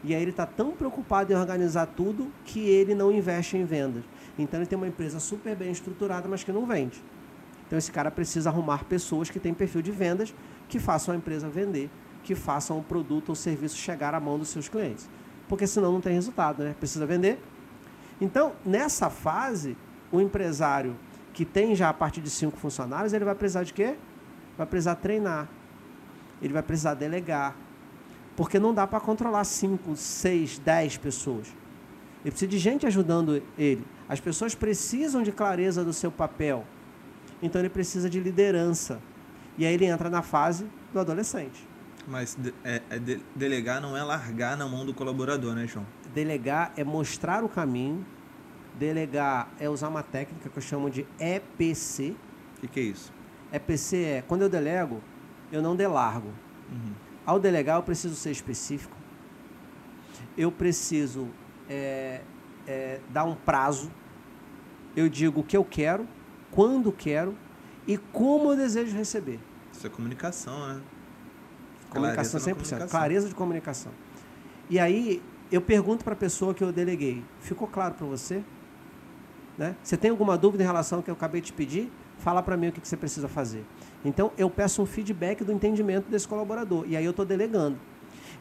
E 0.04 0.13
aí 0.13 0.22
ele 0.22 0.32
está 0.32 0.46
tão 0.46 0.72
preocupado 0.72 1.34
em 1.34 1.36
organizar 1.36 1.88
tudo 1.88 2.32
que 2.46 2.60
ele 2.60 2.94
não 2.94 3.12
investe 3.12 3.58
em 3.58 3.65
vendas. 3.65 4.04
Então 4.38 4.60
ele 4.60 4.68
tem 4.68 4.78
uma 4.78 4.88
empresa 4.88 5.20
super 5.20 5.56
bem 5.56 5.72
estruturada, 5.72 6.28
mas 6.28 6.44
que 6.44 6.52
não 6.52 6.65
vende. 6.65 7.04
Então 7.67 7.78
esse 7.78 7.91
cara 7.91 8.12
precisa 8.12 8.49
arrumar 8.49 8.86
pessoas 8.86 9.30
que 9.30 9.39
têm 9.39 9.54
perfil 9.54 9.82
de 9.82 9.91
vendas, 9.91 10.34
que 10.67 10.80
façam 10.80 11.13
a 11.13 11.17
empresa 11.17 11.49
vender, 11.49 11.89
que 12.23 12.36
façam 12.36 12.78
o 12.78 12.84
produto 12.84 13.30
ou 13.30 13.36
serviço 13.36 13.78
chegar 13.78 14.13
à 14.13 14.19
mão 14.19 14.38
dos 14.38 14.49
seus 14.49 14.67
clientes. 14.67 15.10
Porque 15.47 15.67
senão 15.67 15.91
não 15.91 16.01
tem 16.01 16.13
resultado, 16.13 16.63
né? 16.63 16.75
Precisa 16.80 17.06
vender. 17.06 17.39
Então, 18.19 18.54
nessa 18.65 19.10
fase, 19.10 19.78
o 20.12 20.21
empresário 20.21 20.95
que 21.34 21.43
tem 21.43 21.75
já 21.75 21.89
a 21.89 21.93
partir 21.93 22.21
de 22.21 22.30
cinco 22.30 22.58
funcionários, 22.58 23.13
ele 23.13 23.25
vai 23.25 23.36
precisar 23.36 23.63
de 23.63 23.73
quê? 23.73 23.95
Vai 24.58 24.65
precisar 24.65 24.95
treinar. 24.95 25.49
Ele 26.41 26.54
vai 26.54 26.63
precisar 26.63 26.93
delegar. 26.93 27.56
Porque 28.36 28.58
não 28.58 28.73
dá 28.73 28.88
para 28.88 28.99
controlar 28.99 29.43
cinco, 29.43 29.95
seis, 29.95 30.58
dez 30.58 30.97
pessoas. 30.97 31.47
Ele 32.23 32.32
precisa 32.32 32.49
de 32.49 32.58
gente 32.58 32.88
ajudando 32.88 33.41
ele. 33.58 33.86
As 34.10 34.19
pessoas 34.19 34.56
precisam 34.56 35.21
de 35.21 35.32
clareza 35.32 35.84
do 35.84 35.93
seu 35.93 36.12
papel. 36.12 36.65
Então 37.41 37.62
ele 37.62 37.69
precisa 37.69 38.10
de 38.10 38.19
liderança. 38.19 39.02
E 39.58 39.65
aí 39.65 39.74
ele 39.74 39.86
entra 39.86 40.10
na 40.10 40.21
fase 40.21 40.67
do 40.91 41.00
adolescente. 41.00 41.67
Mas 42.08 42.38
é, 42.63 42.82
é 42.89 43.00
de, 43.00 43.21
delegar 43.36 43.82
não 43.82 43.98
é 43.98 44.04
largar 44.04 44.56
na 44.56 44.67
mão 44.67 44.86
do 44.86 44.93
colaborador, 44.93 45.56
né, 45.56 45.65
João? 45.65 45.86
Delegar 46.13 46.71
é 46.78 46.84
mostrar 46.84 47.43
o 47.43 47.50
caminho. 47.50 48.06
Delegar 48.78 49.50
é 49.60 49.69
usar 49.69 49.88
uma 49.88 50.04
técnica 50.04 50.50
que 50.50 50.58
eu 50.58 50.62
chamo 50.62 50.89
de 50.89 51.06
EPC. 51.19 52.15
O 52.58 52.62
que, 52.62 52.67
que, 52.67 52.80
é 52.80 52.84
isso? 52.84 53.13
EPC 53.52 53.98
é 53.98 54.24
quando 54.28 54.43
eu 54.43 54.50
delego, 54.50 55.02
eu 55.52 55.62
não 55.62 55.76
delargo. 55.76 56.30
Uhum. 56.69 56.93
Ao 57.26 57.39
delegar, 57.39 57.78
eu 57.78 57.84
preciso 57.84 58.15
ser 58.15 58.32
específico. 58.32 58.95
Eu 60.38 60.52
preciso 60.52 61.30
é, 61.69 62.21
é, 62.67 63.00
dar 63.10 63.24
um 63.24 63.36
prazo. 63.36 63.89
Eu 64.95 65.10
digo 65.10 65.39
o 65.41 65.43
que 65.43 65.58
eu 65.58 65.63
quero 65.63 66.08
quando 66.56 66.91
quero 66.91 67.36
e 67.86 67.98
como 67.98 68.52
eu 68.52 68.56
desejo 68.56 68.96
receber. 68.96 69.39
Isso 69.72 69.86
é 69.86 69.89
comunicação, 69.89 70.68
né? 70.68 70.82
Comunicação 71.89 72.39
clareza 72.39 72.39
100%. 72.39 72.54
Comunicação. 72.56 72.88
Clareza 72.88 73.28
de 73.28 73.36
comunicação. 73.36 73.91
E 74.70 74.80
aí, 74.80 75.22
eu 75.52 75.62
pergunto 75.62 76.04
para 76.04 76.13
a 76.13 76.18
pessoa 76.18 76.54
que 76.54 76.63
eu 76.63 76.72
deleguei: 76.72 77.24
ficou 77.41 77.68
claro 77.68 77.94
para 77.94 78.08
você? 78.08 78.41
Né? 79.58 79.76
Você 79.84 79.96
tem 79.96 80.10
alguma 80.12 80.38
dúvida 80.38 80.63
em 80.63 80.65
relação 80.65 81.00
ao 81.00 81.04
que 81.04 81.10
eu 81.10 81.13
acabei 81.13 81.41
de 81.41 81.54
pedir? 81.54 81.91
Fala 82.18 82.41
para 82.41 82.58
mim 82.58 82.70
o 82.70 82.72
que, 82.72 82.82
que 82.82 82.88
você 82.88 82.98
precisa 82.98 83.28
fazer. 83.28 83.65
Então, 84.04 84.32
eu 84.38 84.50
peço 84.50 84.82
um 84.82 84.86
feedback 84.86 85.44
do 85.44 85.52
entendimento 85.52 86.10
desse 86.10 86.28
colaborador. 86.28 86.86
E 86.88 86.96
aí, 86.96 87.04
eu 87.04 87.12
estou 87.12 87.26
delegando. 87.26 87.78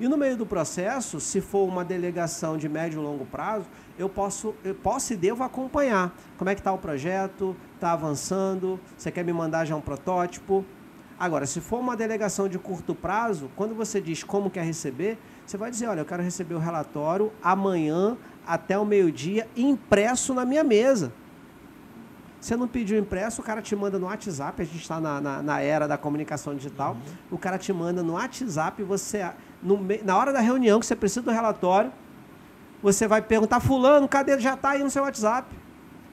E 0.01 0.09
no 0.09 0.17
meio 0.17 0.37
do 0.37 0.45
processo, 0.45 1.21
se 1.21 1.41
for 1.41 1.69
uma 1.69 1.85
delegação 1.85 2.57
de 2.57 2.69
médio 2.69 3.01
e 3.01 3.05
longo 3.05 3.25
prazo, 3.25 3.67
eu 3.99 4.09
posso, 4.09 4.55
eu 4.65 4.75
posso 4.75 5.13
e 5.13 5.17
devo 5.17 5.45
acompanhar. 5.45 6.13
Como 6.37 6.51
é 6.51 6.55
que 6.55 6.61
está 6.61 6.73
o 6.73 6.79
projeto? 6.79 7.57
Está 7.75 7.93
avançando? 7.93 8.81
Você 8.97 9.11
quer 9.11 9.25
me 9.25 9.33
mandar 9.33 9.65
já 9.65 9.77
um 9.77 9.81
protótipo? 9.81 10.65
Agora, 11.19 11.47
se 11.47 11.61
for 11.61 11.79
uma 11.79 11.97
delegação 11.97 12.49
de 12.49 12.59
curto 12.59 12.95
prazo, 12.95 13.49
quando 13.55 13.75
você 13.75 14.01
diz 14.01 14.25
como 14.25 14.51
quer 14.51 14.65
receber, 14.65 15.17
você 15.47 15.57
vai 15.57 15.71
dizer, 15.71 15.87
olha, 15.87 16.01
eu 16.01 16.05
quero 16.05 16.23
receber 16.23 16.55
o 16.55 16.59
relatório 16.59 17.33
amanhã 17.41 18.17
até 18.45 18.77
o 18.77 18.85
meio-dia 18.85 19.47
impresso 19.57 20.35
na 20.35 20.45
minha 20.45 20.65
mesa. 20.65 21.13
Você 22.45 22.59
não 22.59 22.69
pediu 22.69 22.99
impresso, 22.99 23.41
o 23.41 23.45
cara 23.45 23.63
te 23.63 23.75
manda 23.75 23.99
no 23.99 24.05
WhatsApp, 24.05 24.61
a 24.61 24.65
gente 24.67 24.83
está 24.83 25.01
na, 25.01 25.19
na, 25.19 25.43
na, 25.43 25.63
era 25.63 25.89
da 25.89 25.97
comunicação 25.97 26.55
digital, 26.55 26.93
uhum. 26.93 27.01
o 27.31 27.39
cara 27.39 27.57
te 27.57 27.73
manda 27.73 28.03
no 28.03 28.13
WhatsApp, 28.13 28.83
você, 28.83 29.31
no, 29.63 29.81
na 30.05 30.15
hora 30.15 30.31
da 30.31 30.41
reunião 30.41 30.79
que 30.79 30.85
você 30.85 30.95
precisa 30.95 31.23
do 31.23 31.31
relatório, 31.31 31.91
você 32.83 33.09
vai 33.09 33.23
perguntar, 33.23 33.61
fulano, 33.61 34.07
cadê? 34.07 34.39
Já 34.39 34.53
está 34.53 34.73
aí 34.73 34.83
no 34.83 34.91
seu 34.91 35.05
WhatsApp. 35.05 35.57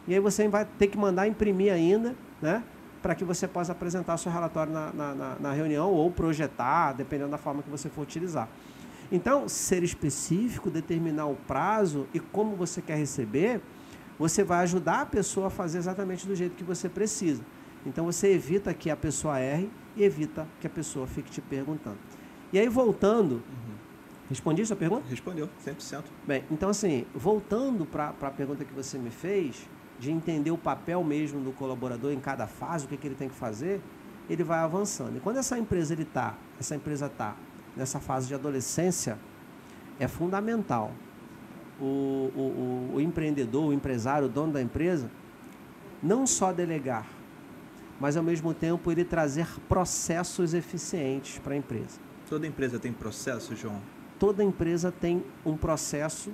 E 0.08 0.14
aí 0.14 0.22
você 0.22 0.48
vai 0.48 0.66
ter 0.80 0.88
que 0.88 0.98
mandar 0.98 1.28
imprimir 1.28 1.74
ainda, 1.74 2.16
né? 2.42 2.64
Para 3.02 3.14
que 3.14 3.26
você 3.26 3.46
possa 3.46 3.74
apresentar 3.74 4.16
seu 4.16 4.32
relatório 4.32 4.72
na, 4.72 4.94
na, 4.94 5.36
na, 5.38 5.52
reunião 5.52 5.92
ou 5.92 6.10
projetar, 6.10 6.94
dependendo 6.94 7.32
da 7.32 7.38
forma 7.38 7.62
que 7.62 7.70
você 7.70 7.90
for 7.90 8.04
utilizar. 8.04 8.48
Então, 9.12 9.50
ser 9.50 9.84
específico, 9.84 10.70
determinar 10.70 11.26
o 11.26 11.36
prazo 11.36 12.08
e 12.14 12.22
como 12.22 12.56
você 12.56 12.82
quer 12.82 12.96
receber, 12.96 13.60
você 14.22 14.44
vai 14.44 14.60
ajudar 14.60 15.02
a 15.02 15.06
pessoa 15.08 15.48
a 15.48 15.50
fazer 15.50 15.80
exatamente 15.80 16.28
do 16.28 16.36
jeito 16.36 16.56
que 16.56 16.64
você 16.64 16.88
precisa. 16.88 17.42
Então, 17.84 18.06
você 18.06 18.32
evita 18.32 18.72
que 18.72 18.92
a 18.92 18.96
pessoa 18.96 19.40
erre 19.40 19.68
e 19.98 20.04
evita 20.04 20.48
que 20.60 20.68
a 20.68 20.70
pessoa 20.70 21.08
fique 21.08 21.32
te 21.32 21.42
perguntando. 21.42 21.98
E 22.54 22.60
aí, 22.60 22.70
voltando, 22.70 23.38
uhum. 23.38 23.74
respondi 24.30 24.62
a 24.62 24.66
sua 24.68 24.76
pergunta? 24.76 25.10
Respondeu, 25.10 25.50
100%. 25.66 26.04
Bem, 26.28 26.44
então, 26.52 26.70
assim, 26.70 27.04
voltando 27.16 27.84
para 27.84 28.14
a 28.22 28.30
pergunta 28.30 28.64
que 28.64 28.74
você 28.76 28.96
me 29.00 29.10
fez, 29.10 29.68
de 29.98 30.12
entender 30.12 30.52
o 30.52 30.58
papel 30.58 31.04
mesmo 31.04 31.42
do 31.42 31.52
colaborador 31.52 32.12
em 32.12 32.20
cada 32.20 32.46
fase, 32.46 32.86
o 32.86 32.88
que, 32.88 32.98
que 32.98 33.08
ele 33.08 33.16
tem 33.16 33.28
que 33.28 33.36
fazer, 33.36 33.82
ele 34.30 34.44
vai 34.44 34.60
avançando. 34.60 35.18
E 35.18 35.20
quando 35.20 35.38
essa 35.38 35.58
empresa 35.58 35.96
ele 35.96 36.06
tá, 36.06 36.38
essa 36.60 36.76
empresa 36.76 37.08
está 37.08 37.36
nessa 37.76 38.00
fase 38.00 38.28
de 38.28 38.36
adolescência, 38.36 39.18
é 40.00 40.08
fundamental 40.08 40.92
o, 41.82 42.32
o, 42.36 42.92
o, 42.96 43.02
empreendedor, 43.02 43.66
o 43.66 43.74
empresário, 43.74 44.28
o 44.28 44.30
dono 44.30 44.54
da 44.54 44.62
empresa, 44.62 45.10
não 46.02 46.28
só 46.28 46.54
delegar, 46.54 47.08
mas 48.00 48.16
ao 48.16 48.24
mesmo 48.24 48.54
tempo 48.54 48.92
ele 48.92 49.04
trazer 49.04 49.48
processos 49.68 50.54
eficientes 50.54 51.40
para 51.40 51.54
a 51.54 51.58
empresa. 51.58 52.00
Toda 52.30 52.48
empresa 52.48 52.80
tem 52.80 52.94
processo, 52.94 53.56
João? 53.56 53.82
Toda 54.18 54.44
empresa 54.44 54.92
tem 54.92 55.24
um 55.46 55.58
processo 55.58 56.32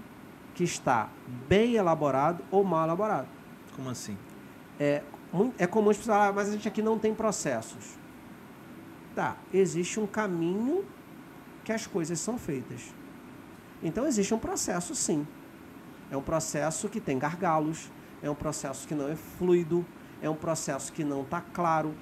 que 0.53 0.63
está 0.63 1.09
bem 1.47 1.75
elaborado 1.75 2.43
ou 2.51 2.63
mal 2.63 2.85
elaborado. 2.85 3.27
Como 3.75 3.89
assim? 3.89 4.17
É, 4.79 5.01
é 5.57 5.67
comum 5.67 5.89
as 5.89 5.97
pessoas 5.97 6.15
falarem, 6.17 6.31
ah, 6.31 6.35
mas 6.35 6.49
a 6.49 6.51
gente 6.51 6.67
aqui 6.67 6.81
não 6.81 6.99
tem 6.99 7.13
processos. 7.13 7.97
Tá, 9.15 9.37
existe 9.53 9.99
um 9.99 10.05
caminho 10.05 10.85
que 11.63 11.71
as 11.71 11.87
coisas 11.87 12.19
são 12.19 12.37
feitas. 12.37 12.93
Então 13.81 14.07
existe 14.07 14.33
um 14.33 14.39
processo 14.39 14.95
sim. 14.95 15.25
É 16.09 16.17
um 16.17 16.21
processo 16.21 16.87
que 16.89 16.99
tem 16.99 17.19
gargalos, 17.19 17.91
é 18.21 18.29
um 18.29 18.35
processo 18.35 18.87
que 18.87 18.95
não 18.95 19.09
é 19.09 19.15
fluido, 19.15 19.85
é 20.21 20.29
um 20.29 20.35
processo 20.35 20.91
que 20.91 21.03
não 21.03 21.21
está 21.21 21.41
claro. 21.41 21.93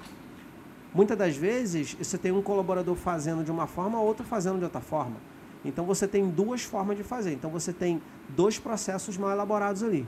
Muitas 0.93 1.17
das 1.17 1.35
vezes 1.35 1.93
você 1.93 2.17
tem 2.17 2.31
um 2.31 2.41
colaborador 2.41 2.95
fazendo 2.95 3.43
de 3.43 3.51
uma 3.51 3.67
forma, 3.67 3.99
outro 3.99 4.25
fazendo 4.25 4.59
de 4.59 4.63
outra 4.63 4.81
forma. 4.81 5.17
Então 5.65 5.85
você 5.85 6.07
tem 6.07 6.29
duas 6.29 6.63
formas 6.63 6.95
de 6.95 7.03
fazer. 7.03 7.33
Então 7.33 7.49
você 7.49 7.73
tem 7.73 8.01
dois 8.29 8.59
processos 8.59 9.17
mal 9.17 9.31
elaborados 9.31 9.83
ali. 9.83 10.07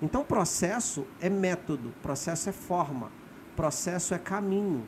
Então 0.00 0.22
processo 0.22 1.04
é 1.20 1.28
método, 1.28 1.92
processo 2.02 2.48
é 2.48 2.52
forma, 2.52 3.10
processo 3.56 4.14
é 4.14 4.18
caminho. 4.18 4.84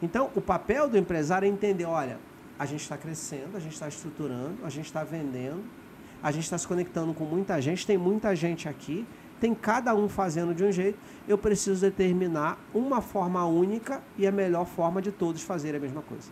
Então 0.00 0.30
o 0.34 0.40
papel 0.40 0.88
do 0.88 0.96
empresário 0.96 1.44
é 1.44 1.48
entender, 1.48 1.84
olha, 1.84 2.18
a 2.58 2.66
gente 2.66 2.82
está 2.82 2.96
crescendo, 2.96 3.56
a 3.56 3.60
gente 3.60 3.72
está 3.72 3.88
estruturando, 3.88 4.64
a 4.64 4.70
gente 4.70 4.86
está 4.86 5.02
vendendo, 5.02 5.64
a 6.22 6.30
gente 6.30 6.44
está 6.44 6.56
se 6.56 6.66
conectando 6.66 7.12
com 7.12 7.24
muita 7.24 7.60
gente, 7.60 7.86
tem 7.86 7.98
muita 7.98 8.34
gente 8.34 8.68
aqui, 8.68 9.06
tem 9.40 9.54
cada 9.54 9.94
um 9.94 10.08
fazendo 10.08 10.54
de 10.54 10.64
um 10.64 10.72
jeito, 10.72 10.98
eu 11.28 11.36
preciso 11.36 11.80
determinar 11.80 12.58
uma 12.72 13.00
forma 13.00 13.44
única 13.44 14.02
e 14.16 14.26
a 14.26 14.32
melhor 14.32 14.66
forma 14.66 15.02
de 15.02 15.12
todos 15.12 15.42
fazerem 15.42 15.78
a 15.78 15.82
mesma 15.82 16.02
coisa. 16.02 16.30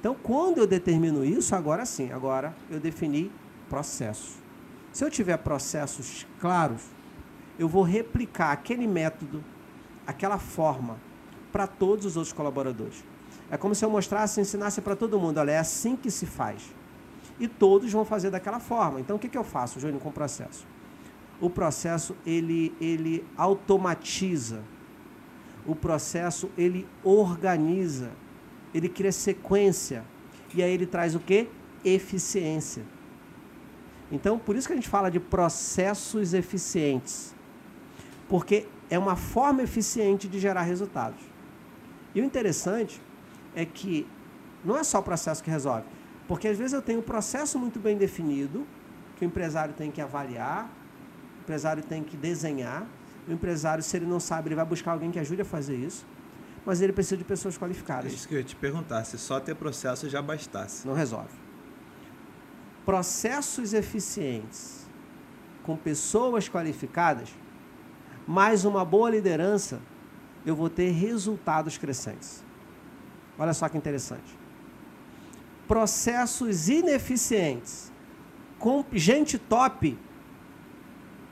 Então, 0.00 0.14
quando 0.22 0.58
eu 0.58 0.66
determino 0.66 1.24
isso, 1.24 1.54
agora 1.54 1.84
sim, 1.84 2.12
agora 2.12 2.54
eu 2.70 2.78
defini 2.78 3.30
processo. 3.68 4.42
Se 4.92 5.04
eu 5.04 5.10
tiver 5.10 5.36
processos 5.38 6.26
claros, 6.40 6.82
eu 7.58 7.68
vou 7.68 7.82
replicar 7.82 8.52
aquele 8.52 8.86
método, 8.86 9.42
aquela 10.06 10.38
forma, 10.38 10.96
para 11.50 11.66
todos 11.66 12.04
os 12.04 12.16
outros 12.16 12.32
colaboradores. 12.32 13.04
É 13.54 13.56
como 13.56 13.72
se 13.72 13.84
eu 13.84 13.88
mostrasse, 13.88 14.40
ensinasse 14.40 14.80
para 14.80 14.96
todo 14.96 15.16
mundo, 15.16 15.38
olha, 15.38 15.52
é 15.52 15.58
assim 15.58 15.94
que 15.94 16.10
se 16.10 16.26
faz. 16.26 16.74
E 17.38 17.46
todos 17.46 17.92
vão 17.92 18.04
fazer 18.04 18.28
daquela 18.28 18.58
forma. 18.58 18.98
Então, 18.98 19.14
o 19.14 19.18
que, 19.18 19.28
que 19.28 19.38
eu 19.38 19.44
faço, 19.44 19.78
Júnior, 19.78 20.02
com 20.02 20.08
o 20.08 20.12
processo? 20.12 20.66
O 21.40 21.48
processo, 21.48 22.16
ele, 22.26 22.74
ele 22.80 23.24
automatiza. 23.36 24.60
O 25.64 25.76
processo, 25.76 26.50
ele 26.58 26.84
organiza. 27.04 28.10
Ele 28.74 28.88
cria 28.88 29.12
sequência. 29.12 30.02
E 30.52 30.60
aí 30.60 30.72
ele 30.72 30.84
traz 30.84 31.14
o 31.14 31.20
quê? 31.20 31.46
Eficiência. 31.84 32.82
Então, 34.10 34.36
por 34.36 34.56
isso 34.56 34.66
que 34.66 34.72
a 34.72 34.76
gente 34.76 34.88
fala 34.88 35.12
de 35.12 35.20
processos 35.20 36.34
eficientes. 36.34 37.32
Porque 38.28 38.66
é 38.90 38.98
uma 38.98 39.14
forma 39.14 39.62
eficiente 39.62 40.26
de 40.26 40.40
gerar 40.40 40.62
resultados. 40.62 41.22
E 42.16 42.20
o 42.20 42.24
interessante 42.24 43.00
é 43.54 43.64
que 43.64 44.06
não 44.64 44.76
é 44.76 44.84
só 44.84 44.98
o 44.98 45.02
processo 45.02 45.42
que 45.42 45.50
resolve. 45.50 45.84
Porque 46.26 46.48
às 46.48 46.56
vezes 46.56 46.72
eu 46.72 46.82
tenho 46.82 47.00
um 47.00 47.02
processo 47.02 47.58
muito 47.58 47.78
bem 47.78 47.96
definido, 47.96 48.66
que 49.16 49.24
o 49.24 49.26
empresário 49.26 49.74
tem 49.74 49.90
que 49.90 50.00
avaliar, 50.00 50.70
o 51.38 51.42
empresário 51.42 51.82
tem 51.82 52.02
que 52.02 52.16
desenhar. 52.16 52.86
O 53.28 53.32
empresário, 53.32 53.82
se 53.82 53.96
ele 53.96 54.06
não 54.06 54.20
sabe, 54.20 54.48
ele 54.48 54.54
vai 54.54 54.64
buscar 54.64 54.92
alguém 54.92 55.10
que 55.10 55.18
ajude 55.18 55.42
a 55.42 55.44
fazer 55.44 55.76
isso. 55.76 56.06
Mas 56.64 56.80
ele 56.80 56.92
precisa 56.92 57.16
de 57.16 57.24
pessoas 57.24 57.58
qualificadas. 57.58 58.10
É 58.10 58.14
isso 58.14 58.26
que 58.26 58.34
eu 58.34 58.38
ia 58.38 58.44
te 58.44 58.56
perguntar, 58.56 59.04
se 59.04 59.18
só 59.18 59.38
ter 59.38 59.54
processo 59.54 60.08
já 60.08 60.22
bastasse. 60.22 60.86
Não 60.86 60.94
resolve. 60.94 61.28
Processos 62.86 63.72
eficientes 63.74 64.86
com 65.62 65.76
pessoas 65.76 66.48
qualificadas, 66.48 67.30
mais 68.26 68.64
uma 68.64 68.84
boa 68.84 69.10
liderança, 69.10 69.80
eu 70.44 70.54
vou 70.54 70.68
ter 70.68 70.90
resultados 70.90 71.78
crescentes. 71.78 72.44
Olha 73.38 73.52
só 73.52 73.68
que 73.68 73.76
interessante. 73.76 74.38
Processos 75.66 76.68
ineficientes 76.68 77.92
com 78.58 78.84
gente 78.92 79.38
top, 79.38 79.98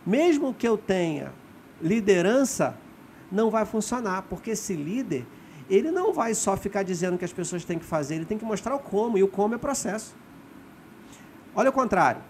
mesmo 0.05 0.53
que 0.53 0.67
eu 0.67 0.77
tenha 0.77 1.33
liderança, 1.81 2.77
não 3.31 3.51
vai 3.51 3.65
funcionar, 3.65 4.23
porque 4.23 4.51
esse 4.51 4.75
líder, 4.75 5.27
ele 5.71 5.91
não 5.91 6.13
vai 6.13 6.35
só 6.35 6.57
ficar 6.57 6.83
dizendo 6.83 7.17
que 7.17 7.25
as 7.25 7.33
pessoas 7.33 7.65
têm 7.65 7.79
que 7.79 7.85
fazer, 7.85 8.17
ele 8.17 8.25
tem 8.25 8.37
que 8.37 8.45
mostrar 8.45 8.75
o 8.75 8.79
como, 8.79 9.17
e 9.17 9.23
o 9.23 9.29
como 9.29 9.55
é 9.55 9.59
processo. 9.59 10.15
Olha 11.55 11.71
o 11.71 11.73
contrário. 11.73 12.23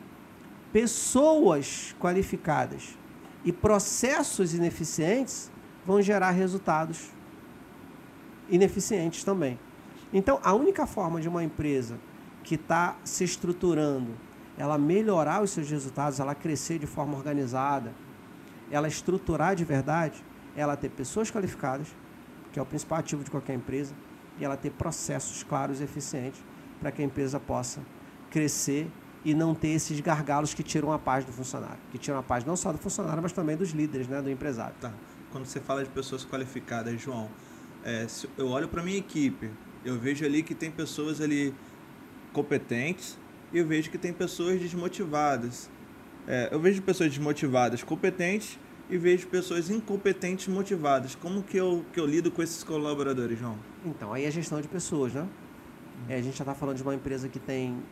Pessoas 0.73 1.95
qualificadas 1.99 2.97
e 3.45 3.53
processos 3.53 4.55
ineficientes 4.55 5.51
vão 5.85 6.01
gerar 6.01 6.31
resultados 6.31 7.11
ineficientes 8.53 9.25
também. 9.25 9.59
Então, 10.13 10.39
a 10.45 10.53
única 10.53 10.87
forma 10.87 11.21
de 11.21 11.29
uma 11.29 11.43
empresa 11.43 11.99
que 12.45 12.55
está 12.57 12.97
se 13.03 13.25
estruturando, 13.25 14.13
ela 14.59 14.77
melhorar 14.77 15.43
os 15.43 15.51
seus 15.51 15.71
resultados, 15.71 16.21
ela 16.21 16.35
crescer 16.35 16.79
de 16.79 16.87
forma 16.87 17.17
organizada, 17.17 17.93
ela 18.71 18.87
estruturar 18.87 19.57
de 19.57 19.65
verdade, 19.65 20.23
ela 20.55 20.77
ter 20.77 20.91
pessoas 20.91 21.31
qualificadas, 21.31 21.89
que 22.53 22.59
é 22.59 22.63
o 22.63 22.67
principal 22.67 22.99
ativo 22.99 23.25
de 23.25 23.31
qualquer 23.31 23.55
empresa, 23.55 23.95
e 24.39 24.45
ela 24.45 24.57
ter 24.57 24.71
processos 24.71 25.43
claros 25.43 25.81
e 25.81 25.85
eficientes 25.85 26.43
para 26.79 26.93
que 26.93 27.01
a 27.01 27.05
empresa 27.05 27.41
possa 27.41 27.81
crescer 28.31 28.91
e 29.25 29.35
não 29.35 29.55
ter 29.55 29.69
esses 29.69 29.99
gargalos 30.01 30.53
que 30.53 30.63
tiram 30.63 30.93
a 30.93 30.99
paz 30.99 31.25
do 31.25 31.33
funcionário, 31.33 31.79
que 31.91 31.99
tiram 31.99 32.19
a 32.19 32.23
paz 32.23 32.45
não 32.45 32.57
só 32.57 32.73
do 32.73 32.79
funcionário, 32.79 33.23
mas 33.23 33.33
também 33.33 33.57
dos 33.57 33.71
líderes, 33.71 34.09
né, 34.09 34.21
do 34.21 34.29
empresário. 34.29 34.75
Tá. 34.81 34.93
Quando 35.31 35.47
você 35.47 35.61
fala 35.61 35.83
de 35.83 35.91
pessoas 35.91 36.25
qualificadas, 36.25 37.01
João, 37.01 37.31
é, 37.85 38.07
eu 38.39 38.49
olho 38.49 38.69
para 38.69 38.83
minha 38.83 38.99
equipe, 38.99 39.51
eu 39.85 39.99
vejo 39.99 40.25
ali 40.25 40.43
que 40.43 40.55
tem 40.55 40.71
pessoas 40.71 41.21
ali 41.21 41.55
competentes 42.33 43.19
e 43.53 43.59
eu 43.59 43.67
vejo 43.67 43.91
que 43.91 43.99
tem 43.99 44.13
pessoas 44.13 44.61
desmotivadas. 44.61 45.71
É, 46.27 46.49
eu 46.53 46.61
vejo 46.61 46.81
pessoas 46.83 47.11
desmotivadas 47.11 47.83
competentes 47.83 48.59
e 48.89 48.97
vejo 48.97 49.27
pessoas 49.27 49.71
incompetentes 49.71 50.49
motivadas. 50.49 51.15
Como 51.15 51.43
que 51.43 51.57
eu, 51.57 51.85
que 51.93 51.99
eu 51.99 52.07
lido 52.07 52.31
com 52.31 52.43
esses 52.43 52.63
colaboradores, 52.63 53.39
João? 53.39 53.59
Então, 53.85 54.13
aí 54.13 54.25
é 54.25 54.31
gestão 54.31 54.61
de 54.61 54.69
pessoas, 54.69 55.13
né? 55.13 55.27
É, 56.09 56.17
a 56.17 56.23
gente 56.23 56.37
já 56.37 56.43
está 56.43 56.55
falando 56.55 56.77
de 56.77 56.83
uma 56.83 56.95
empresa 56.95 57.29
que 57.29 57.39
tem 57.39 57.83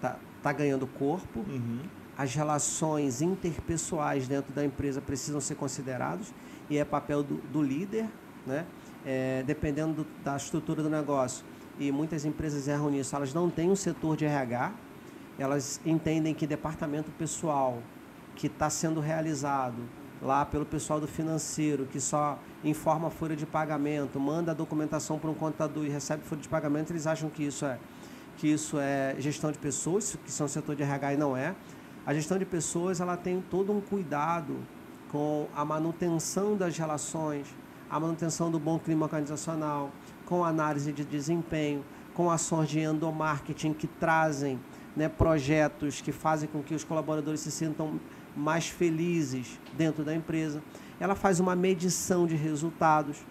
tá, 0.00 0.18
tá 0.42 0.52
ganhando 0.52 0.86
corpo. 0.86 1.40
Uhum. 1.40 1.80
As 2.16 2.34
relações 2.34 3.22
interpessoais 3.22 4.26
dentro 4.26 4.52
da 4.52 4.64
empresa 4.64 5.00
precisam 5.00 5.40
ser 5.40 5.54
consideradas 5.54 6.34
e 6.68 6.76
é 6.76 6.84
papel 6.84 7.22
do, 7.22 7.36
do 7.52 7.62
líder, 7.62 8.06
né? 8.46 8.66
É, 9.04 9.42
dependendo 9.46 10.02
do, 10.02 10.06
da 10.24 10.36
estrutura 10.36 10.82
do 10.82 10.90
negócio, 10.90 11.44
e 11.78 11.92
muitas 11.92 12.24
empresas 12.24 12.66
erram 12.66 12.90
nisso, 12.90 13.14
elas 13.14 13.32
não 13.32 13.48
têm 13.48 13.70
um 13.70 13.76
setor 13.76 14.16
de 14.16 14.24
RH, 14.24 14.72
elas 15.38 15.80
entendem 15.86 16.34
que 16.34 16.46
departamento 16.46 17.10
pessoal 17.12 17.80
que 18.34 18.48
está 18.48 18.68
sendo 18.68 19.00
realizado 19.00 19.76
lá 20.20 20.44
pelo 20.44 20.66
pessoal 20.66 21.00
do 21.00 21.06
financeiro, 21.06 21.86
que 21.86 22.00
só 22.00 22.38
informa 22.64 23.08
a 23.08 23.10
folha 23.10 23.36
de 23.36 23.46
pagamento, 23.46 24.18
manda 24.18 24.50
a 24.50 24.54
documentação 24.54 25.18
para 25.18 25.30
um 25.30 25.34
contador 25.34 25.84
e 25.84 25.88
recebe 25.88 26.24
folha 26.24 26.40
de 26.40 26.48
pagamento, 26.48 26.92
eles 26.92 27.06
acham 27.06 27.30
que 27.30 27.44
isso 27.44 27.64
é 27.64 27.78
que 28.36 28.46
isso 28.46 28.78
é 28.78 29.16
gestão 29.18 29.50
de 29.50 29.58
pessoas, 29.58 30.16
que 30.24 30.30
são 30.30 30.46
setor 30.46 30.76
de 30.76 30.84
RH 30.84 31.14
e 31.14 31.16
não 31.16 31.36
é. 31.36 31.56
A 32.06 32.14
gestão 32.14 32.38
de 32.38 32.44
pessoas 32.44 33.00
ela 33.00 33.16
tem 33.16 33.42
todo 33.50 33.72
um 33.72 33.80
cuidado 33.80 34.56
com 35.10 35.48
a 35.56 35.64
manutenção 35.64 36.56
das 36.56 36.78
relações, 36.78 37.48
a 37.90 37.98
manutenção 37.98 38.50
do 38.50 38.58
bom 38.58 38.78
clima 38.78 39.06
organizacional, 39.06 39.90
com 40.26 40.44
análise 40.44 40.92
de 40.92 41.04
desempenho, 41.04 41.84
com 42.14 42.30
ações 42.30 42.68
de 42.68 42.80
endomarketing 42.80 43.72
que 43.72 43.86
trazem 43.86 44.58
né, 44.94 45.08
projetos 45.08 46.00
que 46.00 46.10
fazem 46.10 46.48
com 46.48 46.62
que 46.62 46.74
os 46.74 46.82
colaboradores 46.82 47.40
se 47.40 47.50
sintam 47.50 48.00
mais 48.36 48.68
felizes 48.68 49.58
dentro 49.76 50.04
da 50.04 50.14
empresa. 50.14 50.62
Ela 50.98 51.14
faz 51.14 51.38
uma 51.38 51.54
medição 51.54 52.26
de 52.26 52.34
resultados. 52.34 53.24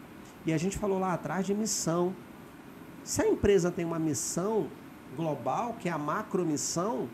E 0.45 0.53
a 0.53 0.58
gente 0.58 0.78
falou 0.78 0.97
lá 0.97 1.14
atrás 1.14 1.45
de 1.45 1.53
missão. 1.53 2.16
Se 3.03 3.22
a 3.22 3.28
empresa 3.28 3.70
tem 3.70 3.84
uma 3.84 3.99
missão 3.99 4.68
global, 5.16 5.76
que 5.80 5.89
é 5.89 5.91
a 5.91 5.97
macromissão, 5.97 7.10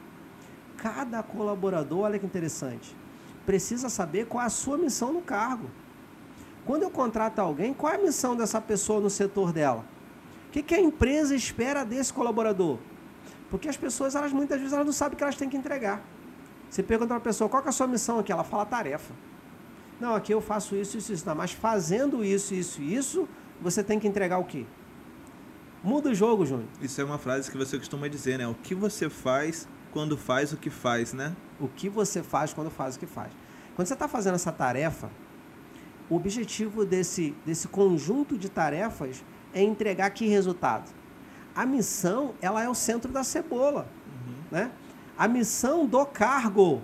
cada 0.78 1.24
colaborador, 1.24 2.02
olha 2.02 2.20
que 2.20 2.26
interessante, 2.26 2.96
precisa 3.46 3.90
saber 3.90 4.28
qual 4.28 4.44
é 4.44 4.46
a 4.46 4.50
sua 4.50 4.78
missão 4.78 5.12
no 5.12 5.22
cargo. 5.22 5.68
Quando 6.66 6.84
eu 6.84 6.90
contrato 6.90 7.40
alguém, 7.40 7.74
qual 7.74 7.94
é 7.94 7.96
a 7.96 8.00
missão 8.00 8.36
dessa 8.36 8.62
pessoa 8.62 9.02
no 9.02 9.10
setor 9.10 9.52
dela? 9.52 9.86
O 10.48 10.52
que, 10.52 10.62
que 10.62 10.76
a 10.76 10.80
empresa 10.80 11.36
espera 11.36 11.84
desse 11.84 12.14
colaborador? 12.14 12.78
Porque 13.50 13.68
as 13.68 13.78
pessoas, 13.78 14.16
elas 14.16 14.32
muitas 14.32 14.58
vezes, 14.58 14.74
elas 14.74 14.86
não 14.86 14.94
sabem 14.94 15.16
o 15.16 15.18
que 15.18 15.24
elas 15.24 15.36
têm 15.36 15.50
que 15.50 15.58
entregar. 15.58 16.02
Você 16.70 16.82
pergunta 16.82 17.10
para 17.10 17.18
uma 17.18 17.22
pessoa, 17.22 17.50
qual 17.50 17.64
é 17.64 17.70
a 17.70 17.72
sua 17.72 17.88
missão 17.88 18.20
aqui? 18.20 18.32
Ela 18.32 18.44
fala 18.44 18.66
tarefa. 18.66 19.14
Não, 20.00 20.16
aqui 20.16 20.34
eu 20.34 20.42
faço 20.42 20.76
isso, 20.76 20.98
isso, 20.98 21.14
isso. 21.14 21.26
Não, 21.26 21.36
mas 21.36 21.52
fazendo 21.52 22.24
isso, 22.24 22.54
isso 22.54 22.82
e 22.82 22.96
isso, 22.96 23.28
você 23.62 23.84
tem 23.84 24.00
que 24.00 24.08
entregar 24.08 24.38
o 24.38 24.44
quê? 24.44 24.66
Muda 25.84 26.10
o 26.10 26.16
jogo, 26.16 26.46
Júnior. 26.46 26.68
Isso 26.82 27.00
é 27.00 27.04
uma 27.04 27.18
frase 27.18 27.52
que 27.52 27.58
você 27.58 27.78
costuma 27.78 28.08
dizer, 28.08 28.38
né? 28.38 28.48
O 28.48 28.56
que 28.56 28.74
você 28.74 29.10
faz 29.10 29.68
quando 29.92 30.18
faz 30.18 30.54
o 30.54 30.58
que 30.58 30.70
faz, 30.70 31.14
né? 31.14 31.36
O 31.60 31.68
que 31.68 31.90
você 31.90 32.24
faz 32.24 32.54
quando 32.54 32.72
faz 32.72 32.96
o 32.96 33.00
que 33.00 33.06
faz. 33.06 33.32
Quando 33.76 33.88
você 33.88 33.94
está 33.94 34.08
fazendo 34.08 34.36
essa 34.36 34.52
tarefa, 34.52 35.10
o 36.14 36.16
objetivo 36.16 36.86
desse, 36.86 37.36
desse 37.44 37.68
conjunto 37.68 38.38
de 38.38 38.48
tarefas 38.48 39.24
é 39.52 39.64
entregar 39.64 40.12
que 40.12 40.28
resultado? 40.28 40.92
A 41.56 41.66
missão, 41.66 42.36
ela 42.40 42.64
é 42.64 42.70
o 42.70 42.76
centro 42.76 43.12
da 43.12 43.24
cebola. 43.24 43.88
Uhum. 44.06 44.34
Né? 44.52 44.72
A 45.18 45.28
missão 45.28 45.88
do 45.88 46.06
cargo, 46.06 46.82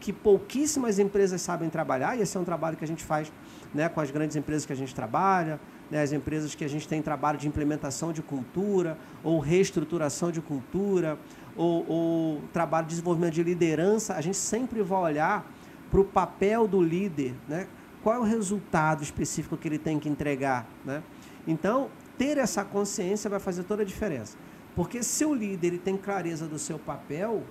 que 0.00 0.10
pouquíssimas 0.10 0.98
empresas 0.98 1.42
sabem 1.42 1.68
trabalhar, 1.68 2.16
e 2.16 2.22
esse 2.22 2.34
é 2.34 2.40
um 2.40 2.44
trabalho 2.44 2.78
que 2.78 2.84
a 2.84 2.88
gente 2.88 3.04
faz 3.04 3.30
né, 3.74 3.90
com 3.90 4.00
as 4.00 4.10
grandes 4.10 4.36
empresas 4.36 4.64
que 4.64 4.72
a 4.72 4.76
gente 4.76 4.94
trabalha, 4.94 5.60
né, 5.90 6.02
as 6.02 6.12
empresas 6.12 6.54
que 6.54 6.64
a 6.64 6.68
gente 6.68 6.88
tem 6.88 7.02
trabalho 7.02 7.36
de 7.36 7.46
implementação 7.46 8.10
de 8.10 8.22
cultura, 8.22 8.96
ou 9.22 9.38
reestruturação 9.38 10.32
de 10.32 10.40
cultura, 10.40 11.18
ou, 11.54 11.86
ou 11.86 12.42
trabalho 12.54 12.86
de 12.86 12.94
desenvolvimento 12.94 13.34
de 13.34 13.42
liderança, 13.42 14.14
a 14.14 14.20
gente 14.22 14.38
sempre 14.38 14.82
vai 14.82 14.98
olhar 14.98 15.46
para 15.90 16.00
o 16.00 16.04
papel 16.04 16.66
do 16.66 16.80
líder, 16.82 17.34
né? 17.46 17.66
Qual 18.02 18.16
é 18.16 18.18
o 18.18 18.22
resultado 18.22 19.02
específico 19.02 19.56
que 19.56 19.68
ele 19.68 19.78
tem 19.78 19.98
que 19.98 20.08
entregar. 20.08 20.66
Né? 20.84 21.02
Então, 21.46 21.90
ter 22.18 22.38
essa 22.38 22.64
consciência 22.64 23.30
vai 23.30 23.40
fazer 23.40 23.64
toda 23.64 23.82
a 23.82 23.84
diferença. 23.84 24.36
Porque 24.74 25.02
se 25.02 25.24
o 25.24 25.34
líder 25.34 25.68
ele 25.68 25.78
tem 25.78 25.96
clareza 25.96 26.46
do 26.46 26.58
seu 26.58 26.78
papel, 26.78 27.42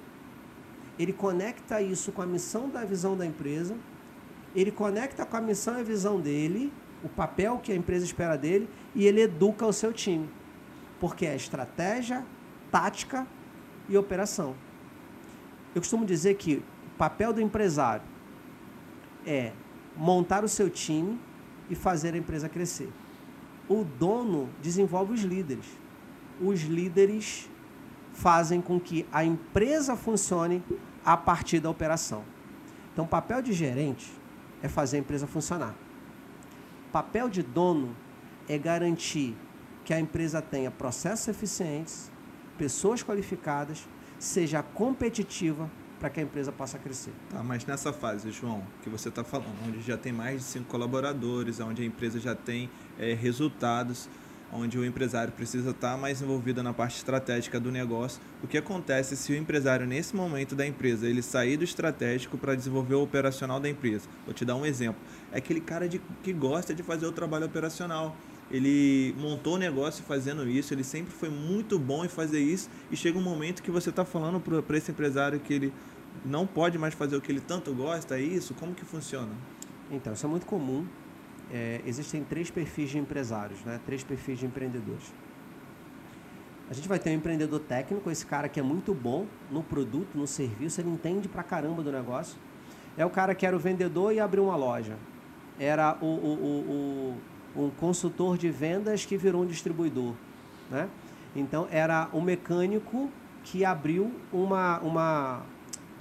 ele 0.97 1.14
conecta 1.14 1.82
isso 1.82 2.12
com 2.12 2.22
a 2.22 2.26
missão 2.26 2.70
da 2.70 2.84
visão 2.84 3.16
da 3.16 3.26
empresa, 3.26 3.76
ele 4.56 4.72
conecta 4.72 5.26
com 5.26 5.38
a 5.38 5.41
missão 5.41 5.78
e 5.78 5.82
a 5.82 5.84
visão 5.84 6.20
dele, 6.20 6.74
o 7.04 7.10
papel 7.10 7.58
que 7.60 7.72
a 7.72 7.76
empresa 7.76 8.06
espera 8.06 8.38
dele, 8.38 8.70
e 8.93 9.06
ele 9.06 9.22
educa 9.22 9.66
o 9.66 9.74
seu 9.74 9.93
time. 9.93 10.30
Porque 10.99 11.26
é 11.26 11.36
estratégia, 11.36 12.26
tática 12.72 13.26
e 13.88 13.97
operação. 13.97 14.56
Eu 15.74 15.82
costumo 15.82 16.06
dizer 16.06 16.36
que 16.36 16.56
o 16.58 16.97
papel 16.97 17.34
do 17.34 17.41
empresário 17.41 18.04
é 19.26 19.54
montar 19.96 20.44
o 20.44 20.48
seu 20.48 20.70
time 20.70 21.20
e 21.70 21.76
fazer 21.76 22.14
a 22.14 22.18
empresa 22.18 22.50
crescer. 22.50 22.89
O 23.68 23.84
dono 23.84 24.50
desenvolve 24.62 25.14
os 25.14 25.22
líderes. 25.22 25.66
Os 26.42 26.62
líderes 26.62 27.50
fazem 28.14 28.62
com 28.62 28.80
que 28.80 29.06
a 29.12 29.24
empresa 29.24 29.96
funcione 29.96 30.64
a 31.06 31.16
partir 31.16 31.60
da 31.60 31.70
operação. 31.70 32.24
Então, 32.94 33.08
papel 33.08 33.42
de 33.42 33.54
gerente 33.54 34.12
é 34.62 34.68
fazer 34.68 34.98
a 34.98 35.00
empresa 35.00 35.26
funcionar. 35.26 35.74
Papel 36.92 37.30
de 37.30 37.42
dono 37.42 37.96
é 38.50 38.58
garantir 38.58 39.36
que 39.86 39.94
a 39.94 40.00
empresa 40.00 40.42
tenha 40.42 40.70
processos 40.70 41.28
eficientes, 41.28 42.12
pessoas 42.58 43.02
qualificadas, 43.02 43.88
seja 44.20 44.62
competitiva 44.62 45.72
para 46.02 46.10
que 46.10 46.20
a 46.20 46.24
empresa 46.24 46.52
possa 46.52 46.80
crescer. 46.80 47.12
Tá, 47.30 47.43
mas 47.43 47.64
nessa 47.64 47.93
fase, 47.93 48.32
João, 48.32 48.64
que 48.82 48.89
você 48.89 49.10
está 49.10 49.24
falando, 49.24 49.54
onde 49.68 49.82
já 49.82 49.95
tem 49.95 50.12
mais 50.12 50.39
de 50.39 50.43
cinco 50.45 50.66
colaboradores, 50.66 51.60
onde 51.60 51.84
a 51.84 51.86
empresa 51.86 52.20
já 52.20 52.34
tem 52.34 52.72
é, 52.99 53.14
resultados, 53.14 54.10
onde 54.52 54.80
o 54.80 54.84
empresário 54.84 55.32
precisa 55.32 55.70
estar 55.70 55.91
tá 55.91 55.97
mais 55.97 56.20
envolvido 56.20 56.64
na 56.64 56.74
parte 56.74 56.97
estratégica 56.97 57.60
do 57.60 57.72
negócio. 57.72 58.20
O 58.43 58.47
que 58.47 58.58
acontece 58.58 59.16
se 59.16 59.32
o 59.32 59.36
empresário, 59.36 59.86
nesse 59.86 60.16
momento 60.16 60.56
da 60.56 60.66
empresa, 60.66 61.08
ele 61.08 61.22
sair 61.22 61.56
do 61.56 61.64
estratégico 61.64 62.36
para 62.36 62.56
desenvolver 62.56 62.95
o 62.95 63.04
operacional 63.04 63.60
da 63.60 63.70
empresa? 63.70 64.10
Vou 64.26 64.34
te 64.34 64.43
dar 64.43 64.56
um 64.56 64.66
exemplo. 64.66 64.99
É 65.32 65.38
aquele 65.38 65.62
cara 65.62 65.88
de, 65.88 66.02
que 66.24 66.34
gosta 66.34 66.74
de 66.74 66.82
fazer 66.82 67.06
o 67.06 67.12
trabalho 67.12 67.45
operacional 67.45 68.18
ele 68.52 69.16
montou 69.18 69.56
o 69.56 69.58
negócio 69.58 70.04
fazendo 70.04 70.47
isso, 70.47 70.74
ele 70.74 70.84
sempre 70.84 71.12
foi 71.12 71.30
muito 71.30 71.80
bom 71.80 72.04
em 72.04 72.10
fazer 72.10 72.39
isso, 72.39 72.70
e 72.91 72.97
chega 72.97 73.18
um 73.18 73.22
momento 73.22 73.64
que 73.64 73.72
você 73.72 73.89
está 73.89 74.04
falando 74.04 74.39
para 74.39 74.78
esse 74.78 74.91
empresário 74.91 75.39
que 75.39 75.54
ele 75.54 75.74
não 76.26 76.45
pode 76.45 76.78
mais 76.78 76.93
fazer 76.93 77.16
o 77.16 77.22
que 77.22 77.32
ele 77.32 77.41
tanto 77.41 77.74
gosta, 77.74 78.18
é 78.18 78.22
isso? 78.22 78.53
Como 78.53 78.74
que 78.74 78.86
funciona? 78.86 79.32
Então, 79.89 80.14
isso 80.14 80.26
é 80.26 80.30
muito 80.30 80.45
comum. 80.45 80.86
É, 81.51 81.82
existem 81.86 82.24
três 82.24 82.49
perfis 82.49 82.89
de 82.89 82.97
empresários, 82.97 83.62
né? 83.64 83.80
três 83.86 84.03
perfis 84.03 84.39
de 84.39 84.45
empreendedores. 84.45 85.14
A 86.70 86.74
gente 86.74 86.88
vai 86.88 86.97
ter 86.97 87.09
um 87.09 87.14
empreendedor 87.14 87.59
técnico, 87.59 88.09
esse 88.09 88.26
cara 88.26 88.47
que 88.47 88.57
é 88.57 88.64
muito 88.64 88.93
bom 88.93 89.26
no 89.49 89.62
produto, 89.62 90.18
no 90.18 90.26
serviço, 90.26 90.80
ele 90.80 90.89
entende 90.89 91.28
pra 91.28 91.43
caramba 91.43 91.84
do 91.84 91.91
negócio. 91.91 92.38
É 92.97 93.05
o 93.05 93.09
cara 93.09 93.36
que 93.36 93.45
era 93.45 93.53
o 93.53 93.59
vendedor 93.59 94.14
e 94.14 94.22
abriu 94.22 94.45
uma 94.45 94.55
loja. 94.55 94.95
Era 95.59 95.97
o, 96.01 96.05
o, 96.05 97.18
o, 97.55 97.64
um 97.66 97.70
consultor 97.72 98.38
de 98.38 98.49
vendas 98.49 99.05
que 99.05 99.18
virou 99.18 99.43
um 99.43 99.45
distribuidor. 99.45 100.14
Né? 100.70 100.88
Então, 101.36 101.68
era 101.70 102.09
um 102.14 102.22
mecânico 102.22 103.09
que 103.43 103.66
abriu 103.66 104.12
uma, 104.32 104.80
uma, 104.80 105.43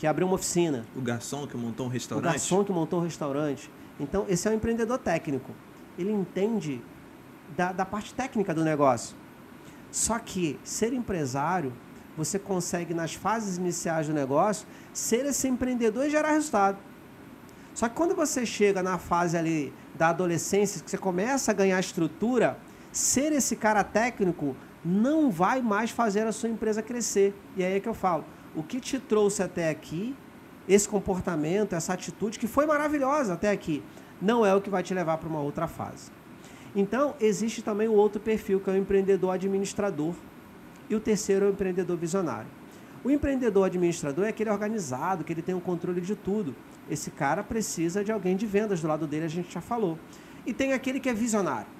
que 0.01 0.07
abriu 0.07 0.27
uma 0.27 0.37
oficina. 0.37 0.87
O 0.97 1.03
garçom 1.03 1.47
que 1.47 1.59
montou 1.59 1.85
um 1.85 1.91
restaurante? 1.91 2.25
O 2.25 2.33
garçom 2.33 2.65
que 2.65 2.73
montou 2.73 3.01
um 3.01 3.03
restaurante. 3.03 3.71
Então, 4.01 4.25
esse 4.31 4.49
é 4.49 4.51
um 4.51 4.55
empreendedor 4.55 4.97
técnico. 4.97 5.53
Ele 5.99 6.11
entende 6.11 6.81
da, 7.55 7.71
da 7.71 7.85
parte 7.85 8.15
técnica 8.15 8.55
do 8.55 8.65
negócio. 8.65 9.15
Só 9.91 10.19
que 10.19 10.59
ser 10.65 10.95
empresário, 10.95 11.71
você 12.17 12.39
consegue, 12.39 12.95
nas 12.95 13.13
fases 13.13 13.59
iniciais 13.59 14.07
do 14.07 14.15
negócio, 14.15 14.67
ser 14.91 15.27
esse 15.27 15.47
empreendedor 15.47 16.07
e 16.07 16.11
gerar 16.11 16.31
resultado. 16.31 16.79
Só 17.75 17.87
que 17.87 17.95
quando 17.95 18.15
você 18.15 18.47
chega 18.47 18.83
na 18.83 18.97
fase 18.97 19.37
ali 19.37 19.71
da 19.95 20.09
adolescência, 20.09 20.83
que 20.83 20.91
você 20.91 20.97
começa 20.97 21.51
a 21.51 21.55
ganhar 21.55 21.79
estrutura, 21.79 22.57
ser 22.91 23.33
esse 23.33 23.55
cara 23.55 23.85
técnico 23.85 24.57
não 24.83 25.31
vai 25.31 25.61
mais 25.61 25.91
fazer 25.91 26.27
a 26.27 26.33
sua 26.33 26.49
empresa 26.49 26.81
crescer. 26.81 27.39
E 27.55 27.63
aí 27.63 27.75
é 27.75 27.81
que 27.81 27.89
eu 27.89 27.93
falo, 27.93 28.25
o 28.55 28.63
que 28.63 28.81
te 28.81 28.99
trouxe 28.99 29.43
até 29.43 29.71
aqui, 29.71 30.15
esse 30.69 30.89
comportamento, 30.89 31.75
essa 31.75 31.93
atitude 31.93 32.39
que 32.39 32.47
foi 32.47 32.67
maravilhosa 32.67 33.35
até 33.35 33.51
aqui, 33.51 33.83
não 34.21 34.45
é 34.45 34.55
o 34.55 34.61
que 34.61 34.71
vai 34.71 34.83
te 34.83 34.93
levar 34.93 35.19
para 35.19 35.29
uma 35.29 35.41
outra 35.41 35.67
fase. 35.67 36.11
Então, 36.75 37.15
existe 37.21 37.63
também 37.63 37.89
o 37.89 37.93
outro 37.95 38.21
perfil, 38.21 38.61
que 38.61 38.71
é 38.71 38.73
o 38.73 38.77
empreendedor 38.77 39.35
administrador. 39.35 40.15
E 40.89 40.95
o 40.95 41.01
terceiro 41.01 41.47
é 41.47 41.49
o 41.49 41.53
empreendedor 41.53 41.97
visionário. 41.97 42.49
O 43.03 43.11
empreendedor 43.11 43.67
administrador 43.67 44.27
é 44.27 44.29
aquele 44.29 44.51
organizado, 44.51 45.25
que 45.25 45.33
ele 45.33 45.43
tem 45.43 45.55
o 45.55 45.61
controle 45.61 46.01
de 46.01 46.15
tudo. 46.15 46.55
Esse 46.89 47.11
cara 47.11 47.43
precisa 47.43 48.05
de 48.05 48.13
alguém 48.13 48.37
de 48.37 48.47
vendas 48.47 48.81
do 48.81 48.89
lado 48.89 49.07
dele, 49.07 49.25
a 49.25 49.29
gente 49.29 49.53
já 49.53 49.61
falou. 49.61 49.99
E 50.45 50.53
tem 50.53 50.73
aquele 50.73 51.01
que 51.01 51.09
é 51.09 51.15
visionário. 51.15 51.80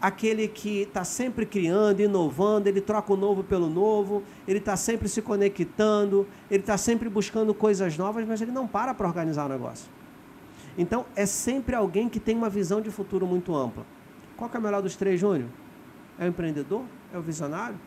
Aquele 0.00 0.48
que 0.48 0.82
está 0.82 1.04
sempre 1.04 1.44
criando, 1.44 2.00
inovando, 2.00 2.66
ele 2.68 2.80
troca 2.80 3.12
o 3.12 3.16
novo 3.16 3.44
pelo 3.44 3.68
novo, 3.68 4.22
ele 4.48 4.58
está 4.58 4.74
sempre 4.76 5.08
se 5.08 5.20
conectando, 5.20 6.26
ele 6.50 6.60
está 6.60 6.78
sempre 6.78 7.08
buscando 7.08 7.52
coisas 7.52 7.98
novas, 7.98 8.26
mas 8.26 8.40
ele 8.40 8.50
não 8.50 8.66
para 8.66 8.94
para 8.94 9.06
organizar 9.06 9.44
o 9.44 9.48
negócio. 9.48 9.90
Então, 10.78 11.04
é 11.14 11.26
sempre 11.26 11.76
alguém 11.76 12.08
que 12.08 12.18
tem 12.18 12.34
uma 12.34 12.48
visão 12.48 12.80
de 12.80 12.90
futuro 12.90 13.26
muito 13.26 13.54
ampla. 13.54 13.84
Qual 14.36 14.50
é 14.52 14.58
o 14.58 14.62
melhor 14.62 14.80
dos 14.80 14.96
três, 14.96 15.20
Júnior? 15.20 15.48
É 16.18 16.24
o 16.24 16.28
empreendedor? 16.28 16.82
É 17.12 17.18
o 17.18 17.22
visionário? 17.22 17.78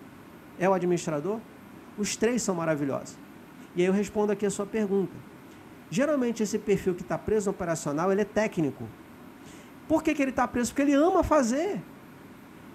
É 0.60 0.70
o 0.70 0.74
administrador? 0.74 1.40
Os 1.98 2.16
três 2.16 2.44
são 2.44 2.54
maravilhosos. 2.54 3.18
E 3.76 3.82
aí 3.82 3.88
eu 3.88 3.94
respondo 3.94 4.32
aqui 4.32 4.46
a 4.46 4.52
sua 4.52 4.68
pergunta. 4.68 5.14
Geralmente 5.90 6.44
esse 6.44 6.60
perfil 6.60 6.94
que 6.94 7.02
está 7.02 7.18
preso 7.18 7.48
no 7.48 7.52
operacional, 7.52 8.12
ele 8.12 8.22
é 8.22 8.26
técnico. 8.26 8.88
Por 9.88 10.04
que, 10.04 10.14
que 10.14 10.22
ele 10.22 10.32
está 10.32 10.48
preso? 10.48 10.72
Porque 10.72 10.84
ele 10.84 10.94
ama 10.94 11.24
fazer. 11.24 11.82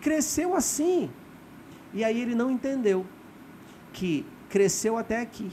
Cresceu 0.01 0.55
assim. 0.55 1.11
E 1.93 2.05
aí 2.05 2.21
ele 2.21 2.35
não 2.35 2.51
entendeu 2.51 3.07
que 3.93 4.25
cresceu 4.49 4.97
até 4.97 5.21
aqui. 5.21 5.51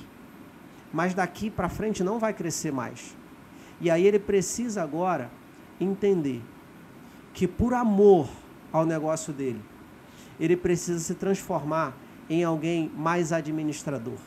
Mas 0.93 1.13
daqui 1.13 1.49
para 1.49 1.69
frente 1.69 2.03
não 2.03 2.19
vai 2.19 2.33
crescer 2.33 2.71
mais. 2.71 3.15
E 3.81 3.89
aí 3.89 4.05
ele 4.05 4.19
precisa 4.19 4.81
agora 4.81 5.29
entender 5.79 6.41
que 7.33 7.47
por 7.47 7.73
amor 7.73 8.29
ao 8.71 8.85
negócio 8.85 9.33
dele, 9.33 9.61
ele 10.39 10.55
precisa 10.55 10.99
se 10.99 11.15
transformar 11.15 11.95
em 12.29 12.43
alguém 12.43 12.91
mais 12.95 13.31
administrador. 13.31 14.17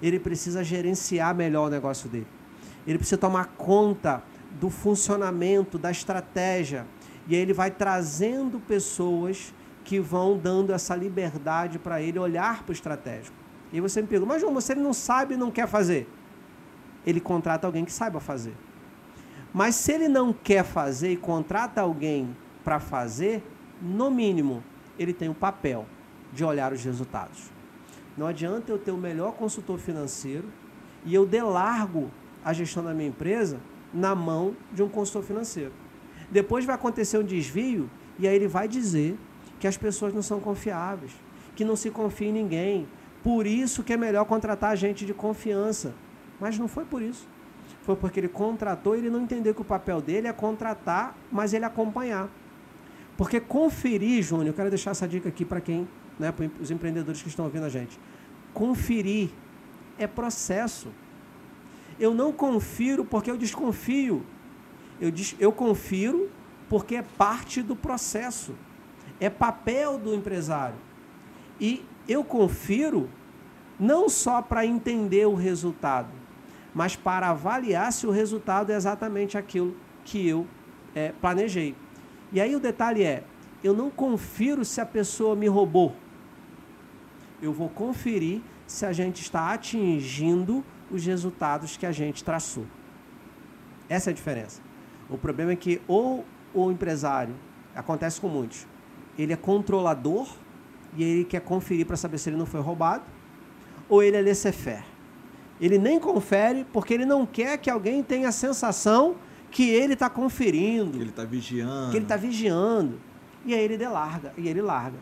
Ele 0.00 0.18
precisa 0.18 0.64
gerenciar 0.64 1.34
melhor 1.34 1.68
o 1.68 1.70
negócio 1.70 2.08
dele. 2.08 2.26
Ele 2.86 2.98
precisa 2.98 3.18
tomar 3.18 3.46
conta 3.56 4.22
do 4.60 4.68
funcionamento, 4.68 5.78
da 5.78 5.90
estratégia. 5.90 6.86
E 7.28 7.34
aí 7.34 7.40
ele 7.40 7.52
vai 7.52 7.70
trazendo 7.70 8.60
pessoas 8.60 9.54
que 9.84 10.00
vão 10.00 10.38
dando 10.38 10.72
essa 10.72 10.94
liberdade 10.94 11.78
para 11.78 12.00
ele 12.00 12.18
olhar 12.18 12.62
para 12.62 12.70
o 12.70 12.72
estratégico. 12.72 13.36
E 13.72 13.80
você 13.80 14.02
me 14.02 14.08
pergunta, 14.08 14.32
mas 14.32 14.40
João, 14.40 14.56
ele 14.70 14.80
não 14.80 14.92
sabe 14.92 15.34
e 15.34 15.36
não 15.36 15.50
quer 15.50 15.66
fazer, 15.66 16.08
ele 17.06 17.20
contrata 17.20 17.66
alguém 17.66 17.84
que 17.84 17.92
saiba 17.92 18.20
fazer. 18.20 18.54
Mas 19.52 19.74
se 19.74 19.92
ele 19.92 20.08
não 20.08 20.32
quer 20.32 20.64
fazer 20.64 21.12
e 21.12 21.16
contrata 21.16 21.80
alguém 21.80 22.36
para 22.64 22.78
fazer, 22.78 23.42
no 23.80 24.10
mínimo, 24.10 24.62
ele 24.98 25.12
tem 25.12 25.28
o 25.28 25.34
papel 25.34 25.86
de 26.32 26.44
olhar 26.44 26.72
os 26.72 26.84
resultados. 26.84 27.50
Não 28.16 28.26
adianta 28.26 28.70
eu 28.70 28.78
ter 28.78 28.90
o 28.90 28.96
melhor 28.96 29.32
consultor 29.32 29.78
financeiro 29.78 30.48
e 31.04 31.14
eu 31.14 31.26
delargo 31.26 32.10
a 32.44 32.52
gestão 32.52 32.84
da 32.84 32.94
minha 32.94 33.08
empresa 33.08 33.58
na 33.92 34.14
mão 34.14 34.54
de 34.72 34.82
um 34.82 34.88
consultor 34.88 35.22
financeiro. 35.22 35.72
Depois 36.32 36.64
vai 36.64 36.74
acontecer 36.74 37.18
um 37.18 37.22
desvio 37.22 37.90
e 38.18 38.26
aí 38.26 38.34
ele 38.34 38.48
vai 38.48 38.66
dizer 38.66 39.18
que 39.60 39.66
as 39.66 39.76
pessoas 39.76 40.14
não 40.14 40.22
são 40.22 40.40
confiáveis, 40.40 41.12
que 41.54 41.64
não 41.64 41.76
se 41.76 41.90
confia 41.90 42.28
em 42.28 42.32
ninguém. 42.32 42.88
Por 43.22 43.46
isso 43.46 43.84
que 43.84 43.92
é 43.92 43.96
melhor 43.96 44.24
contratar 44.24 44.74
gente 44.76 45.04
de 45.04 45.12
confiança. 45.12 45.94
Mas 46.40 46.58
não 46.58 46.66
foi 46.66 46.86
por 46.86 47.02
isso. 47.02 47.28
Foi 47.82 47.94
porque 47.94 48.18
ele 48.18 48.28
contratou 48.28 48.96
e 48.96 49.00
ele 49.00 49.10
não 49.10 49.20
entendeu 49.20 49.54
que 49.54 49.60
o 49.60 49.64
papel 49.64 50.00
dele 50.00 50.26
é 50.26 50.32
contratar, 50.32 51.16
mas 51.30 51.52
ele 51.52 51.66
acompanhar. 51.66 52.28
Porque 53.16 53.38
conferir, 53.38 54.22
Júnior, 54.22 54.48
eu 54.48 54.54
quero 54.54 54.70
deixar 54.70 54.92
essa 54.92 55.06
dica 55.06 55.28
aqui 55.28 55.44
para 55.44 55.60
quem, 55.60 55.86
né, 56.18 56.32
para 56.32 56.48
os 56.60 56.70
empreendedores 56.70 57.20
que 57.20 57.28
estão 57.28 57.44
ouvindo 57.44 57.66
a 57.66 57.68
gente. 57.68 58.00
Conferir 58.54 59.28
é 59.98 60.06
processo. 60.06 60.88
Eu 62.00 62.14
não 62.14 62.32
confiro 62.32 63.04
porque 63.04 63.30
eu 63.30 63.36
desconfio. 63.36 64.24
Eu, 65.02 65.12
eu 65.40 65.50
confiro 65.50 66.30
porque 66.68 66.94
é 66.94 67.02
parte 67.02 67.60
do 67.60 67.74
processo. 67.74 68.54
É 69.18 69.28
papel 69.28 69.98
do 69.98 70.14
empresário. 70.14 70.76
E 71.60 71.84
eu 72.08 72.22
confiro 72.22 73.10
não 73.80 74.08
só 74.08 74.40
para 74.40 74.64
entender 74.64 75.26
o 75.26 75.34
resultado, 75.34 76.08
mas 76.72 76.94
para 76.94 77.30
avaliar 77.30 77.92
se 77.92 78.06
o 78.06 78.12
resultado 78.12 78.70
é 78.70 78.76
exatamente 78.76 79.36
aquilo 79.36 79.76
que 80.04 80.28
eu 80.28 80.46
é, 80.94 81.10
planejei. 81.20 81.74
E 82.32 82.40
aí 82.40 82.54
o 82.54 82.60
detalhe 82.60 83.02
é: 83.02 83.24
eu 83.64 83.74
não 83.74 83.90
confiro 83.90 84.64
se 84.64 84.80
a 84.80 84.86
pessoa 84.86 85.34
me 85.34 85.48
roubou. 85.48 85.96
Eu 87.42 87.52
vou 87.52 87.68
conferir 87.68 88.40
se 88.68 88.86
a 88.86 88.92
gente 88.92 89.20
está 89.20 89.52
atingindo 89.52 90.64
os 90.92 91.04
resultados 91.04 91.76
que 91.76 91.86
a 91.86 91.90
gente 91.90 92.22
traçou. 92.22 92.66
Essa 93.88 94.10
é 94.10 94.12
a 94.12 94.14
diferença. 94.14 94.71
O 95.12 95.18
problema 95.18 95.52
é 95.52 95.56
que 95.56 95.80
ou 95.86 96.24
o 96.54 96.70
empresário, 96.70 97.34
acontece 97.74 98.20
com 98.20 98.28
muitos, 98.28 98.66
ele 99.18 99.32
é 99.32 99.36
controlador 99.36 100.26
e 100.96 101.02
ele 101.02 101.24
quer 101.24 101.40
conferir 101.40 101.86
para 101.86 101.96
saber 101.96 102.18
se 102.18 102.30
ele 102.30 102.36
não 102.36 102.46
foi 102.46 102.60
roubado, 102.60 103.04
ou 103.88 104.02
ele 104.02 104.16
é 104.16 104.22
laissez-faire. 104.22 104.84
Ele 105.60 105.78
nem 105.78 106.00
confere 106.00 106.66
porque 106.72 106.94
ele 106.94 107.04
não 107.04 107.24
quer 107.24 107.56
que 107.58 107.70
alguém 107.70 108.02
tenha 108.02 108.28
a 108.28 108.32
sensação 108.32 109.16
que 109.50 109.68
ele 109.68 109.92
está 109.92 110.08
conferindo. 110.10 110.92
Que 110.92 110.98
ele 110.98 111.10
está 111.10 111.24
vigiando. 111.24 111.90
Que 111.90 111.96
ele 111.96 112.04
está 112.04 112.16
vigiando. 112.16 113.00
E 113.44 113.54
aí 113.54 113.60
ele 113.60 113.76
delarga, 113.76 114.32
e 114.36 114.48
ele 114.48 114.62
larga. 114.62 114.98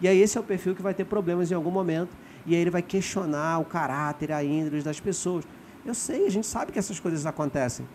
E 0.00 0.08
aí 0.08 0.20
esse 0.20 0.36
é 0.36 0.40
o 0.40 0.44
perfil 0.44 0.74
que 0.74 0.82
vai 0.82 0.92
ter 0.92 1.04
problemas 1.04 1.50
em 1.50 1.54
algum 1.54 1.70
momento. 1.70 2.16
E 2.44 2.54
aí 2.54 2.60
ele 2.60 2.70
vai 2.70 2.82
questionar 2.82 3.58
o 3.60 3.64
caráter, 3.64 4.32
a 4.32 4.42
índole 4.42 4.82
das 4.82 4.98
pessoas. 4.98 5.44
Eu 5.84 5.94
sei, 5.94 6.26
a 6.26 6.30
gente 6.30 6.46
sabe 6.46 6.72
que 6.72 6.78
essas 6.78 6.98
coisas 6.98 7.24
acontecem. 7.24 7.86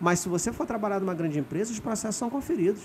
Mas 0.00 0.20
se 0.20 0.28
você 0.28 0.52
for 0.52 0.66
trabalhar 0.66 1.00
numa 1.00 1.14
grande 1.14 1.38
empresa, 1.38 1.72
os 1.72 1.80
processos 1.80 2.16
são 2.16 2.30
conferidos. 2.30 2.82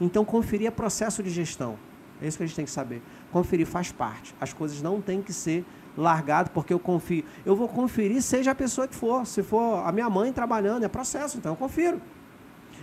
Então, 0.00 0.24
conferir 0.24 0.66
é 0.66 0.70
processo 0.70 1.22
de 1.22 1.30
gestão. 1.30 1.78
É 2.20 2.26
isso 2.26 2.36
que 2.36 2.44
a 2.44 2.46
gente 2.46 2.56
tem 2.56 2.64
que 2.64 2.70
saber. 2.70 3.02
Conferir 3.32 3.66
faz 3.66 3.90
parte. 3.90 4.34
As 4.40 4.52
coisas 4.52 4.82
não 4.82 5.00
têm 5.00 5.22
que 5.22 5.32
ser 5.32 5.64
largado 5.96 6.50
porque 6.50 6.72
eu 6.72 6.78
confio. 6.78 7.24
Eu 7.44 7.56
vou 7.56 7.68
conferir, 7.68 8.22
seja 8.22 8.50
a 8.50 8.54
pessoa 8.54 8.86
que 8.86 8.94
for. 8.94 9.26
Se 9.26 9.42
for 9.42 9.86
a 9.86 9.92
minha 9.92 10.10
mãe 10.10 10.32
trabalhando, 10.32 10.84
é 10.84 10.88
processo, 10.88 11.38
então 11.38 11.52
eu 11.52 11.56
confiro. 11.56 12.00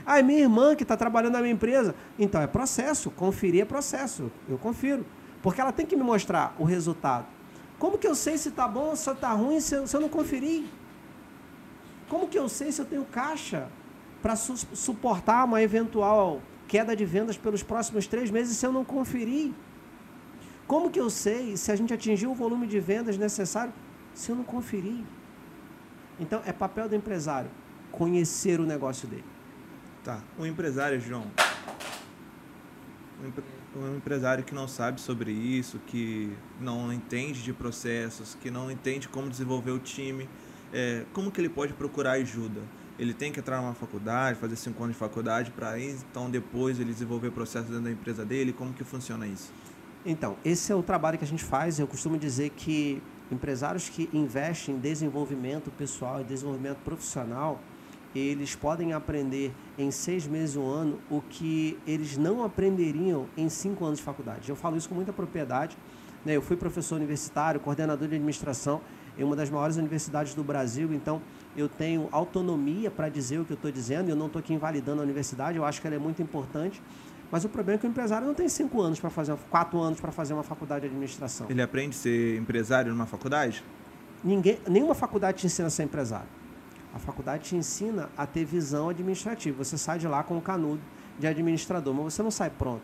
Ah, 0.06 0.20
é 0.20 0.24
minha 0.24 0.40
irmã 0.40 0.76
que 0.76 0.84
está 0.84 0.98
trabalhando 0.98 1.34
na 1.34 1.42
minha 1.42 1.54
empresa. 1.54 1.94
Então 2.18 2.42
é 2.42 2.48
processo. 2.48 3.12
Conferir 3.12 3.62
é 3.62 3.66
processo. 3.66 4.32
Eu 4.50 4.58
confiro. 4.58 5.06
Porque 5.42 5.62
ela 5.62 5.72
tem 5.72 5.86
que 5.86 5.96
me 5.96 6.04
mostrar 6.04 6.56
o 6.58 6.64
resultado. 6.64 7.26
Como 7.78 7.98
que 7.98 8.08
eu 8.08 8.16
sei 8.16 8.38
se 8.38 8.50
está 8.50 8.68
bom 8.68 8.96
se 8.96 9.10
está 9.10 9.32
ruim 9.34 9.60
se 9.60 9.76
eu, 9.76 9.88
se 9.88 9.96
eu, 9.96 10.02
não 10.02 10.10
conferir? 10.10 10.66
Como 12.12 12.28
que 12.28 12.38
eu 12.38 12.50
sei 12.50 12.74
se 12.74 12.82
eu 12.82 12.86
tenho 12.86 13.06
caixa 13.06 13.70
para 14.22 14.36
su 14.36 14.58
suportar 14.74 15.46
uma 15.46 15.62
eventual 15.62 16.42
queda 16.68 16.94
de 16.94 17.06
vendas 17.06 17.38
pelos 17.38 17.64
próximos 17.64 18.06
três 18.06 18.30
meses 18.30 18.58
se 18.58 18.66
eu 18.66 18.74
não 18.74 18.84
conferir? 18.84 19.54
Como 20.68 20.92
que 20.92 21.00
eu 21.00 21.10
sei 21.10 21.56
se 21.56 21.72
a 21.72 21.76
gente 21.78 21.94
atingiu 21.94 22.32
o 22.32 22.36
volume 22.36 22.68
de 22.68 22.82
vendas 22.82 23.18
necessário 23.18 23.72
se 24.14 24.30
eu 24.30 24.36
não 24.36 24.44
conferir? 24.44 25.06
Então, 26.20 26.42
é 26.46 26.52
papel 26.52 26.90
do 26.90 26.96
empresário 26.96 27.50
conhecer 27.94 28.60
o 28.60 28.66
negócio 28.66 29.08
dele. 29.08 29.24
Tá. 30.04 30.20
O 30.38 30.46
empresário, 30.46 31.00
João. 31.00 31.32
Um 33.74 33.96
empresário 33.96 34.44
que 34.44 34.54
não 34.54 34.68
sabe 34.68 35.00
sobre 35.00 35.32
isso, 35.32 35.80
que 35.88 36.36
não 36.60 36.92
entende 36.92 37.42
de 37.42 37.54
processos, 37.54 38.36
que 38.36 38.52
não 38.52 38.70
entende 38.70 39.08
como 39.08 39.30
desenvolver 39.30 39.72
o 39.72 39.80
time, 39.80 40.28
é, 40.74 41.06
como 41.14 41.32
que 41.32 41.40
ele 41.42 41.50
pode 41.50 41.74
procurar 41.74 42.14
ajuda? 42.14 42.62
Ele 42.98 43.14
tem 43.14 43.32
que 43.32 43.40
entrar 43.40 43.62
numa 43.62 43.74
faculdade, 43.74 44.38
fazer 44.40 44.56
cinco 44.56 44.84
anos 44.84 44.96
de 44.96 45.00
faculdade 45.00 45.52
para 45.52 45.80
então 45.80 46.30
depois 46.30 46.80
ele 46.80 46.92
desenvolver 46.92 47.32
processos 47.32 47.70
dentro 47.70 47.86
da 47.86 47.92
empresa 47.92 48.24
dele. 48.24 48.54
Como 48.54 48.74
que 48.74 48.84
funciona 48.84 49.26
isso? 49.26 49.52
Então, 50.06 50.36
esse 50.44 50.72
é 50.72 50.76
o 50.76 50.84
trabalho 50.84 51.18
que 51.18 51.24
a 51.24 51.28
gente 51.28 51.44
faz. 51.44 51.80
Eu 51.80 51.88
costumo 51.88 52.18
dizer 52.18 52.50
que 52.52 53.02
empresários 53.32 53.90
que 53.90 54.10
investem 54.14 54.76
em 54.76 54.80
desenvolvimento 54.80 55.72
pessoal 55.72 56.22
e 56.22 56.24
desenvolvimento 56.24 56.78
profissional, 56.80 57.60
eles 58.14 58.56
podem 58.56 58.94
aprender 58.94 59.54
em 59.78 59.90
seis 59.90 60.28
meses, 60.28 60.56
um 60.56 60.68
ano, 60.68 61.00
o 61.10 61.22
que 61.22 61.80
eles 61.88 62.18
não 62.18 62.44
aprenderiam 62.44 63.28
em 63.38 63.48
cinco 63.48 63.86
anos 63.86 64.00
de 64.00 64.06
faculdade. 64.06 64.50
Eu 64.50 64.56
falo 64.56 64.76
isso 64.76 64.90
com 64.90 64.96
muita 64.96 65.14
propriedade. 65.14 65.78
Né? 66.26 66.36
Eu 66.36 66.42
fui 66.42 66.58
professor 66.58 66.96
universitário, 66.96 67.60
coordenador 67.60 68.08
de 68.08 68.16
administração 68.16 68.82
em 69.18 69.24
uma 69.24 69.36
das 69.36 69.50
maiores 69.50 69.78
universidades 69.78 70.34
do 70.34 70.44
Brasil, 70.44 70.94
então 70.94 71.22
eu 71.56 71.68
tenho 71.68 72.08
autonomia 72.12 72.90
para 72.90 73.10
dizer 73.10 73.40
o 73.40 73.46
que 73.46 73.52
eu 73.52 73.56
estou 73.56 73.72
dizendo. 73.72 74.10
Eu 74.10 74.16
não 74.16 74.28
estou 74.28 74.40
aqui 74.40 74.54
invalidando 74.54 75.02
a 75.02 75.04
universidade, 75.04 75.58
eu 75.58 75.66
acho 75.66 75.82
que 75.82 75.88
ela 75.88 75.96
é 75.96 76.00
muito 76.00 76.22
importante 76.22 76.82
mas 77.32 77.46
o 77.46 77.50
problema 77.50 77.78
é 77.78 77.80
que 77.80 77.88
o 77.88 77.90
empresário 77.90 78.28
não 78.28 78.34
tem 78.34 78.50
cinco 78.50 78.82
anos 78.82 79.00
para 79.00 79.10
fazer, 79.10 79.38
quatro 79.50 79.80
anos 79.80 80.02
para 80.02 80.12
fazer 80.12 80.34
uma 80.34 80.44
faculdade 80.44 80.82
de 80.82 80.88
administração. 80.88 81.48
Ele 81.50 81.62
aprende 81.62 81.96
a 81.96 82.00
ser 82.00 82.38
empresário 82.38 82.92
numa 82.92 83.06
faculdade? 83.06 83.64
Ninguém, 84.22 84.60
nenhuma 84.68 84.94
faculdade 84.94 85.38
te 85.38 85.46
ensina 85.46 85.70
a 85.70 85.72
ser 85.72 85.84
empresário. 85.84 86.28
A 86.94 87.00
faculdade 87.00 87.44
te 87.46 87.56
ensina 87.56 88.10
a 88.18 88.28
ter 88.28 88.44
visão 88.44 88.90
administrativa. 88.90 89.64
Você 89.64 89.78
sai 89.78 89.98
de 89.98 90.10
lá 90.10 90.24
com 90.24 90.38
o 90.38 90.42
canudo 90.42 90.82
de 91.18 91.26
administrador, 91.26 91.94
mas 91.94 92.14
você 92.14 92.22
não 92.22 92.32
sai 92.32 92.50
pronto. 92.50 92.84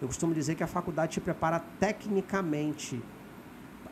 Eu 0.00 0.08
costumo 0.08 0.34
dizer 0.34 0.56
que 0.56 0.62
a 0.62 0.66
faculdade 0.66 1.12
te 1.12 1.20
prepara 1.20 1.58
tecnicamente 1.80 3.02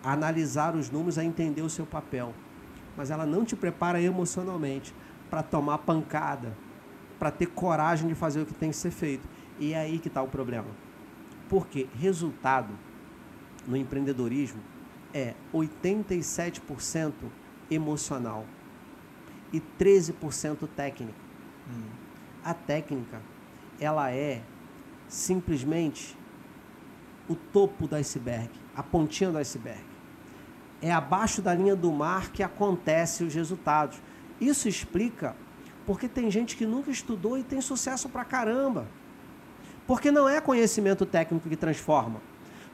a 0.05 0.13
analisar 0.13 0.77
os 0.77 0.91
números, 0.91 1.19
a 1.19 1.25
entender 1.25 1.63
o 1.63 1.71
seu 1.71 1.87
papel. 1.87 2.35
Mas 2.97 3.11
ela 3.11 3.25
não 3.25 3.45
te 3.45 3.57
prepara 3.57 4.01
emocionalmente 4.01 4.95
para 5.31 5.43
tomar 5.43 5.79
pancada, 5.79 6.57
para 7.19 7.31
ter 7.31 7.47
coragem 7.47 8.07
de 8.07 8.15
fazer 8.15 8.43
o 8.43 8.47
que 8.47 8.55
tem 8.55 8.71
que 8.71 8.77
ser 8.77 8.91
feito. 8.91 9.27
E 9.59 9.73
é 9.73 9.79
aí 9.79 9.99
que 9.99 10.09
está 10.09 10.23
o 10.23 10.29
problema. 10.29 10.69
Porque 11.49 11.89
resultado 11.99 12.73
no 13.67 13.77
empreendedorismo 13.77 14.61
é 15.13 15.35
87% 15.53 17.13
emocional 17.71 18.45
e 19.53 19.61
13% 19.79 20.69
técnico. 20.77 21.19
Hum. 21.69 21.89
A 22.45 22.53
técnica, 22.53 23.23
ela 23.81 24.11
é 24.11 24.43
simplesmente 25.09 26.17
o 27.29 27.35
topo 27.35 27.87
do 27.87 27.97
iceberg, 27.97 28.51
a 28.77 28.83
pontinha 28.83 29.31
do 29.31 29.39
iceberg. 29.39 29.94
É 30.85 30.93
abaixo 30.93 31.41
da 31.41 31.55
linha 31.55 31.75
do 31.75 31.91
mar 31.91 32.31
que 32.31 32.43
acontecem 32.43 33.27
os 33.27 33.35
resultados. 33.35 33.97
Isso 34.39 34.69
explica 34.69 35.35
porque 35.87 36.07
tem 36.07 36.31
gente 36.31 36.57
que 36.57 36.67
nunca 36.67 36.91
estudou 36.91 37.39
e 37.39 37.43
tem 37.43 37.59
sucesso 37.63 38.07
pra 38.07 38.23
caramba. 38.23 38.87
Porque 39.87 40.11
não 40.11 40.29
é 40.29 40.43
conhecimento 40.43 41.07
técnico 41.07 41.49
que 41.49 41.57
transforma. 41.57 42.21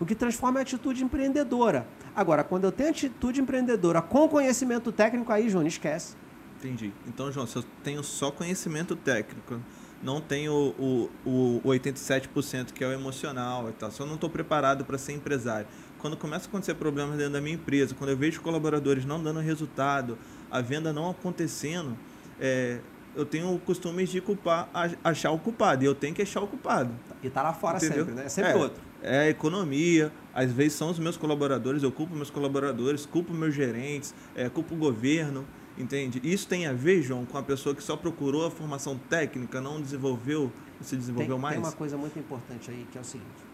O 0.00 0.04
que 0.04 0.16
transforma 0.16 0.58
é 0.58 0.62
atitude 0.62 1.04
empreendedora. 1.04 1.86
Agora, 2.12 2.42
quando 2.42 2.64
eu 2.64 2.72
tenho 2.72 2.90
atitude 2.90 3.40
empreendedora 3.40 4.02
com 4.02 4.28
conhecimento 4.28 4.90
técnico, 4.90 5.32
aí, 5.32 5.48
João, 5.48 5.64
esquece. 5.64 6.16
Entendi. 6.58 6.92
Então, 7.06 7.30
João, 7.30 7.46
se 7.46 7.54
eu 7.54 7.64
tenho 7.84 8.02
só 8.02 8.32
conhecimento 8.32 8.96
técnico, 8.96 9.60
não 10.02 10.20
tenho 10.20 10.52
o, 10.52 11.08
o, 11.24 11.60
o 11.62 11.68
87% 11.68 12.72
que 12.72 12.82
é 12.82 12.88
o 12.88 12.92
emocional 12.92 13.68
e 13.68 13.72
tal, 13.72 13.92
se 13.92 14.00
eu 14.00 14.06
não 14.06 14.14
estou 14.16 14.28
preparado 14.28 14.84
para 14.84 14.98
ser 14.98 15.12
empresário, 15.12 15.68
quando 16.00 16.16
começa 16.16 16.46
a 16.46 16.48
acontecer 16.48 16.74
problemas 16.74 17.16
dentro 17.16 17.34
da 17.34 17.40
minha 17.40 17.54
empresa, 17.54 17.94
quando 17.94 18.10
eu 18.10 18.16
vejo 18.16 18.40
colaboradores 18.40 19.04
não 19.04 19.22
dando 19.22 19.40
resultado, 19.40 20.18
a 20.50 20.60
venda 20.60 20.92
não 20.92 21.10
acontecendo, 21.10 21.96
é, 22.40 22.80
eu 23.14 23.24
tenho 23.24 23.54
o 23.54 23.58
costume 23.58 24.04
de 24.04 24.20
culpar, 24.20 24.68
achar 25.02 25.30
o 25.30 25.38
culpado. 25.38 25.82
E 25.82 25.86
eu 25.86 25.94
tenho 25.94 26.14
que 26.14 26.22
achar 26.22 26.40
o 26.40 26.46
culpado. 26.46 26.92
E 27.22 27.28
tá 27.28 27.42
lá 27.42 27.52
fora 27.52 27.76
Entendeu? 27.76 27.98
sempre, 27.98 28.14
né? 28.14 28.24
É 28.26 28.28
sempre 28.28 28.52
é, 28.52 28.56
outro. 28.56 28.82
É 29.02 29.18
a 29.20 29.28
economia, 29.28 30.12
às 30.34 30.52
vezes 30.52 30.74
são 30.74 30.90
os 30.90 30.98
meus 30.98 31.16
colaboradores, 31.16 31.82
eu 31.82 31.92
culpo 31.92 32.14
meus 32.14 32.30
colaboradores, 32.30 33.06
culpo 33.06 33.32
meus 33.32 33.54
gerentes, 33.54 34.14
é, 34.34 34.48
culpo 34.48 34.74
o 34.74 34.78
governo, 34.78 35.46
entende? 35.76 36.20
Isso 36.22 36.46
tem 36.46 36.66
a 36.66 36.72
ver, 36.72 37.02
João, 37.02 37.24
com 37.24 37.38
a 37.38 37.42
pessoa 37.42 37.74
que 37.74 37.82
só 37.82 37.96
procurou 37.96 38.46
a 38.46 38.50
formação 38.50 38.98
técnica, 39.08 39.60
não 39.60 39.80
desenvolveu, 39.80 40.52
se 40.80 40.96
desenvolveu 40.96 41.36
tem, 41.36 41.42
mais? 41.42 41.56
Tem 41.56 41.64
uma 41.64 41.72
coisa 41.72 41.96
muito 41.96 42.18
importante 42.18 42.70
aí, 42.70 42.86
que 42.90 42.98
é 42.98 43.00
o 43.00 43.04
seguinte. 43.04 43.50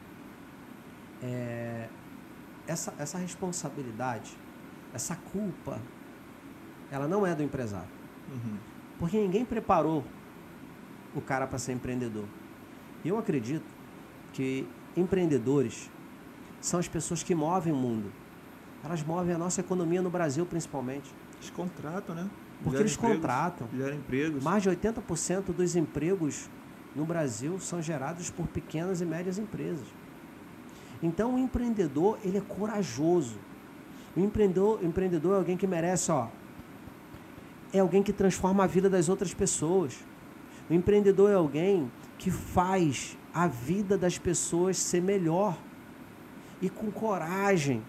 É, 1.23 1.89
essa, 2.67 2.95
essa 2.99 3.19
responsabilidade, 3.19 4.37
essa 4.93 5.17
culpa, 5.17 5.81
ela 6.91 7.07
não 7.07 7.27
é 7.27 7.35
do 7.35 7.43
empresário. 7.43 7.89
Uhum. 8.31 8.57
Porque 8.99 9.19
ninguém 9.19 9.45
preparou 9.45 10.05
o 11.15 11.21
cara 11.21 11.47
para 11.47 11.59
ser 11.59 11.73
empreendedor. 11.73 12.27
Eu 13.05 13.19
acredito 13.19 13.67
que 14.33 14.67
empreendedores 14.97 15.91
são 16.61 16.81
as 16.81 16.89
pessoas 16.89 17.23
que 17.23 17.35
movem 17.35 17.73
o 17.73 17.77
mundo. 17.77 18.13
Elas 18.85 19.03
movem 19.03 19.35
a 19.35 19.39
nossa 19.39 19.61
economia 19.61 20.03
no 20.03 20.11
Brasil, 20.11 20.45
principalmente. 20.47 21.13
Eles 21.37 21.51
contratam, 21.51 22.15
né? 22.15 22.29
Porque 22.63 22.79
eles 22.79 22.95
empregos, 22.95 23.17
contratam. 23.17 23.69
Geram 23.75 23.97
empregos. 23.97 24.43
Mais 24.43 24.63
de 24.63 24.71
80% 24.71 25.53
dos 25.53 25.77
empregos 25.77 26.49
no 26.95 27.05
Brasil 27.05 27.59
são 27.61 27.83
gerados 27.83 28.31
por 28.31 28.47
pequenas 28.47 29.01
e 29.01 29.05
médias 29.05 29.39
empresas. 29.39 29.87
Então, 31.03 31.35
o 31.35 31.39
empreendedor, 31.39 32.19
ele 32.25 32.39
é 32.39 32.41
corajoso. 32.41 33.39
O 34.17 34.21
empreendedor, 34.21 34.81
o 34.81 34.87
empreendedor 34.87 35.35
é 35.35 35.39
alguém 35.39 35.57
que 35.57 35.67
merece, 35.67 36.11
ó, 36.11 36.29
é 37.73 37.81
alguém 37.81 38.03
que 38.03 38.13
transforma 38.13 38.65
a 38.65 38.67
vida 38.67 38.89
das 38.89 39.09
outras 39.09 39.35
pessoas. 39.35 39.99
O 40.71 40.75
empreendedor 40.75 41.31
é 41.31 41.35
alguém 41.35 41.91
que 42.19 42.31
faz 42.31 43.17
a 43.33 43.47
vida 43.47 43.99
das 43.99 44.19
pessoas 44.19 44.79
ser 44.79 45.03
melhor 45.03 45.57
e 46.61 46.71
com 46.71 46.91
coragem, 46.91 47.83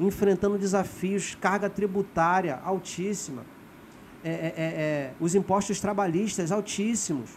enfrentando 0.00 0.56
desafios, 0.56 1.34
carga 1.34 1.68
tributária 1.68 2.58
altíssima, 2.64 3.44
é, 4.24 4.30
é, 4.30 4.32
é, 4.32 4.64
é 4.64 5.12
os 5.20 5.34
impostos 5.34 5.80
trabalhistas 5.80 6.50
altíssimos. 6.50 7.30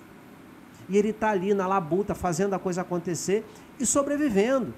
E 0.87 0.97
ele 0.97 1.09
está 1.09 1.29
ali 1.29 1.53
na 1.53 1.67
labuta, 1.67 2.15
fazendo 2.15 2.53
a 2.53 2.59
coisa 2.59 2.81
acontecer 2.81 3.45
e 3.79 3.85
sobrevivendo. 3.85 4.73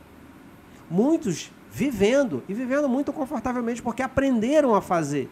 Muitos 0.91 1.49
vivendo 1.71 2.43
e 2.49 2.53
vivendo 2.53 2.89
muito 2.89 3.13
confortavelmente 3.13 3.81
porque 3.81 4.03
aprenderam 4.03 4.75
a 4.75 4.81
fazer. 4.81 5.29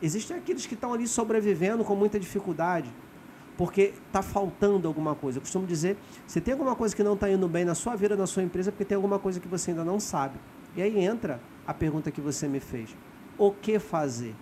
Existem 0.00 0.36
aqueles 0.36 0.64
que 0.66 0.74
estão 0.74 0.94
ali 0.94 1.08
sobrevivendo 1.08 1.84
com 1.84 1.96
muita 1.96 2.20
dificuldade, 2.20 2.88
porque 3.56 3.92
está 4.06 4.22
faltando 4.22 4.86
alguma 4.86 5.16
coisa. 5.16 5.38
Eu 5.38 5.42
costumo 5.42 5.66
dizer, 5.66 5.96
se 6.28 6.40
tem 6.40 6.52
alguma 6.52 6.76
coisa 6.76 6.94
que 6.94 7.02
não 7.02 7.14
está 7.14 7.28
indo 7.28 7.48
bem 7.48 7.64
na 7.64 7.74
sua 7.74 7.96
vida, 7.96 8.16
na 8.16 8.28
sua 8.28 8.44
empresa, 8.44 8.70
é 8.70 8.72
porque 8.72 8.84
tem 8.84 8.94
alguma 8.94 9.18
coisa 9.18 9.40
que 9.40 9.48
você 9.48 9.72
ainda 9.72 9.84
não 9.84 9.98
sabe. 9.98 10.38
E 10.76 10.80
aí 10.80 11.04
entra 11.04 11.40
a 11.66 11.74
pergunta 11.74 12.12
que 12.12 12.20
você 12.20 12.46
me 12.46 12.60
fez. 12.60 12.96
O 13.36 13.50
que 13.50 13.80
fazer? 13.80 14.36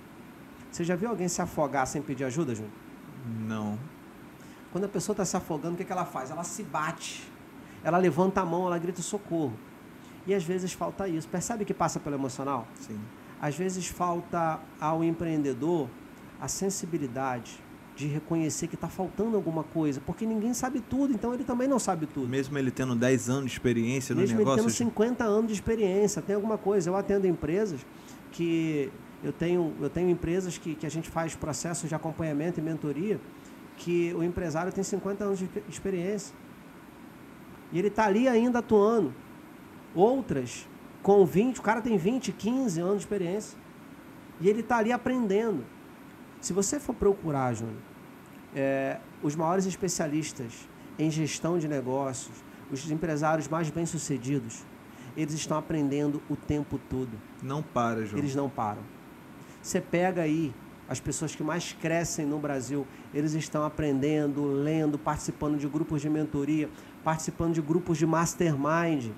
Você 0.71 0.85
já 0.85 0.95
viu 0.95 1.09
alguém 1.09 1.29
se 1.29 1.41
afogar 1.41 1.87
sem 1.87 2.03
pedir 2.03 2.25
ajuda, 2.25 2.55
Júnior? 2.55 2.75
Não. 3.47 3.79
Quando 4.71 4.85
a 4.85 4.89
pessoa 4.89 5.15
está 5.15 5.25
se 5.25 5.35
afogando, 5.35 5.75
o 5.75 5.77
que, 5.79 5.85
que 5.85 5.93
ela 5.93 6.05
faz? 6.05 6.31
Ela 6.31 6.45
se 6.45 6.63
bate. 6.63 7.27
Ela 7.83 7.97
levanta 7.97 8.43
a 8.43 8.45
mão, 8.45 8.67
ela 8.67 8.77
grita 8.77 9.01
socorro. 9.01 9.55
E 10.27 10.35
às 10.35 10.45
vezes 10.45 10.73
falta 10.73 11.09
isso. 11.09 11.29
Percebe 11.29 11.65
que 11.65 11.75
passa 11.75 12.01
pelo 12.01 12.17
emocional? 12.17 12.67
Sim. 12.81 12.99
Às 13.41 13.57
vezes 13.57 13.87
falta 13.87 14.59
ao 14.81 15.05
empreendedor 15.05 15.89
a 16.41 16.49
sensibilidade 16.49 17.63
de 17.95 18.07
reconhecer 18.07 18.67
que 18.67 18.75
está 18.75 18.89
faltando 18.89 19.37
alguma 19.37 19.65
coisa, 19.65 20.03
porque 20.05 20.27
ninguém 20.27 20.53
sabe 20.53 20.81
tudo, 20.81 21.15
então 21.15 21.33
ele 21.33 21.45
também 21.45 21.67
não 21.67 21.79
sabe 21.79 22.05
tudo. 22.07 22.29
Mesmo 22.29 22.59
ele 22.59 22.71
tendo 22.71 22.95
10 22.95 23.31
anos 23.31 23.47
de 23.47 23.53
experiência 23.53 24.15
no 24.15 24.21
Mesmo 24.21 24.37
negócio? 24.37 24.65
Mesmo 24.65 24.69
ele 24.69 24.79
tendo 24.79 24.91
50 24.91 25.25
anos 25.25 25.47
de 25.47 25.55
experiência, 25.55 26.21
tem 26.21 26.37
alguma 26.37 26.59
coisa. 26.59 26.91
Eu 26.91 26.97
atendo 26.97 27.27
empresas 27.27 27.81
que... 28.31 28.93
Eu 29.25 29.33
tenho, 29.33 29.73
eu 29.81 29.89
tenho 29.89 30.11
empresas 30.11 30.59
que, 30.59 30.75
que 30.75 30.85
a 30.85 30.91
gente 30.91 31.09
faz 31.09 31.35
processos 31.35 31.89
de 31.89 31.95
acompanhamento 31.95 32.61
e 32.61 32.63
mentoria 32.63 33.19
que 33.79 34.13
o 34.15 34.23
empresário 34.23 34.71
tem 34.71 34.85
50 34.85 35.25
anos 35.25 35.39
de 35.39 35.49
experiência. 35.69 36.35
E 37.73 37.79
ele 37.79 37.89
está 37.89 38.05
ali 38.05 38.29
ainda 38.29 38.59
atuando. 38.59 39.13
Outras 39.97 40.69
com 41.03 41.25
20, 41.25 41.59
o 41.59 41.63
cara 41.63 41.81
tem 41.81 41.97
20, 41.97 42.33
15 42.33 42.81
anos 42.81 42.97
de 42.97 43.01
experiência. 43.03 43.59
E 44.41 44.49
ele 44.49 44.61
está 44.61 44.77
ali 44.77 44.93
aprendendo. 44.93 45.65
Se 46.41 46.53
você 46.53 46.79
for 46.79 46.95
procurar, 46.95 47.55
Júnior, 47.55 47.79
é, 48.55 48.99
os 49.23 49.35
maiores 49.35 49.65
especialistas 49.67 50.69
em 50.99 51.11
gestão 51.11 51.59
de 51.59 51.67
negócios, 51.67 52.45
os 52.71 52.91
empresários 52.91 53.49
mais 53.49 53.71
bem-sucedidos, 53.71 54.65
eles 55.17 55.33
estão 55.33 55.57
aprendendo 55.57 56.23
o 56.29 56.37
tempo 56.37 56.79
todo. 56.91 57.13
Não 57.43 57.63
para, 57.63 58.05
João. 58.05 58.19
Eles 58.19 58.35
não 58.35 58.51
param. 58.51 58.83
Você 59.63 59.81
pega 59.81 60.23
aí 60.23 60.55
as 60.89 61.01
pessoas 61.01 61.35
que 61.35 61.43
mais 61.43 61.73
crescem 61.73 62.27
no 62.27 62.39
Brasil, 62.39 62.87
eles 63.13 63.33
estão 63.33 63.65
aprendendo, 63.65 64.45
lendo, 64.45 64.99
participando 64.99 65.59
de 65.59 65.67
grupos 65.67 66.03
de 66.03 66.09
mentoria, 66.09 66.69
participando 67.03 67.55
de 67.55 67.63
grupos 67.63 67.99
de 67.99 68.07
mastermind 68.07 69.11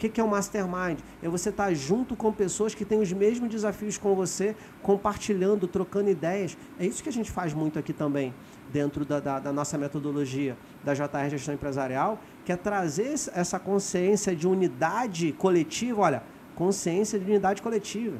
que, 0.00 0.08
que 0.08 0.20
é 0.20 0.24
o 0.24 0.28
mastermind? 0.28 0.98
É 1.22 1.28
você 1.28 1.50
estar 1.50 1.66
tá 1.66 1.74
junto 1.74 2.16
com 2.16 2.32
pessoas 2.32 2.74
que 2.74 2.86
têm 2.86 3.00
os 3.00 3.12
mesmos 3.12 3.50
desafios 3.50 3.98
com 3.98 4.14
você, 4.14 4.56
compartilhando, 4.82 5.68
trocando 5.68 6.08
ideias. 6.08 6.56
É 6.78 6.86
isso 6.86 7.02
que 7.02 7.10
a 7.10 7.12
gente 7.12 7.30
faz 7.30 7.52
muito 7.52 7.78
aqui 7.78 7.92
também, 7.92 8.34
dentro 8.72 9.04
da, 9.04 9.20
da, 9.20 9.38
da 9.38 9.52
nossa 9.52 9.76
metodologia 9.76 10.56
da 10.82 10.94
JR 10.94 11.28
Gestão 11.28 11.54
Empresarial, 11.54 12.18
que 12.46 12.50
é 12.50 12.56
trazer 12.56 13.12
essa 13.34 13.58
consciência 13.58 14.34
de 14.34 14.48
unidade 14.48 15.32
coletiva. 15.32 16.00
Olha, 16.00 16.22
consciência 16.54 17.18
de 17.18 17.30
unidade 17.30 17.60
coletiva. 17.60 18.16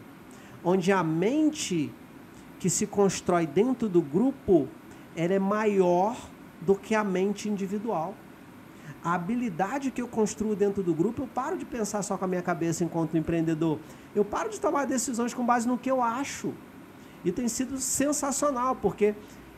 Onde 0.63 0.93
a 0.93 1.03
mente 1.03 1.91
que 2.59 2.69
se 2.69 2.87
constrói 2.87 3.47
dentro 3.47 3.89
do 3.89 4.03
grupo 4.03 4.69
ela 5.17 5.33
é 5.33 5.39
maior 5.39 6.15
do 6.61 6.75
que 6.75 6.95
a 6.95 7.03
mente 7.03 7.49
individual 7.49 8.15
a 9.03 9.15
habilidade 9.15 9.91
que 9.91 10.03
eu 10.03 10.09
construo 10.09 10.55
dentro 10.55 10.83
do 10.83 10.95
grupo, 10.95 11.23
eu 11.23 11.27
paro 11.27 11.57
de 11.57 11.65
pensar 11.65 12.03
só 12.03 12.19
com 12.19 12.25
a 12.25 12.29
minha 12.29 12.43
cabeça 12.43 12.85
enquanto 12.85 13.17
empreendedor. 13.17 13.79
Eu 14.15 14.25
paro 14.25 14.51
de 14.51 14.61
tomar 14.61 14.87
decisões 14.87 15.33
com 15.33 15.45
base 15.45 15.67
no 15.67 15.79
que 15.79 15.91
eu 15.91 16.03
acho. 16.03 16.53
E 17.25 17.33
tem 17.33 17.49
sido 17.49 17.79
sensacional, 17.79 18.77
porque 18.77 19.15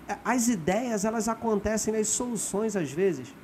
é, 0.09 0.17
as 0.25 0.49
ideias, 0.49 1.05
elas 1.05 1.29
acontecem, 1.29 1.95
as 1.97 2.09
soluções, 2.09 2.77
às 2.77 2.91
vezes, 2.93 3.35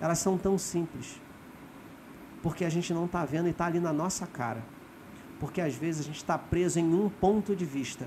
elas 0.00 0.18
são 0.18 0.36
tão 0.36 0.58
simples. 0.58 1.20
Porque 2.42 2.64
a 2.64 2.70
gente 2.70 2.92
não 2.92 3.06
está 3.06 3.24
vendo 3.24 3.48
e 3.48 3.50
está 3.50 3.66
ali 3.66 3.80
na 3.80 3.92
nossa 3.92 4.26
cara. 4.26 4.62
Porque 5.38 5.60
às 5.60 5.74
vezes 5.74 6.02
a 6.02 6.04
gente 6.04 6.16
está 6.16 6.36
preso 6.36 6.78
em 6.78 6.94
um 6.94 7.08
ponto 7.08 7.56
de 7.56 7.64
vista, 7.64 8.06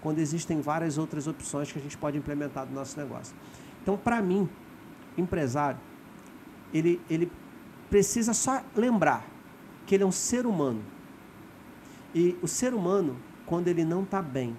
quando 0.00 0.18
existem 0.18 0.60
várias 0.60 0.96
outras 0.96 1.26
opções 1.26 1.70
que 1.70 1.78
a 1.78 1.82
gente 1.82 1.98
pode 1.98 2.16
implementar 2.16 2.66
no 2.66 2.72
nosso 2.72 2.98
negócio. 2.98 3.34
Então, 3.82 3.96
para 3.96 4.22
mim, 4.22 4.48
empresário, 5.16 5.78
ele, 6.72 7.00
ele 7.08 7.30
precisa 7.90 8.32
só 8.32 8.62
lembrar 8.74 9.26
que 9.86 9.94
ele 9.94 10.04
é 10.04 10.06
um 10.06 10.12
ser 10.12 10.46
humano. 10.46 10.82
E 12.14 12.36
o 12.42 12.48
ser 12.48 12.74
humano, 12.74 13.16
quando 13.46 13.68
ele 13.68 13.84
não 13.84 14.02
está 14.02 14.22
bem, 14.22 14.56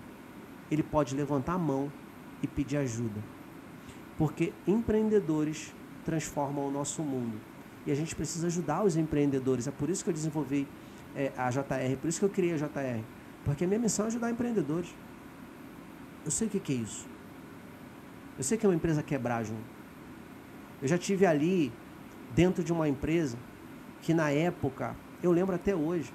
ele 0.70 0.84
pode 0.84 1.16
levantar 1.16 1.54
a 1.54 1.58
mão 1.58 1.92
e 2.42 2.48
pedir 2.48 2.78
ajuda. 2.78 3.22
Porque 4.18 4.54
empreendedores 4.68 5.74
transformam 6.06 6.68
o 6.68 6.72
nosso 6.72 7.02
mundo. 7.02 7.40
E 7.86 7.92
a 7.92 7.96
gente 7.96 8.16
precisa 8.16 8.48
ajudar 8.48 8.84
os 8.84 8.96
empreendedores. 8.96 9.68
É 9.68 9.72
por 9.72 9.90
isso 9.90 10.04
que 10.04 10.10
eu 10.10 10.14
desenvolvi 10.14 10.68
é, 11.16 11.32
a 11.38 11.50
JR, 11.50 11.98
por 12.00 12.08
isso 12.08 12.20
que 12.20 12.26
eu 12.26 12.30
criei 12.30 12.54
a 12.54 12.58
JR. 12.58 13.04
Porque 13.44 13.66
a 13.66 13.68
minha 13.68 13.80
missão 13.80 14.06
é 14.06 14.08
ajudar 14.08 14.32
empreendedores. 14.32 14.94
Eu 16.24 16.32
sei 16.32 16.48
o 16.48 16.50
que, 16.50 16.60
que 16.60 16.74
é 16.74 16.76
isso. 16.78 17.08
Eu 18.38 18.44
sei 18.44 18.58
que 18.58 18.66
é 18.66 18.70
uma 18.70 18.76
empresa 18.76 19.04
quebrar, 19.04 19.44
João. 19.44 19.60
Eu 20.82 20.88
já 20.88 20.98
tive 20.98 21.26
ali 21.26 21.72
dentro 22.36 22.64
de 22.64 22.72
uma 22.74 22.88
empresa 22.88 23.38
que 24.02 24.14
na 24.14 24.30
época, 24.32 24.96
eu 25.22 25.32
lembro 25.32 25.56
até 25.56 25.76
hoje, 25.76 26.14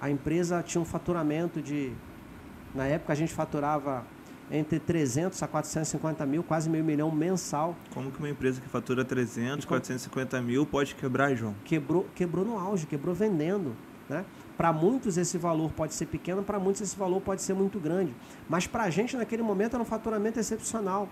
a 0.00 0.10
empresa 0.10 0.62
tinha 0.62 0.80
um 0.80 0.84
faturamento 0.84 1.60
de. 1.60 1.92
Na 2.74 2.86
época 2.86 3.12
a 3.12 3.16
gente 3.16 3.34
faturava 3.34 4.06
entre 4.50 4.80
300 4.80 5.40
a 5.42 5.48
450 5.48 6.26
mil, 6.26 6.42
quase 6.42 6.68
meio 6.70 6.84
milhão 6.84 7.10
mensal. 7.10 7.76
Como 7.92 8.10
que 8.10 8.18
uma 8.18 8.28
empresa 8.28 8.60
que 8.60 8.68
fatura 8.68 9.04
300, 9.04 9.64
450 9.64 10.40
mil 10.40 10.66
pode 10.66 10.94
quebrar, 10.94 11.34
João? 11.34 11.54
Quebrou, 11.64 12.06
quebrou 12.14 12.44
no 12.44 12.58
auge, 12.58 12.86
quebrou 12.86 13.14
vendendo. 13.14 13.76
Né? 14.08 14.24
Para 14.56 14.72
muitos 14.72 15.16
esse 15.16 15.38
valor 15.38 15.70
pode 15.72 15.94
ser 15.94 16.06
pequeno, 16.06 16.42
para 16.42 16.58
muitos 16.58 16.82
esse 16.82 16.96
valor 16.96 17.20
pode 17.20 17.42
ser 17.42 17.54
muito 17.54 17.78
grande. 17.78 18.14
Mas 18.48 18.66
para 18.66 18.84
a 18.84 18.90
gente 18.90 19.16
naquele 19.16 19.42
momento 19.42 19.74
era 19.74 19.82
um 19.82 19.86
faturamento 19.86 20.40
excepcional. 20.40 21.08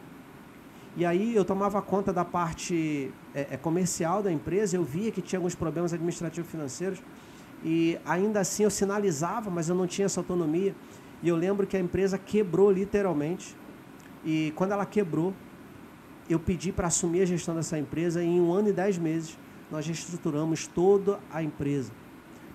E 0.99 1.07
aí 1.07 1.32
eu 1.32 1.44
tomava 1.44 1.80
conta 1.80 2.12
da 2.12 2.24
parte 2.24 3.14
é, 3.32 3.46
é, 3.53 3.57
comercial 3.57 4.20
da 4.20 4.32
empresa, 4.32 4.74
eu 4.74 4.82
via 4.82 5.12
que 5.12 5.22
tinha 5.22 5.38
alguns 5.38 5.55
problemas 5.55 5.92
administrativos 5.92 6.51
financeiros. 6.51 7.01
E 7.64 7.96
ainda 8.05 8.40
assim 8.40 8.64
eu 8.64 8.70
sinalizava, 8.70 9.49
mas 9.49 9.68
eu 9.68 9.76
não 9.76 9.86
tinha 9.86 10.07
essa 10.07 10.18
autonomia. 10.18 10.74
E 11.22 11.28
eu 11.28 11.36
lembro 11.36 11.68
que 11.68 11.76
a 11.76 11.80
empresa 11.80 12.18
quebrou 12.18 12.72
literalmente. 12.72 13.57
E 14.24 14.53
quando 14.57 14.72
ela 14.72 14.84
quebrou, 14.84 15.32
eu 16.28 16.40
pedi 16.40 16.72
para 16.72 16.88
assumir 16.88 17.22
a 17.22 17.26
gestão 17.26 17.55
dessa 17.55 17.78
empresa 17.78 18.20
e 18.20 18.26
em 18.26 18.40
um 18.40 18.53
ano 18.53 18.70
e 18.70 18.72
dez 18.72 18.99
meses 18.99 19.38
nós 19.70 19.86
reestruturamos 19.86 20.66
toda 20.66 21.20
a 21.30 21.44
empresa. 21.44 21.92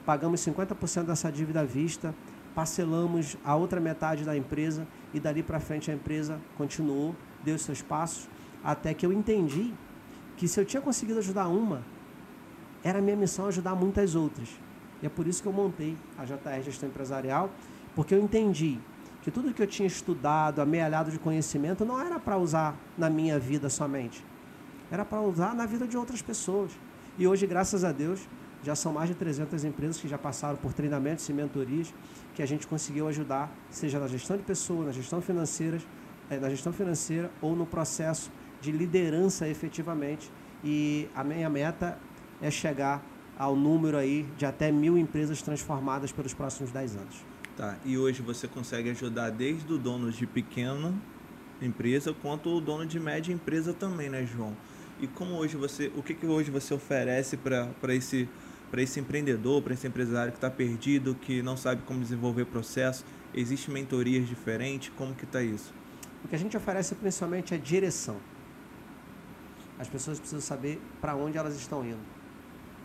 Pagamos 0.05 0.41
50% 0.41 1.05
dessa 1.05 1.31
dívida 1.31 1.61
à 1.61 1.63
vista, 1.63 2.13
parcelamos 2.53 3.37
a 3.45 3.55
outra 3.55 3.79
metade 3.79 4.25
da 4.25 4.35
empresa 4.35 4.85
e 5.13 5.19
dali 5.21 5.41
para 5.41 5.61
frente 5.61 5.89
a 5.89 5.93
empresa 5.93 6.41
continuou, 6.57 7.15
deu 7.41 7.57
seus 7.57 7.81
passos, 7.81 8.27
até 8.64 8.93
que 8.93 9.05
eu 9.05 9.11
entendi 9.11 9.74
que 10.38 10.47
se 10.47 10.59
eu 10.59 10.66
tinha 10.66 10.82
conseguido 10.82 11.20
ajudar 11.20 11.47
uma, 11.47 11.84
era 12.84 13.01
minha 13.01 13.16
missão 13.16 13.47
ajudar 13.47 13.76
muitas 13.76 14.16
outras. 14.16 14.49
E 15.01 15.05
é 15.05 15.09
por 15.09 15.28
isso 15.28 15.41
que 15.41 15.47
eu 15.47 15.53
montei 15.53 15.97
a 16.18 16.26
JR 16.26 16.61
Gestão 16.64 16.89
Empresarial, 16.89 17.49
porque 17.95 18.14
eu 18.14 18.20
entendi 18.20 18.80
que 19.22 19.32
tudo 19.32 19.53
que 19.53 19.61
eu 19.61 19.68
tinha 19.68 19.88
estudado, 19.88 20.61
amealhado 20.61 21.11
de 21.11 21.20
conhecimento, 21.20 21.86
não 21.86 21.99
era 21.99 22.20
para 22.20 22.38
usar 22.38 22.76
na 22.97 23.09
minha 23.09 23.39
vida 23.39 23.70
somente. 23.70 24.24
Era 24.91 25.05
para 25.05 25.22
usar 25.22 25.55
na 25.55 25.66
vida 25.66 25.88
de 25.88 25.97
outras 25.97 26.22
pessoas. 26.22 26.72
E 27.18 27.28
hoje, 27.28 27.47
graças 27.47 27.84
a 27.84 27.91
Deus, 27.91 28.28
já 28.64 28.76
são 28.76 28.93
mais 28.93 29.09
de 29.09 29.16
300 29.16 29.64
empresas 29.64 29.99
que 29.99 30.07
já 30.07 30.18
passaram 30.18 30.57
por 30.57 30.74
treinamentos 30.74 31.28
e 31.28 31.34
mentorias 31.34 31.93
que 32.34 32.41
a 32.41 32.45
gente 32.45 32.66
conseguiu 32.66 33.07
ajudar, 33.07 33.51
seja 33.70 33.99
na 33.99 34.07
gestão 34.07 34.36
de 34.36 34.43
pessoas, 34.43 34.88
na 34.88 34.91
gestão 34.91 35.22
financeira, 35.22 35.78
eh, 36.30 36.39
na 36.39 36.49
gestão 36.49 36.74
financeira 36.74 37.30
ou 37.41 37.55
no 37.55 37.66
processo 37.66 38.32
de 38.64 38.72
liderança 38.72 39.47
efetivamente. 39.47 40.32
E 40.64 41.07
a 41.14 41.24
minha 41.24 41.49
meta 41.49 41.99
é 42.41 42.49
chegar 42.49 43.03
ao 43.38 43.55
número 43.55 43.97
aí 43.97 44.26
de 44.38 44.45
até 44.45 44.72
mil 44.72 44.97
empresas 44.97 45.41
transformadas 45.41 46.11
pelos 46.11 46.34
próximos 46.34 46.72
10 46.72 46.95
anos. 46.95 47.16
Tá. 47.57 47.78
E 47.86 47.97
hoje 47.97 48.22
você 48.22 48.47
consegue 48.47 48.89
ajudar 48.89 49.30
desde 49.30 49.72
o 49.72 49.78
dono 49.78 50.11
de 50.11 50.26
pequena 50.26 50.93
empresa 51.61 52.14
quanto 52.14 52.49
o 52.49 52.61
dono 52.61 52.86
de 52.86 52.99
média 52.99 53.32
empresa 53.32 53.74
também, 53.74 54.09
né, 54.09 54.26
João? 54.26 54.55
E 54.99 55.07
como 55.07 55.36
hoje 55.36 55.57
você, 55.57 55.91
o 55.95 56.01
que, 56.01 56.14
que 56.14 56.26
hoje 56.26 56.49
você 56.49 56.74
oferece 56.74 57.38
para 57.38 57.93
esse 57.93 58.30
para 58.72 58.82
esse 58.82 58.99
empreendedor, 58.99 59.61
para 59.61 59.76
esse 59.76 59.86
empresário 59.86 60.32
que 60.32 60.38
está 60.39 60.49
perdido, 60.49 61.14
que 61.14 61.43
não 61.43 61.55
sabe 61.55 61.84
como 61.86 61.99
desenvolver 61.99 62.45
processo? 62.45 63.05
Existem 63.32 63.72
mentorias 63.72 64.28
diferentes? 64.28 64.91
Como 64.97 65.14
que 65.14 65.26
está 65.26 65.43
isso? 65.43 65.72
O 66.26 66.28
que 66.28 66.36
a 66.36 66.39
gente 66.39 66.57
oferece 66.57 66.95
principalmente 66.95 67.53
é 67.53 67.57
direção. 67.57 68.18
As 69.80 69.88
pessoas 69.88 70.19
precisam 70.19 70.41
saber 70.41 70.82
para 71.01 71.15
onde 71.15 71.38
elas 71.38 71.55
estão 71.55 71.86
indo. 71.86 71.99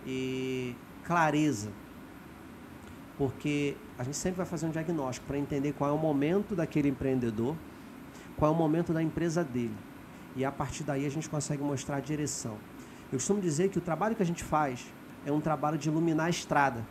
E 0.07 0.75
clareza. 1.05 1.71
Porque 3.17 3.77
a 3.99 4.05
gente 4.05 4.17
sempre 4.17 4.39
vai 4.39 4.47
fazer 4.47 4.67
um 4.67 4.71
diagnóstico 4.71 5.27
para 5.27 5.39
entender 5.39 5.73
qual 5.73 5.91
é 5.91 5.93
o 5.93 5.99
momento 5.99 6.55
daquele 6.55 6.89
empreendedor, 6.89 7.57
qual 8.37 8.53
é 8.53 8.55
o 8.55 8.57
momento 8.57 8.93
da 8.93 9.03
empresa 9.03 9.43
dele. 9.43 9.75
E 10.37 10.45
a 10.45 10.53
partir 10.53 10.85
daí 10.85 11.05
a 11.05 11.11
gente 11.11 11.29
consegue 11.29 11.63
mostrar 11.63 11.97
a 11.97 12.01
direção. 12.01 12.57
Eu 13.11 13.19
costumo 13.19 13.41
dizer 13.41 13.71
que 13.71 13.79
o 13.79 13.81
trabalho 13.81 14.15
que 14.15 14.23
a 14.23 14.27
gente 14.27 14.45
faz 14.45 14.87
é 15.27 15.33
um 15.33 15.41
trabalho 15.41 15.77
de 15.77 15.89
iluminar 15.89 16.27
a 16.27 16.31
estrada. 16.31 16.87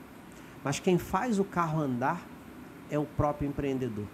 Mas 0.64 0.80
quem 0.80 0.98
faz 0.98 1.40
o 1.40 1.46
carro 1.46 1.80
andar 1.80 2.22
é 2.90 3.00
o 3.00 3.06
próprio 3.06 3.48
empreendedor. 3.48 4.06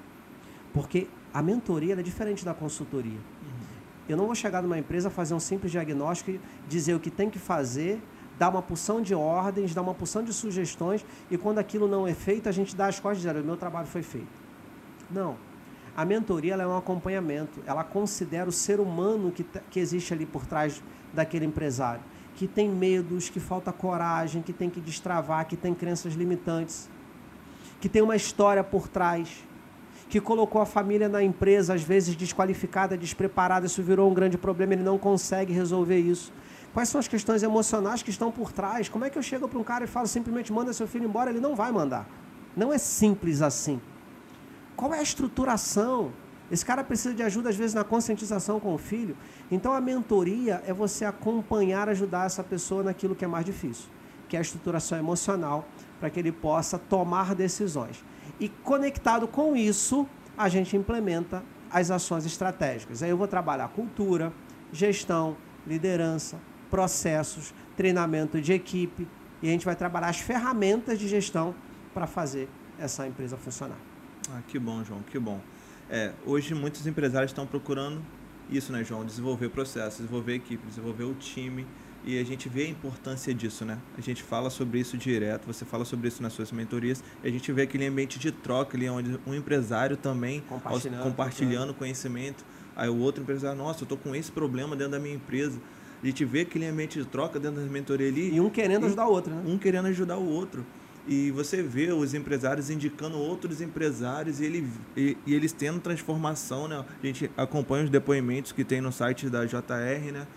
Porque 0.74 1.08
a 1.34 1.42
mentoria 1.42 1.94
é 1.94 2.04
diferente 2.04 2.46
da 2.46 2.54
consultoria. 2.54 3.18
Uhum. 3.18 3.63
Eu 4.08 4.18
não 4.18 4.26
vou 4.26 4.36
chegar 4.36 4.62
numa 4.62 4.78
empresa, 4.78 5.10
fazer 5.10 5.34
um 5.34 5.40
simples 5.40 5.72
diagnóstico, 5.72 6.40
dizer 6.68 6.94
o 6.94 7.00
que 7.00 7.10
tem 7.10 7.30
que 7.30 7.40
fazer 7.40 8.02
dá 8.38 8.50
uma 8.50 8.62
porção 8.62 9.02
de 9.02 9.14
ordens, 9.14 9.74
dá 9.74 9.82
uma 9.82 9.94
porção 9.94 10.24
de 10.24 10.34
sugestões 10.34 11.06
e 11.30 11.38
quando 11.38 11.60
aquilo 11.60 11.88
não 11.88 12.08
é 12.08 12.14
feito, 12.14 12.50
a 12.50 12.52
gente 12.52 12.76
dá 12.76 12.88
as 12.88 13.00
costas 13.00 13.24
e 13.24 13.28
diz, 13.28 13.42
o 13.42 13.46
meu 13.46 13.58
trabalho 13.58 13.88
foi 13.88 14.02
feito. 14.02 14.28
Não. 15.10 15.36
A 15.96 16.04
mentoria 16.04 16.56
é 16.56 16.68
um 16.68 16.76
acompanhamento, 16.76 17.62
ela 17.68 17.84
considera 17.84 18.50
o 18.50 18.52
ser 18.52 18.80
humano 18.80 19.32
que, 19.32 19.46
que 19.70 19.80
existe 19.80 20.12
ali 20.12 20.26
por 20.26 20.46
trás 20.46 20.82
daquele 21.14 21.46
empresário, 21.46 22.02
que 22.36 22.48
tem 22.48 22.68
medos, 22.68 23.30
que 23.30 23.40
falta 23.40 23.72
coragem, 23.72 24.42
que 24.42 24.52
tem 24.52 24.70
que 24.70 24.82
destravar, 24.82 25.46
que 25.46 25.56
tem 25.56 25.74
crenças 25.76 26.14
limitantes, 26.14 26.90
que 27.80 27.88
tem 27.88 28.02
uma 28.02 28.16
história 28.16 28.64
por 28.64 28.88
trás, 28.88 29.44
que 30.14 30.22
colocou 30.22 30.62
a 30.62 30.66
família 30.66 31.10
na 31.10 31.24
empresa, 31.24 31.74
às 31.74 31.82
vezes 31.82 32.16
desqualificada, 32.16 32.96
despreparada, 32.96 33.66
isso 33.66 33.82
virou 33.82 34.10
um 34.10 34.14
grande 34.14 34.38
problema, 34.38 34.74
ele 34.74 34.84
não 34.84 34.98
consegue 34.98 35.52
resolver 35.52 35.98
isso 35.98 36.32
Quais 36.74 36.90
são 36.90 36.98
as 37.00 37.08
questões 37.08 37.44
emocionais 37.44 38.02
que 38.02 38.10
estão 38.10 38.32
por 38.32 38.52
trás? 38.52 38.90
Como 38.90 39.06
é 39.06 39.10
que 39.10 39.18
eu 39.18 39.22
chego 39.22 39.48
para 39.48 39.60
um 39.60 39.64
cara 39.64 39.84
e 39.84 39.88
falo 39.88 40.08
simplesmente 40.08 40.52
manda 40.52 40.74
seu 40.74 40.88
filho 40.88 41.06
embora? 41.06 41.30
Ele 41.30 41.40
não 41.40 41.56
vai 41.56 41.72
mandar. 41.72 42.10
Não 42.58 42.74
é 42.74 42.80
simples 42.80 43.44
assim. 43.44 43.80
Qual 44.76 44.92
é 44.92 44.98
a 44.98 45.04
estruturação? 45.04 46.12
Esse 46.52 46.66
cara 46.66 46.84
precisa 46.84 47.14
de 47.14 47.22
ajuda, 47.22 47.50
às 47.50 47.56
vezes, 47.56 47.76
na 47.76 47.84
conscientização 47.84 48.60
com 48.60 48.74
o 48.74 48.78
filho. 48.80 49.16
Então, 49.52 49.72
a 49.72 49.80
mentoria 49.80 50.64
é 50.66 50.74
você 50.74 51.06
acompanhar, 51.06 51.88
ajudar 51.90 52.26
essa 52.26 52.44
pessoa 52.44 52.82
naquilo 52.82 53.16
que 53.16 53.24
é 53.24 53.28
mais 53.28 53.46
difícil, 53.46 53.86
que 54.28 54.36
é 54.36 54.40
a 54.40 54.42
estruturação 54.42 54.98
emocional, 54.98 55.68
para 56.00 56.10
que 56.10 56.20
ele 56.20 56.32
possa 56.32 56.80
tomar 56.80 57.36
decisões. 57.36 58.04
E 58.40 58.50
conectado 58.50 59.28
com 59.28 59.56
isso, 59.56 60.08
a 60.38 60.50
gente 60.50 60.76
implementa 60.76 61.44
as 61.72 61.90
ações 61.90 62.26
estratégicas. 62.26 63.02
Aí 63.02 63.10
eu 63.10 63.18
vou 63.18 63.28
trabalhar 63.28 63.68
cultura, 63.70 64.32
gestão, 64.72 65.38
liderança, 65.66 66.40
processos, 66.70 67.54
treinamento 67.76 68.42
de 68.42 68.54
equipe 68.54 69.08
e 69.42 69.48
a 69.48 69.52
gente 69.52 69.66
vai 69.66 69.76
trabalhar 69.76 70.08
as 70.08 70.20
ferramentas 70.20 71.00
de 71.00 71.08
gestão 71.08 71.54
para 71.94 72.08
fazer 72.08 72.50
essa 72.80 73.08
empresa 73.08 73.38
funcionar. 73.38 73.78
Ah, 74.30 74.42
que 74.48 74.58
bom, 74.58 74.84
João, 74.84 75.02
que 75.02 75.20
bom. 75.20 75.40
É, 75.90 76.14
hoje 76.26 76.56
muitos 76.56 76.88
empresários 76.88 77.32
estão 77.32 77.46
procurando 77.46 78.02
isso, 78.50 78.72
né, 78.72 78.84
João? 78.84 79.06
Desenvolver 79.06 79.50
processos, 79.50 79.98
desenvolver 79.98 80.36
equipe, 80.36 80.66
desenvolver 80.66 81.04
o 81.04 81.14
time. 81.14 81.68
E 82.06 82.20
a 82.20 82.24
gente 82.24 82.50
vê 82.50 82.64
a 82.64 82.70
importância 82.70 83.34
disso, 83.34 83.64
né? 83.64 83.78
A 83.98 84.02
gente 84.02 84.22
fala 84.22 84.50
sobre 84.50 84.80
isso 84.80 84.98
direto, 84.98 85.46
você 85.46 85.64
fala 85.64 85.86
sobre 85.86 86.10
isso 86.10 86.22
nas 86.22 86.34
suas 86.34 86.52
mentorias, 86.52 87.02
e 87.24 87.28
a 87.28 87.32
gente 87.32 87.52
vê 87.54 87.62
aquele 87.62 87.86
ambiente 87.86 88.20
de 88.20 88.32
troca 88.32 88.76
ali, 88.76 88.90
onde 88.90 89.18
um 89.26 89.34
empresário 89.34 89.96
também 89.96 90.42
compartilhando, 90.42 91.04
compartilhando 91.04 91.74
conhecimento. 91.74 92.44
Aí 92.76 92.90
o 92.90 92.98
outro 92.98 93.24
empresário, 93.24 93.58
nossa, 93.58 93.82
eu 93.82 93.86
estou 93.86 93.98
com 93.98 94.14
esse 94.14 94.32
problema 94.32 94.76
dentro 94.76 94.92
da 94.92 95.00
minha 95.00 95.16
empresa. 95.16 95.60
A 96.02 96.06
gente 96.06 96.26
vê 96.26 96.42
aquele 96.42 96.66
ambiente 96.66 97.00
de 97.00 97.06
troca 97.06 97.40
dentro 97.40 97.62
da 97.62 97.68
mentoria 97.68 98.10
ali. 98.10 98.36
E 98.36 98.42
um 98.42 98.50
querendo 98.50 98.86
ajudar 98.88 99.08
o 99.08 99.12
outro, 99.12 99.34
né? 99.34 99.42
Um 99.46 99.58
querendo 99.58 99.88
ajudar 99.88 100.18
o 100.18 100.28
outro. 100.28 100.66
E 101.08 101.32
você 101.32 101.62
vê 101.62 101.92
os 101.92 102.14
empresários 102.14 102.70
indicando 102.70 103.18
outros 103.18 103.62
empresários 103.62 104.40
e, 104.40 104.46
ele, 104.46 104.70
e, 104.96 105.18
e, 105.26 105.34
eles 105.34 105.52
tendo 105.52 105.80
transformação, 105.80 106.68
né? 106.68 106.84
A 107.02 107.06
gente 107.06 107.32
acompanha 107.38 107.86
os 107.86 107.90
depoimentos 107.90 108.52
que 108.52 108.64
tem 108.64 108.82
no 108.82 108.92
site 108.92 109.30
da 109.30 109.46
JR, 109.46 110.12
né? 110.12 110.28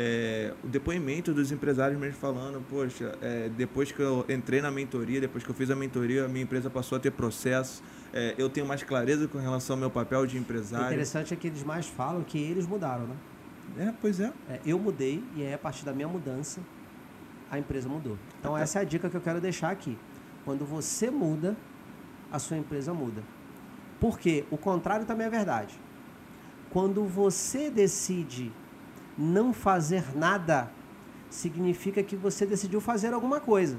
É, 0.00 0.54
o 0.62 0.68
depoimento 0.68 1.34
dos 1.34 1.50
empresários 1.50 1.98
mesmo 1.98 2.14
falando, 2.20 2.64
poxa, 2.70 3.18
é, 3.20 3.48
depois 3.48 3.90
que 3.90 3.98
eu 3.98 4.24
entrei 4.28 4.62
na 4.62 4.70
mentoria, 4.70 5.20
depois 5.20 5.42
que 5.42 5.50
eu 5.50 5.54
fiz 5.56 5.72
a 5.72 5.74
mentoria, 5.74 6.26
a 6.26 6.28
minha 6.28 6.44
empresa 6.44 6.70
passou 6.70 6.94
a 6.94 7.00
ter 7.00 7.10
processo, 7.10 7.82
é, 8.12 8.32
eu 8.38 8.48
tenho 8.48 8.64
mais 8.64 8.80
clareza 8.84 9.26
com 9.26 9.38
relação 9.38 9.74
ao 9.74 9.80
meu 9.80 9.90
papel 9.90 10.24
de 10.24 10.38
empresário. 10.38 10.86
O 10.86 10.88
interessante 10.90 11.34
é 11.34 11.36
que 11.36 11.48
eles 11.48 11.64
mais 11.64 11.88
falam 11.88 12.22
que 12.22 12.38
eles 12.38 12.64
mudaram, 12.64 13.08
né? 13.08 13.16
É, 13.88 13.94
pois 14.00 14.20
é. 14.20 14.32
é. 14.48 14.60
Eu 14.64 14.78
mudei 14.78 15.20
e 15.34 15.42
aí 15.42 15.52
a 15.52 15.58
partir 15.58 15.84
da 15.84 15.92
minha 15.92 16.06
mudança 16.06 16.60
a 17.50 17.58
empresa 17.58 17.88
mudou. 17.88 18.16
Então 18.38 18.52
tá. 18.52 18.60
essa 18.60 18.78
é 18.78 18.82
a 18.82 18.84
dica 18.84 19.10
que 19.10 19.16
eu 19.16 19.20
quero 19.20 19.40
deixar 19.40 19.70
aqui. 19.70 19.98
Quando 20.44 20.64
você 20.64 21.10
muda, 21.10 21.56
a 22.30 22.38
sua 22.38 22.56
empresa 22.56 22.94
muda. 22.94 23.24
Porque 23.98 24.44
o 24.48 24.56
contrário 24.56 25.04
também 25.04 25.26
é 25.26 25.30
verdade. 25.30 25.76
Quando 26.70 27.04
você 27.04 27.68
decide 27.68 28.52
não 29.18 29.52
fazer 29.52 30.16
nada, 30.16 30.70
significa 31.28 32.02
que 32.02 32.14
você 32.14 32.46
decidiu 32.46 32.80
fazer 32.80 33.12
alguma 33.12 33.40
coisa. 33.40 33.76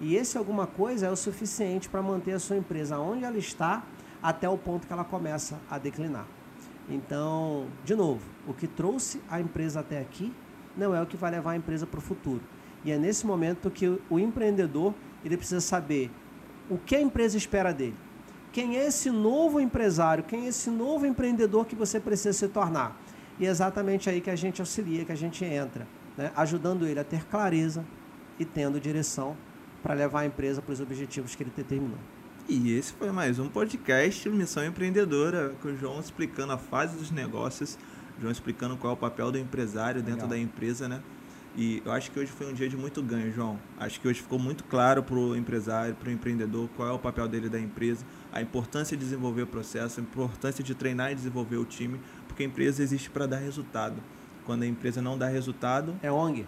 E 0.00 0.16
esse 0.16 0.38
alguma 0.38 0.66
coisa 0.66 1.06
é 1.06 1.10
o 1.10 1.16
suficiente 1.16 1.88
para 1.88 2.02
manter 2.02 2.32
a 2.32 2.38
sua 2.38 2.56
empresa 2.56 2.98
onde 2.98 3.24
ela 3.24 3.36
está 3.36 3.84
até 4.22 4.48
o 4.48 4.56
ponto 4.56 4.86
que 4.86 4.92
ela 4.92 5.04
começa 5.04 5.60
a 5.70 5.78
declinar. 5.78 6.26
Então, 6.88 7.66
de 7.84 7.94
novo, 7.94 8.22
o 8.46 8.52
que 8.52 8.66
trouxe 8.66 9.20
a 9.30 9.40
empresa 9.40 9.80
até 9.80 10.00
aqui 10.00 10.32
não 10.76 10.94
é 10.94 11.00
o 11.00 11.06
que 11.06 11.16
vai 11.16 11.30
levar 11.30 11.52
a 11.52 11.56
empresa 11.56 11.86
para 11.86 11.98
o 11.98 12.02
futuro. 12.02 12.40
E 12.84 12.90
é 12.90 12.98
nesse 12.98 13.26
momento 13.26 13.70
que 13.70 14.00
o 14.10 14.18
empreendedor 14.18 14.94
ele 15.24 15.36
precisa 15.36 15.60
saber 15.60 16.10
o 16.68 16.78
que 16.78 16.96
a 16.96 17.00
empresa 17.00 17.36
espera 17.36 17.72
dele. 17.72 17.94
Quem 18.52 18.76
é 18.76 18.86
esse 18.86 19.10
novo 19.10 19.60
empresário? 19.60 20.24
Quem 20.24 20.46
é 20.46 20.48
esse 20.48 20.68
novo 20.68 21.06
empreendedor 21.06 21.64
que 21.64 21.76
você 21.76 22.00
precisa 22.00 22.32
se 22.32 22.48
tornar? 22.48 23.00
E 23.38 23.46
é 23.46 23.50
exatamente 23.50 24.08
aí 24.08 24.20
que 24.20 24.30
a 24.30 24.36
gente 24.36 24.60
auxilia, 24.60 25.04
que 25.04 25.12
a 25.12 25.16
gente 25.16 25.44
entra, 25.44 25.86
né? 26.16 26.30
ajudando 26.36 26.86
ele 26.86 27.00
a 27.00 27.04
ter 27.04 27.24
clareza 27.26 27.84
e 28.38 28.44
tendo 28.44 28.80
direção 28.80 29.36
para 29.82 29.94
levar 29.94 30.20
a 30.20 30.26
empresa 30.26 30.62
para 30.62 30.72
os 30.72 30.80
objetivos 30.80 31.34
que 31.34 31.42
ele 31.42 31.52
determinou. 31.54 31.98
E 32.48 32.72
esse 32.72 32.92
foi 32.92 33.10
mais 33.10 33.38
um 33.38 33.48
podcast 33.48 34.28
Missão 34.28 34.64
Empreendedora, 34.64 35.54
com 35.62 35.68
o 35.68 35.76
João 35.76 36.00
explicando 36.00 36.52
a 36.52 36.58
fase 36.58 36.96
dos 36.96 37.10
negócios, 37.10 37.78
João 38.20 38.32
explicando 38.32 38.76
qual 38.76 38.92
é 38.92 38.94
o 38.94 38.96
papel 38.96 39.32
do 39.32 39.38
empresário 39.38 40.00
Legal. 40.00 40.14
dentro 40.14 40.28
da 40.28 40.38
empresa, 40.38 40.88
né? 40.88 41.00
E 41.56 41.82
eu 41.84 41.92
acho 41.92 42.10
que 42.10 42.18
hoje 42.18 42.32
foi 42.32 42.50
um 42.50 42.54
dia 42.54 42.68
de 42.68 42.76
muito 42.76 43.02
ganho, 43.02 43.30
João. 43.30 43.58
Acho 43.78 44.00
que 44.00 44.08
hoje 44.08 44.22
ficou 44.22 44.38
muito 44.38 44.64
claro 44.64 45.02
para 45.02 45.14
o 45.14 45.36
empresário, 45.36 45.94
para 45.94 46.08
o 46.08 46.12
empreendedor, 46.12 46.68
qual 46.74 46.88
é 46.88 46.92
o 46.92 46.98
papel 46.98 47.28
dele 47.28 47.48
da 47.48 47.60
empresa, 47.60 48.04
a 48.32 48.40
importância 48.40 48.96
de 48.96 49.04
desenvolver 49.04 49.42
o 49.42 49.46
processo, 49.46 50.00
a 50.00 50.02
importância 50.02 50.64
de 50.64 50.74
treinar 50.74 51.12
e 51.12 51.14
desenvolver 51.14 51.56
o 51.56 51.64
time, 51.64 52.00
porque 52.32 52.42
a 52.42 52.46
empresa 52.46 52.82
existe 52.82 53.10
para 53.10 53.26
dar 53.26 53.36
resultado. 53.36 53.96
Quando 54.46 54.62
a 54.62 54.66
empresa 54.66 55.02
não 55.02 55.18
dá 55.18 55.28
resultado. 55.28 55.94
É 56.02 56.10
ONG. 56.10 56.46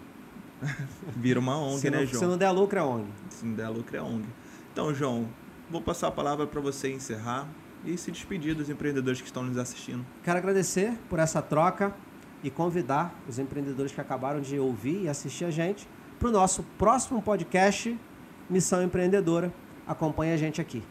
Vira 1.15 1.39
uma 1.39 1.57
ONG, 1.57 1.79
se 1.79 1.89
né, 1.91 1.99
não, 1.99 2.05
João? 2.07 2.19
Se 2.19 2.25
não 2.25 2.37
der 2.37 2.49
lucro, 2.49 2.79
é 2.79 2.83
ONG. 2.83 3.07
Se 3.29 3.45
não 3.45 3.53
der 3.53 3.69
lucro, 3.69 3.95
é 3.95 4.01
ONG. 4.01 4.25
Então, 4.73 4.93
João, 4.93 5.29
vou 5.69 5.79
passar 5.79 6.07
a 6.07 6.11
palavra 6.11 6.47
para 6.47 6.59
você 6.59 6.91
encerrar 6.91 7.47
e 7.85 7.95
se 7.97 8.11
despedir 8.11 8.55
dos 8.55 8.67
empreendedores 8.67 9.21
que 9.21 9.27
estão 9.27 9.43
nos 9.43 9.57
assistindo. 9.57 10.03
Quero 10.23 10.39
agradecer 10.39 10.97
por 11.07 11.19
essa 11.19 11.39
troca 11.39 11.93
e 12.43 12.49
convidar 12.49 13.13
os 13.29 13.37
empreendedores 13.37 13.91
que 13.91 14.01
acabaram 14.01 14.41
de 14.41 14.57
ouvir 14.57 15.03
e 15.03 15.07
assistir 15.07 15.45
a 15.45 15.51
gente 15.51 15.87
para 16.17 16.29
o 16.29 16.31
nosso 16.31 16.63
próximo 16.79 17.21
podcast 17.21 17.95
Missão 18.49 18.81
Empreendedora. 18.81 19.53
Acompanhe 19.85 20.33
a 20.33 20.37
gente 20.37 20.59
aqui. 20.59 20.81